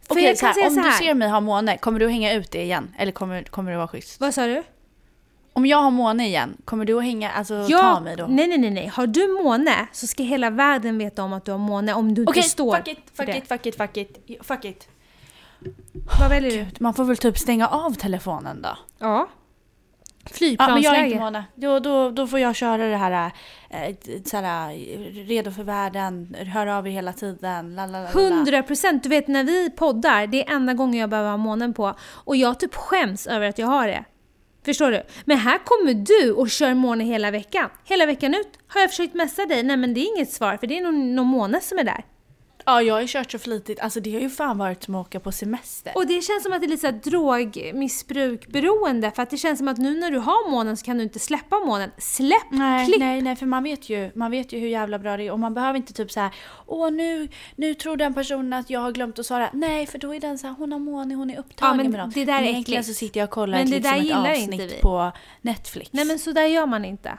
Okej, 0.09 0.25
jag 0.25 0.39
säga 0.39 0.67
om 0.69 0.77
du 0.77 0.91
ser 0.93 1.15
mig 1.15 1.29
ha 1.29 1.41
måne, 1.41 1.77
kommer 1.77 2.01
du 2.01 2.09
hänga 2.09 2.33
ut 2.33 2.51
det 2.51 2.63
igen? 2.63 2.95
Eller 2.99 3.13
kommer, 3.13 3.43
kommer 3.43 3.71
det 3.71 3.77
vara 3.77 3.89
schysst? 3.89 4.21
Vad 4.21 4.35
sa 4.35 4.47
du? 4.47 4.63
Om 5.57 5.67
jag 5.67 5.79
har 5.79 5.91
måne 5.91 6.27
igen, 6.27 6.57
kommer 6.65 6.85
du 6.85 6.99
att 6.99 7.05
hänga, 7.05 7.31
alltså 7.31 7.55
Ja, 7.69 7.79
ta 7.79 8.01
mig 8.01 8.17
då? 8.17 8.27
Nej, 8.27 8.47
nej, 8.49 8.59
nej, 8.59 8.71
nej. 8.71 8.87
Har 8.87 9.07
du 9.07 9.43
måne 9.45 9.89
så 9.93 10.07
ska 10.07 10.23
hela 10.23 10.51
världen 10.51 10.99
veta 10.99 11.23
om 11.23 11.33
att 11.33 11.45
du 11.45 11.51
har 11.51 11.59
måne 11.59 11.95
om 11.95 12.15
du 12.15 12.23
Okej, 12.23 12.39
inte 12.39 12.49
står 12.51 12.77
fuck 12.77 12.89
it, 12.89 12.99
fuck 13.15 13.27
det. 13.27 13.37
it, 13.37 13.49
fuck 13.49 13.67
it, 13.67 13.77
fuck 13.77 13.97
it, 13.97 14.19
fuck 14.47 14.65
it. 14.65 14.89
Vad 16.21 16.29
väljer 16.31 16.51
du? 16.51 16.57
Gud, 16.57 16.81
man 16.81 16.95
får 16.95 17.05
väl 17.05 17.17
typ 17.17 17.39
stänga 17.39 17.69
av 17.69 17.95
telefonen 17.95 18.63
då? 18.63 18.69
Ja. 18.99 19.07
Ja, 19.09 19.29
men 20.25 20.35
Flygplansläge. 20.35 20.87
jag 20.87 20.97
är 20.99 21.05
inte 21.05 21.19
måne. 21.19 21.45
Då, 21.55 21.79
då, 21.79 22.11
då 22.11 22.27
får 22.27 22.39
jag 22.39 22.57
köra 22.57 22.87
det 22.87 22.97
här, 22.97 23.33
eh, 23.71 23.97
så 24.25 24.37
här 24.37 24.71
redo 25.27 25.51
för 25.51 25.63
världen, 25.63 26.37
hör 26.55 26.67
av 26.67 26.87
er 26.87 26.91
hela 26.91 27.13
tiden, 27.13 27.75
la 27.75 27.87
la 27.87 27.93
la 27.93 28.13
la, 28.15 28.21
la. 28.21 28.31
100 28.31 28.63
procent. 28.63 29.03
Du 29.03 29.09
vet 29.09 29.29
när 29.29 29.45
vi 29.45 29.71
poddar, 29.71 30.27
det 30.27 30.49
är 30.49 30.55
enda 30.55 30.75
gången 30.75 31.01
jag 31.01 31.11
behöver 31.11 31.31
ha 31.31 31.37
månen 31.37 31.75
på. 31.75 31.95
Och 32.01 32.37
jag 32.37 32.61
typ 32.61 32.75
skäms 32.75 33.27
över 33.27 33.49
att 33.49 33.59
jag 33.59 33.67
har 33.67 33.87
det. 33.87 34.05
Förstår 34.67 34.91
du? 34.91 35.03
Men 35.25 35.39
här 35.39 35.59
kommer 35.65 35.95
du 35.95 36.33
och 36.33 36.51
kör 36.51 36.75
måne 36.75 37.05
hela 37.05 37.31
veckan. 37.31 37.71
Hela 37.85 38.07
veckan 38.07 38.35
ut 38.35 38.49
har 38.69 38.81
jag 38.81 38.91
försökt 38.91 39.15
messa 39.15 39.47
dig. 39.47 39.63
Nej 39.63 39.77
men 39.77 39.95
det 39.95 40.01
är 40.01 40.17
inget 40.17 40.33
svar 40.33 40.57
för 40.57 40.67
det 40.67 40.79
är 40.79 40.83
någon, 40.83 41.15
någon 41.15 41.27
måne 41.27 41.61
som 41.61 41.79
är 41.79 41.85
där. 41.85 42.05
Ja, 42.69 42.83
jag 42.83 42.95
har 42.95 43.01
ju 43.01 43.07
kört 43.11 43.31
så 43.33 43.39
flitigt. 43.39 43.81
Alltså 43.81 44.01
det 44.01 44.13
har 44.15 44.21
ju 44.21 44.31
fan 44.31 44.59
varit 44.59 44.83
som 44.85 44.95
att 44.95 45.07
åka 45.07 45.21
på 45.21 45.33
semester. 45.33 45.93
Och 45.97 46.07
det 46.07 46.23
känns 46.23 46.43
som 46.43 46.53
att 46.53 46.61
det 46.61 46.67
är 46.67 46.69
lite 46.69 46.81
så 46.81 46.87
här 46.87 47.01
drogmissbrukberoende 47.05 49.11
för 49.11 49.23
att 49.23 49.31
det 49.31 49.37
känns 49.37 49.59
som 49.59 49.69
att 49.69 49.79
nu 49.79 50.01
när 50.01 50.11
du 50.11 50.19
har 50.19 50.51
månen 50.51 50.77
så 50.77 50.85
kan 50.85 50.97
du 50.97 51.03
inte 51.03 51.19
släppa 51.19 51.59
månen. 51.59 51.91
Släpp! 51.99 52.51
Nej, 52.51 52.87
klipp! 52.87 52.99
nej, 53.01 53.23
nej, 53.23 53.37
för 53.37 53.47
man 53.47 53.63
vet 53.63 53.89
ju, 53.89 54.11
man 54.15 54.31
vet 54.31 54.53
ju 54.53 54.59
hur 54.59 54.69
jävla 54.69 54.99
bra 54.99 55.17
det 55.17 55.23
är 55.27 55.31
och 55.33 55.39
man 55.39 55.55
behöver 55.55 55.77
inte 55.77 55.93
typ 55.93 56.11
så 56.11 56.21
här, 56.21 56.31
åh 56.67 56.91
nu, 56.91 57.29
nu 57.57 57.75
tror 57.75 57.97
den 57.97 58.15
personen 58.15 58.53
att 58.53 58.71
jag 58.71 58.81
har 58.81 58.93
glömt 58.93 59.19
att 59.19 59.27
svara. 59.27 59.51
Nej, 59.53 59.87
för 59.87 59.99
då 59.99 60.15
är 60.15 60.21
den 60.21 60.39
så 60.39 60.47
här, 60.47 60.55
hon 60.59 60.73
har 60.73 60.79
måne, 60.79 61.15
hon 61.15 61.31
är 61.31 61.39
upptagen 61.39 61.77
Ja, 61.79 61.83
men 61.83 61.93
med 61.93 62.01
något. 62.07 62.15
det 62.15 62.25
där 62.25 62.33
är 62.33 62.37
Men 62.41 62.49
Egentligen 62.49 62.81
äckligt. 62.81 62.99
så 62.99 63.05
sitter 63.05 63.21
jag 63.21 63.27
och 63.27 63.31
kollar 63.31 63.59
Men 63.59 63.71
det 63.71 63.77
liksom 63.77 63.93
där 63.93 63.99
ett 64.33 64.39
inte 64.39 64.55
avsnitt 64.55 64.73
vi. 64.73 64.79
på 64.83 65.13
Netflix. 65.41 65.91
Nej 65.93 66.05
men 66.05 66.19
så 66.19 66.33
där 66.33 66.47
gör 66.47 66.67
man 66.67 66.85
inte. 66.85 67.19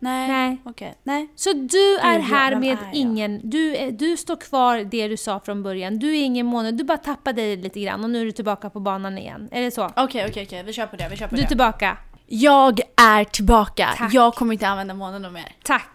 Nej, 0.00 0.28
nej. 0.28 0.56
okej, 0.64 0.94
nej. 1.02 1.28
Så 1.36 1.52
du 1.52 1.96
är 1.98 2.14
Gud, 2.18 2.24
här 2.28 2.56
med 2.56 2.72
är 2.72 2.90
ingen, 2.92 3.40
du, 3.50 3.76
är- 3.76 3.90
du 3.90 4.16
står 4.16 4.36
kvar 4.36 4.78
det 4.78 5.08
du 5.08 5.16
sa 5.16 5.40
från 5.40 5.62
början. 5.62 5.98
Du 5.98 6.08
är 6.16 6.22
ingen 6.22 6.46
måne, 6.46 6.70
du 6.72 6.84
bara 6.84 6.98
tappade 6.98 7.42
dig 7.42 7.56
lite 7.56 7.80
grann 7.80 8.04
och 8.04 8.10
nu 8.10 8.20
är 8.20 8.24
du 8.24 8.32
tillbaka 8.32 8.70
på 8.70 8.80
banan 8.80 9.18
igen. 9.18 9.48
Är 9.52 9.62
det 9.62 9.70
så? 9.70 9.84
Okej, 9.96 10.26
okej, 10.28 10.44
okej, 10.46 10.62
vi 10.62 10.72
kör 10.72 10.86
på 10.86 10.96
det, 10.96 11.08
vi 11.10 11.16
kör 11.16 11.26
på 11.28 11.34
Du 11.34 11.40
är 11.40 11.44
det. 11.44 11.48
tillbaka. 11.48 11.96
Jag 12.26 12.80
är 12.96 13.24
tillbaka. 13.24 13.88
Tack. 13.96 14.14
Jag 14.14 14.34
kommer 14.34 14.52
inte 14.52 14.68
använda 14.68 14.94
någon 14.94 15.32
mer. 15.32 15.52
Tack. 15.62 15.88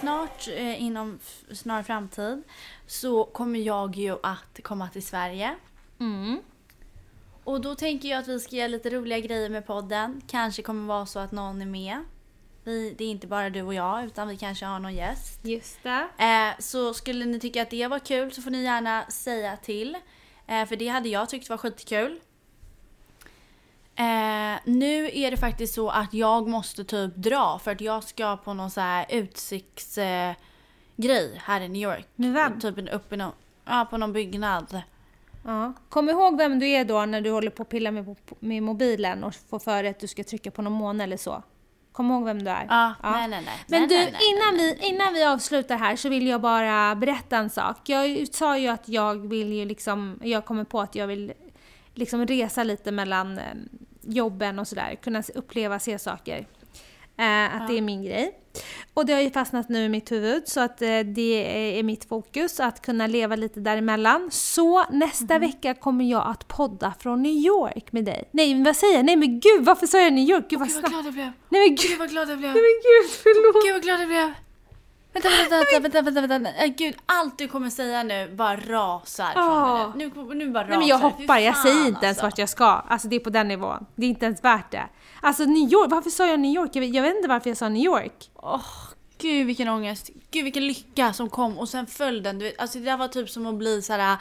Snart, 0.00 0.48
eh, 0.56 0.82
inom 0.82 1.18
snar 1.52 1.82
framtid, 1.82 2.42
så 2.86 3.24
kommer 3.24 3.58
jag 3.58 3.96
ju 3.96 4.12
att 4.22 4.60
komma 4.62 4.88
till 4.88 5.02
Sverige. 5.06 5.54
Mm. 6.00 6.38
Och 7.44 7.60
då 7.60 7.74
tänker 7.74 8.08
jag 8.08 8.18
att 8.18 8.28
vi 8.28 8.40
ska 8.40 8.56
göra 8.56 8.68
lite 8.68 8.90
roliga 8.90 9.18
grejer 9.20 9.48
med 9.48 9.66
podden. 9.66 10.22
Kanske 10.26 10.62
kommer 10.62 10.86
vara 10.88 11.06
så 11.06 11.18
att 11.18 11.32
någon 11.32 11.62
är 11.62 11.66
med. 11.66 12.04
Vi, 12.64 12.94
det 12.98 13.04
är 13.04 13.08
inte 13.10 13.26
bara 13.26 13.50
du 13.50 13.62
och 13.62 13.74
jag, 13.74 14.04
utan 14.04 14.28
vi 14.28 14.36
kanske 14.36 14.66
har 14.66 14.78
någon 14.78 14.94
gäst. 14.94 15.40
Just 15.44 15.82
det. 15.82 16.08
Eh, 16.18 16.60
så 16.60 16.94
skulle 16.94 17.24
ni 17.24 17.40
tycka 17.40 17.62
att 17.62 17.70
det 17.70 17.86
var 17.86 17.98
kul 17.98 18.32
så 18.32 18.42
får 18.42 18.50
ni 18.50 18.62
gärna 18.62 19.04
säga 19.10 19.56
till. 19.56 19.96
Eh, 20.46 20.66
för 20.66 20.76
det 20.76 20.88
hade 20.88 21.08
jag 21.08 21.28
tyckt 21.28 21.50
var 21.50 21.56
skitkul. 21.56 22.20
Eh, 23.94 24.60
nu 24.64 25.10
är 25.12 25.30
det 25.30 25.36
faktiskt 25.36 25.74
så 25.74 25.90
att 25.90 26.14
jag 26.14 26.48
måste 26.48 26.84
typ 26.84 27.14
dra 27.16 27.58
för 27.64 27.70
att 27.72 27.80
jag 27.80 28.04
ska 28.04 28.36
på 28.36 28.54
någon 28.54 28.70
så 28.70 28.80
här 28.80 29.06
utsiktsgrej 29.08 30.36
eh, 30.98 31.38
här 31.38 31.60
i 31.60 31.68
New 31.68 31.82
York. 31.82 32.06
Med 32.14 32.32
vem? 32.32 32.60
Typ 32.60 32.78
en- 32.78 32.88
uppe 32.88 33.14
i 33.14 33.18
någon, 33.18 33.32
ja, 33.64 33.86
på 33.90 33.96
någon 33.98 34.12
byggnad. 34.12 34.82
Ja. 35.44 35.72
Kom 35.88 36.08
ihåg 36.08 36.38
vem 36.38 36.58
du 36.58 36.68
är 36.68 36.84
då 36.84 37.06
när 37.06 37.20
du 37.20 37.30
håller 37.30 37.50
på 37.50 37.62
att 37.62 37.68
pilla 37.68 37.90
med, 37.90 38.16
med 38.40 38.62
mobilen 38.62 39.24
och 39.24 39.34
får 39.34 39.58
för 39.58 39.82
dig 39.82 39.90
att 39.90 40.00
du 40.00 40.06
ska 40.06 40.24
trycka 40.24 40.50
på 40.50 40.62
någon 40.62 40.72
måne 40.72 41.04
eller 41.04 41.16
så. 41.16 41.42
Kom 41.92 42.10
ihåg 42.10 42.24
vem 42.24 42.42
du 42.44 42.50
är. 42.50 42.66
Ja, 42.68 42.94
nej, 43.02 43.28
nej, 43.28 43.42
nej. 43.46 43.64
Men 43.66 43.88
du, 43.88 43.94
innan, 43.96 44.54
vi, 44.56 44.78
innan 44.88 45.14
vi 45.14 45.24
avslutar 45.24 45.76
här 45.76 45.96
så 45.96 46.08
vill 46.08 46.26
jag 46.26 46.40
bara 46.40 46.94
berätta 46.94 47.36
en 47.36 47.50
sak. 47.50 47.88
Jag 47.88 48.28
sa 48.32 48.58
ju 48.58 48.68
att 48.68 48.88
jag 48.88 49.28
vill 49.28 49.52
ju 49.52 49.64
liksom, 49.64 50.20
jag 50.22 50.44
kommer 50.44 50.64
på 50.64 50.80
att 50.80 50.94
jag 50.94 51.06
vill 51.06 51.32
liksom 51.94 52.26
resa 52.26 52.62
lite 52.64 52.92
mellan 52.92 53.38
eh, 53.38 53.44
jobben 54.02 54.58
och 54.58 54.68
sådär, 54.68 54.94
kunna 55.02 55.22
uppleva, 55.34 55.78
se 55.78 55.98
saker. 55.98 56.46
Eh, 57.20 57.56
att 57.56 57.68
det 57.68 57.78
är 57.78 57.82
min 57.82 58.02
grej. 58.04 58.32
Och 58.94 59.06
det 59.06 59.12
har 59.12 59.20
ju 59.20 59.30
fastnat 59.30 59.68
nu 59.68 59.84
i 59.84 59.88
mitt 59.88 60.12
huvud 60.12 60.42
så 60.48 60.60
att 60.60 60.82
eh, 60.82 60.98
det 61.00 61.78
är 61.78 61.82
mitt 61.82 62.04
fokus 62.08 62.60
att 62.60 62.82
kunna 62.82 63.06
leva 63.06 63.36
lite 63.36 63.60
däremellan. 63.60 64.28
Så 64.32 64.84
nästa 64.90 65.34
Mhm. 65.38 65.40
vecka 65.40 65.74
kommer 65.74 66.04
jag 66.04 66.26
att 66.26 66.48
podda 66.48 66.94
från 67.00 67.22
New 67.22 67.32
York 67.32 67.92
med 67.92 68.04
dig. 68.04 68.28
Nej 68.30 68.54
men 68.54 68.64
vad 68.64 68.76
säger 68.76 68.94
jag? 68.96 69.04
Nej 69.04 69.16
men 69.16 69.40
gud 69.40 69.64
varför 69.64 69.86
sa 69.86 69.98
jag 69.98 70.12
New 70.12 70.28
York? 70.28 70.44
Gud 70.48 70.58
vad 70.58 70.68
Gud 70.68 70.82
vad 70.82 70.90
glad 70.90 71.06
jag 71.06 71.12
blev. 71.14 71.30
Nej 71.48 71.60
men 71.60 71.68
gud, 71.68 71.78
Gud 71.90 71.98
vad 71.98 72.10
glad 72.10 72.30
jag 72.30 72.38
blev. 72.38 72.50
nej 72.52 72.62
men 72.62 72.80
gud 72.82 73.10
förlåt. 73.22 73.64
Gud 73.64 73.72
vad 73.74 73.82
glad 73.82 74.00
jag 74.00 74.08
blev. 74.08 74.32
Vänta, 75.12 75.28
vänta, 75.28 75.56
vänta, 75.80 76.02
vänta, 76.02 76.20
vänta, 76.20 76.38
vänta. 76.38 76.64
Äh, 76.64 76.66
Gud, 76.76 76.94
allt 77.06 77.38
du 77.38 77.48
kommer 77.48 77.70
säga 77.70 78.02
nu 78.02 78.34
bara 78.34 78.56
rasar 78.56 79.32
från 79.32 79.98
nu. 79.98 80.10
Nu, 80.34 80.50
bara 80.50 80.62
rasar 80.62 80.68
Nej 80.68 80.78
men 80.78 80.86
jag 80.88 80.98
hoppar, 80.98 81.38
jag 81.38 81.56
säger 81.56 81.86
inte 81.86 82.06
ens 82.06 82.18
alltså. 82.18 82.22
vart 82.26 82.38
jag 82.38 82.48
ska. 82.48 82.64
Alltså 82.66 83.08
det 83.08 83.16
är 83.16 83.20
på 83.20 83.30
den 83.30 83.48
nivån. 83.48 83.86
Det 83.96 84.06
är 84.06 84.10
inte 84.10 84.24
ens 84.26 84.44
värt 84.44 84.70
det. 84.70 84.88
Alltså 85.20 85.44
New 85.44 85.72
York, 85.72 85.90
varför 85.90 86.10
sa 86.10 86.26
jag 86.26 86.40
New 86.40 86.54
York? 86.54 86.70
Jag 86.72 86.80
vet, 86.80 86.94
jag 86.94 87.02
vet 87.02 87.16
inte 87.16 87.28
varför 87.28 87.50
jag 87.50 87.56
sa 87.56 87.68
New 87.68 87.84
York. 87.84 88.30
Åh, 88.36 88.60
gud 89.18 89.46
vilken 89.46 89.68
ångest. 89.68 90.10
Gud 90.30 90.44
vilken 90.44 90.66
lycka 90.66 91.12
som 91.12 91.28
kom 91.30 91.58
och 91.58 91.68
sen 91.68 91.86
följden. 91.86 92.38
Du 92.38 92.44
vet, 92.44 92.60
alltså 92.60 92.78
det 92.78 92.84
där 92.84 92.96
var 92.96 93.08
typ 93.08 93.30
som 93.30 93.46
att 93.46 93.54
bli 93.54 93.82
så 93.82 93.92
här. 93.92 94.16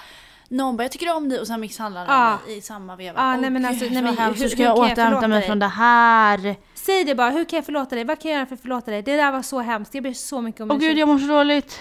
Någon 0.51 0.77
bara, 0.77 0.83
jag 0.83 0.91
tycker 0.91 1.15
om 1.15 1.29
dig 1.29 1.39
och 1.39 1.47
sen 1.47 1.59
misshandlar 1.59 2.05
den 2.07 2.15
Ja. 2.15 2.37
mig 2.47 2.57
i 2.57 2.61
samma 2.61 2.95
veva. 2.95 3.19
Ja, 3.21 3.33
Åh, 3.35 3.41
nej, 3.41 3.49
men 3.49 3.65
alltså, 3.65 3.83
gud, 3.85 3.93
nej, 3.93 4.03
men 4.03 4.17
hur- 4.17 4.33
Hur 4.33 4.47
ska 4.47 4.57
hur 4.57 4.63
jag 4.63 4.77
återhämta 4.77 5.27
mig 5.27 5.41
från 5.41 5.59
det 5.59 5.67
här? 5.67 6.55
Säg 6.85 7.03
det 7.03 7.15
bara, 7.15 7.29
hur 7.29 7.45
kan 7.45 7.57
jag 7.57 7.65
förlåta 7.65 7.95
dig? 7.95 8.03
Vad 8.03 8.19
kan 8.19 8.31
jag 8.31 8.37
göra 8.37 8.45
för 8.45 8.55
att 8.55 8.61
förlåta 8.61 8.91
dig? 8.91 9.01
Det 9.01 9.15
där 9.15 9.31
var 9.31 9.41
så 9.41 9.59
hemskt, 9.59 9.93
jag 9.93 10.03
ber 10.03 10.13
så 10.13 10.41
mycket 10.41 10.61
om 10.61 10.71
Åh 10.71 10.77
ursäkt. 10.77 10.89
gud, 10.89 10.97
jag 10.97 11.07
mår 11.07 11.19
så 11.19 11.27
dåligt. 11.27 11.79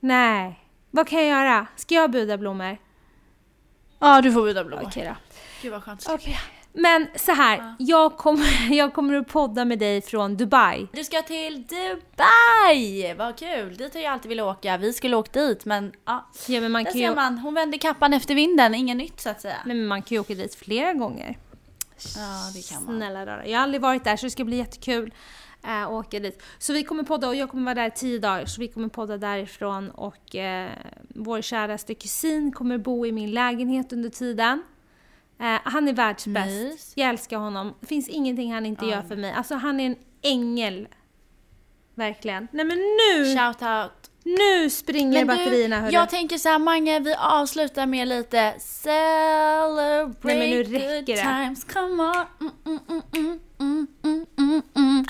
Nej. 0.00 0.60
Vad 0.90 1.08
kan 1.08 1.18
jag 1.26 1.28
göra? 1.28 1.66
Ska 1.76 1.94
jag 1.94 2.10
buda 2.10 2.38
blommor? 2.38 2.78
Ja, 3.98 4.20
du 4.20 4.32
får 4.32 4.42
buda 4.42 4.64
blommor. 4.64 4.84
Okej 4.86 5.04
då. 5.06 5.14
Gud 5.62 5.72
vad 5.72 5.82
skönt. 5.82 6.06
Okej. 6.10 6.38
Men 6.72 7.06
så 7.16 7.32
här, 7.32 7.74
jag, 7.78 8.16
kommer, 8.16 8.70
jag 8.74 8.94
kommer 8.94 9.14
att 9.14 9.28
podda 9.28 9.64
med 9.64 9.78
dig 9.78 10.02
från 10.02 10.36
Dubai. 10.36 10.86
Du 10.92 11.04
ska 11.04 11.22
till 11.22 11.66
Dubai! 11.66 13.14
Vad 13.14 13.38
kul! 13.38 13.76
Dit 13.76 13.94
har 13.94 14.00
jag 14.00 14.12
alltid 14.12 14.28
velat 14.28 14.56
åka. 14.58 14.76
Vi 14.76 14.92
skulle 14.92 15.16
åkt 15.16 15.32
dit 15.32 15.64
men 15.64 15.92
ja. 16.04 16.30
Ja, 16.48 16.60
men 16.60 16.72
man 16.72 16.84
Där 16.84 16.90
kan, 16.90 16.98
ser 16.98 17.08
ju, 17.08 17.14
man, 17.14 17.38
hon 17.38 17.54
vände 17.54 17.78
kappan 17.78 18.14
efter 18.14 18.34
vinden. 18.34 18.74
Inget 18.74 18.96
nytt 18.96 19.20
så 19.20 19.30
att 19.30 19.40
säga. 19.40 19.56
nej, 19.64 19.76
men 19.76 19.86
man 19.86 20.02
kan 20.02 20.14
ju 20.14 20.20
åka 20.20 20.34
dit 20.34 20.54
flera 20.54 20.92
gånger. 20.92 21.38
Ja, 22.16 22.50
det 22.54 22.68
kan 22.68 22.84
man. 22.84 22.96
Snälla 22.96 23.26
rara. 23.26 23.46
Jag 23.46 23.58
har 23.58 23.62
aldrig 23.62 23.80
varit 23.80 24.04
där 24.04 24.16
så 24.16 24.26
det 24.26 24.30
ska 24.30 24.44
bli 24.44 24.56
jättekul 24.56 25.14
eh, 25.64 25.82
att 25.82 25.90
åka 25.90 26.20
dit. 26.20 26.42
Så 26.58 26.72
vi 26.72 26.84
kommer 26.84 27.02
podda 27.02 27.28
och 27.28 27.34
jag 27.34 27.50
kommer 27.50 27.64
vara 27.64 27.74
där 27.74 27.86
i 27.86 27.90
tio 27.90 28.18
dagar 28.18 28.46
så 28.46 28.60
vi 28.60 28.68
kommer 28.68 28.88
podda 28.88 29.18
därifrån 29.18 29.90
och 29.90 30.36
eh, 30.36 30.70
vår 31.08 31.40
käraste 31.40 31.94
kusin 31.94 32.52
kommer 32.52 32.78
bo 32.78 33.06
i 33.06 33.12
min 33.12 33.30
lägenhet 33.30 33.92
under 33.92 34.10
tiden. 34.10 34.62
Eh, 35.40 35.58
han 35.64 35.88
är 35.88 35.92
världsbäst. 35.92 36.48
Mys. 36.48 36.92
Jag 36.94 37.08
älskar 37.08 37.38
honom. 37.38 37.74
Det 37.80 37.86
finns 37.86 38.08
ingenting 38.08 38.52
han 38.52 38.66
inte 38.66 38.86
gör 38.86 39.02
för 39.02 39.16
mig. 39.16 39.32
Alltså 39.32 39.54
han 39.54 39.80
är 39.80 39.86
en 39.86 39.96
ängel. 40.22 40.88
Verkligen. 41.94 42.48
Nej 42.52 42.64
men 42.64 42.78
nu, 42.78 43.36
Shout 43.36 43.62
out. 43.62 43.97
Nu 44.24 44.70
springer 44.70 45.24
batterierna 45.24 45.80
hörru. 45.80 45.92
jag 45.92 46.08
tänker 46.08 46.38
så 46.38 46.48
här 46.48 46.58
Mange, 46.58 47.00
vi 47.00 47.14
avslutar 47.14 47.86
med 47.86 48.08
lite 48.08 48.54
Celebrate 48.58 50.16
Nej, 50.22 50.38
men 50.38 50.50
nu 50.50 50.62
räcker 50.62 50.94
good 50.94 51.06
det. 51.06 51.16
times, 51.16 51.64
come 51.64 52.02
on 52.02 52.50
mm, 52.66 52.80
mm, 53.58 54.62
mm! 54.76 55.04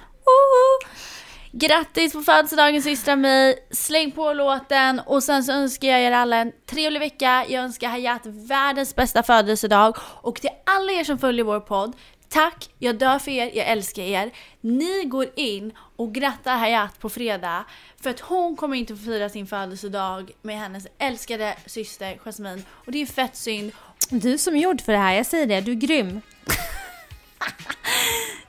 Grattis 1.52 2.12
på 2.12 2.20
födelsedagen 2.20 2.82
systrar 2.82 3.16
mig, 3.16 3.66
släng 3.70 4.10
på 4.10 4.32
låten 4.32 5.00
och 5.06 5.22
sen 5.22 5.44
så 5.44 5.52
önskar 5.52 5.88
jag 5.88 6.00
er 6.00 6.12
alla 6.12 6.36
en 6.36 6.52
trevlig 6.70 7.00
vecka. 7.00 7.44
Jag 7.48 7.64
önskar 7.64 7.88
Hayat 7.88 8.22
världens 8.24 8.96
bästa 8.96 9.22
födelsedag 9.22 9.96
och 10.22 10.40
till 10.40 10.50
alla 10.66 10.92
er 10.92 11.04
som 11.04 11.18
följer 11.18 11.44
vår 11.44 11.60
podd, 11.60 11.96
tack, 12.28 12.68
jag 12.78 12.98
dör 12.98 13.18
för 13.18 13.30
er, 13.30 13.50
jag 13.54 13.66
älskar 13.66 14.02
er. 14.02 14.30
Ni 14.60 15.04
går 15.04 15.26
in 15.36 15.72
och 15.96 16.14
grattar 16.14 16.56
Hayat 16.56 17.00
på 17.00 17.08
fredag 17.08 17.64
för 18.02 18.10
att 18.10 18.20
hon 18.20 18.56
kommer 18.56 18.76
inte 18.76 18.96
få 18.96 19.04
fira 19.04 19.28
sin 19.28 19.46
födelsedag 19.46 20.30
med 20.42 20.58
hennes 20.58 20.86
älskade 20.98 21.54
syster 21.66 22.18
Jasmine 22.24 22.62
och 22.70 22.92
det 22.92 23.02
är 23.02 23.06
fett 23.06 23.36
synd. 23.36 23.72
Du 24.10 24.38
som 24.38 24.56
är 24.56 24.60
gjord 24.60 24.80
för 24.80 24.92
det 24.92 24.98
här, 24.98 25.14
jag 25.14 25.26
säger 25.26 25.46
det. 25.46 25.60
Du 25.60 25.70
är 25.70 25.74
grym. 25.76 26.20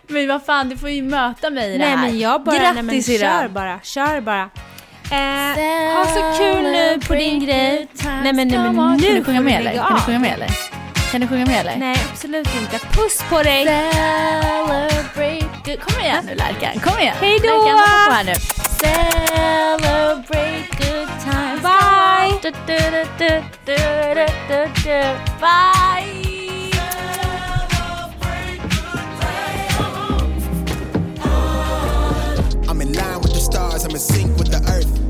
Men 0.08 0.28
vad 0.28 0.46
fan, 0.46 0.70
du 0.70 0.78
får 0.78 0.90
ju 0.90 1.02
möta 1.02 1.50
mig 1.50 1.70
i 1.70 1.72
det 1.72 1.78
Nej 1.78 1.88
här. 1.88 1.98
men 2.08 2.20
jag 2.20 2.44
bara, 2.44 2.56
Grattis 2.56 2.76
nej 2.76 2.84
men 2.84 3.02
kör 3.20 3.48
bara, 3.48 3.80
kör 3.84 4.22
bara. 4.22 4.50
Eh, 5.12 5.96
ha 5.96 6.06
så 6.06 6.38
kul 6.44 6.64
nu 6.64 7.00
på 7.08 7.16
din 7.16 7.46
grej. 7.46 7.88
Nej 8.04 8.34
men, 8.34 8.48
nej, 8.48 8.60
men 8.60 8.98
nu 8.98 9.04
Kan 9.08 9.16
du 9.16 9.24
sjunga 9.24 9.42
med 9.42 9.60
eller? 9.60 9.74
Kan 9.74 9.96
du 9.96 10.02
sjunga 10.02 10.20
med 10.20 10.34
eller? 10.34 10.79
Kan 11.12 11.22
du 11.22 11.28
sjunga 11.28 11.46
med 11.46 11.60
eller? 11.60 11.78
Nej 11.78 11.96
absolut 12.12 12.48
inte. 12.62 12.80
Puss 12.80 13.24
på 13.30 13.44
dig! 13.44 13.66
Celebrate 13.66 15.46
good... 15.66 15.80
Kom 15.82 16.02
igen 16.02 16.26
nu 16.26 16.36
Lärkan, 16.36 16.80
kom 16.80 17.00
igen! 17.00 17.16
Hej 17.22 17.40
då! 17.40 17.48
Lärkan, 17.48 17.80
hoppa 17.80 18.06
på 18.08 18.14
här 18.14 18.24
nu. 18.24 18.34
Celebrate 18.80 20.68
good 20.78 21.10
times. 21.24 21.62
Bye! 21.62 22.40
Du, 22.42 22.52
du, 22.68 22.78
du, 22.92 23.06
du, 23.18 23.44
du, 23.66 23.76
du, 24.16 24.26
du, 24.48 24.68
du. 24.84 25.02
Bye! 25.40 26.40
I'm 32.68 32.82
in 32.82 32.94
line 32.94 33.22
with 33.22 33.34
the 33.34 33.40
stars, 33.40 33.86
I'm 33.86 33.92
in 33.92 34.00
sync 34.00 34.38
with 34.38 34.52
the 34.52 34.72
earth. 34.72 35.09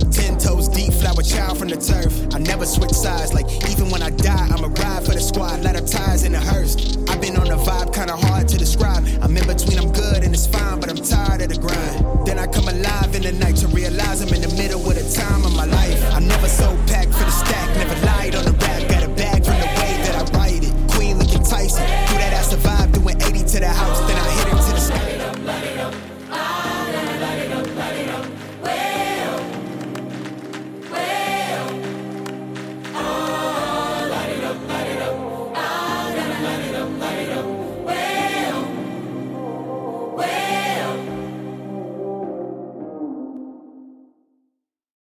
deep 0.80 0.94
flower 0.94 1.22
child 1.22 1.58
from 1.58 1.68
the 1.68 1.76
turf. 1.76 2.14
I 2.34 2.40
never 2.40 2.66
switch 2.66 2.94
sides, 2.94 3.34
like 3.34 3.48
even 3.70 3.90
when 3.90 4.02
I 4.02 4.12
die, 4.12 4.48
I'ma 4.54 4.70
ride 4.80 5.04
for 5.06 5.14
the 5.14 5.20
squad, 5.20 5.62
let 5.62 5.76
her 5.76 5.86
ties 5.86 6.24
in 6.24 6.32
the 6.32 6.40
hearse. 6.40 6.74
I've 7.10 7.20
been 7.20 7.36
on 7.36 7.52
a 7.52 7.58
vibe, 7.58 7.94
kinda 7.94 8.16
hard 8.16 8.48
to 8.48 8.58
describe. 8.58 9.04
I'm 9.22 9.36
in 9.36 9.46
between, 9.46 9.78
I'm 9.78 9.92
good 9.92 10.24
and 10.24 10.34
it's 10.34 10.48
fine, 10.48 10.80
but 10.80 10.90
I'm 10.90 11.02
tired 11.14 11.42
of 11.42 11.50
the 11.50 11.60
grind. 11.60 12.26
Then 12.26 12.40
I 12.40 12.48
come 12.48 12.68
alive 12.70 13.14
in 13.14 13.24
the 13.24 13.34
night 13.34 13.58
to 13.58 13.68
realize 13.68 14.22
I'm 14.22 14.34
in 14.34 14.42
the 14.42 14.54
middle 14.56 14.80
of 14.80 14.96
a 14.96 15.06
time 15.12 15.44
of 15.44 15.54
my 15.54 15.66
life. 15.66 16.00
I'm 16.16 16.28
never 16.28 16.48
so 16.48 16.68
packed 16.88 17.14
for 17.14 17.26
the 17.26 17.36
stack, 17.44 17.68
never 17.76 17.98
lied 18.06 18.36
on 18.36 18.46
the 18.46 18.56
rap, 18.64 18.82
got 18.88 19.04
a 19.04 19.10
bag 19.10 19.44
from 19.44 19.60
the 19.60 19.70
way 19.80 19.92
that 20.06 20.16
I 20.22 20.24
write 20.38 20.64
it. 20.64 20.74
Queen 20.96 21.20
looking 21.20 21.44
Tyson, 21.44 21.84
through 22.08 22.20
that 22.24 22.32
ass 22.40 22.52
survive, 22.52 22.92
doing 22.94 23.22
80 23.22 23.44
to 23.54 23.60
the 23.60 23.74
house. 23.82 24.09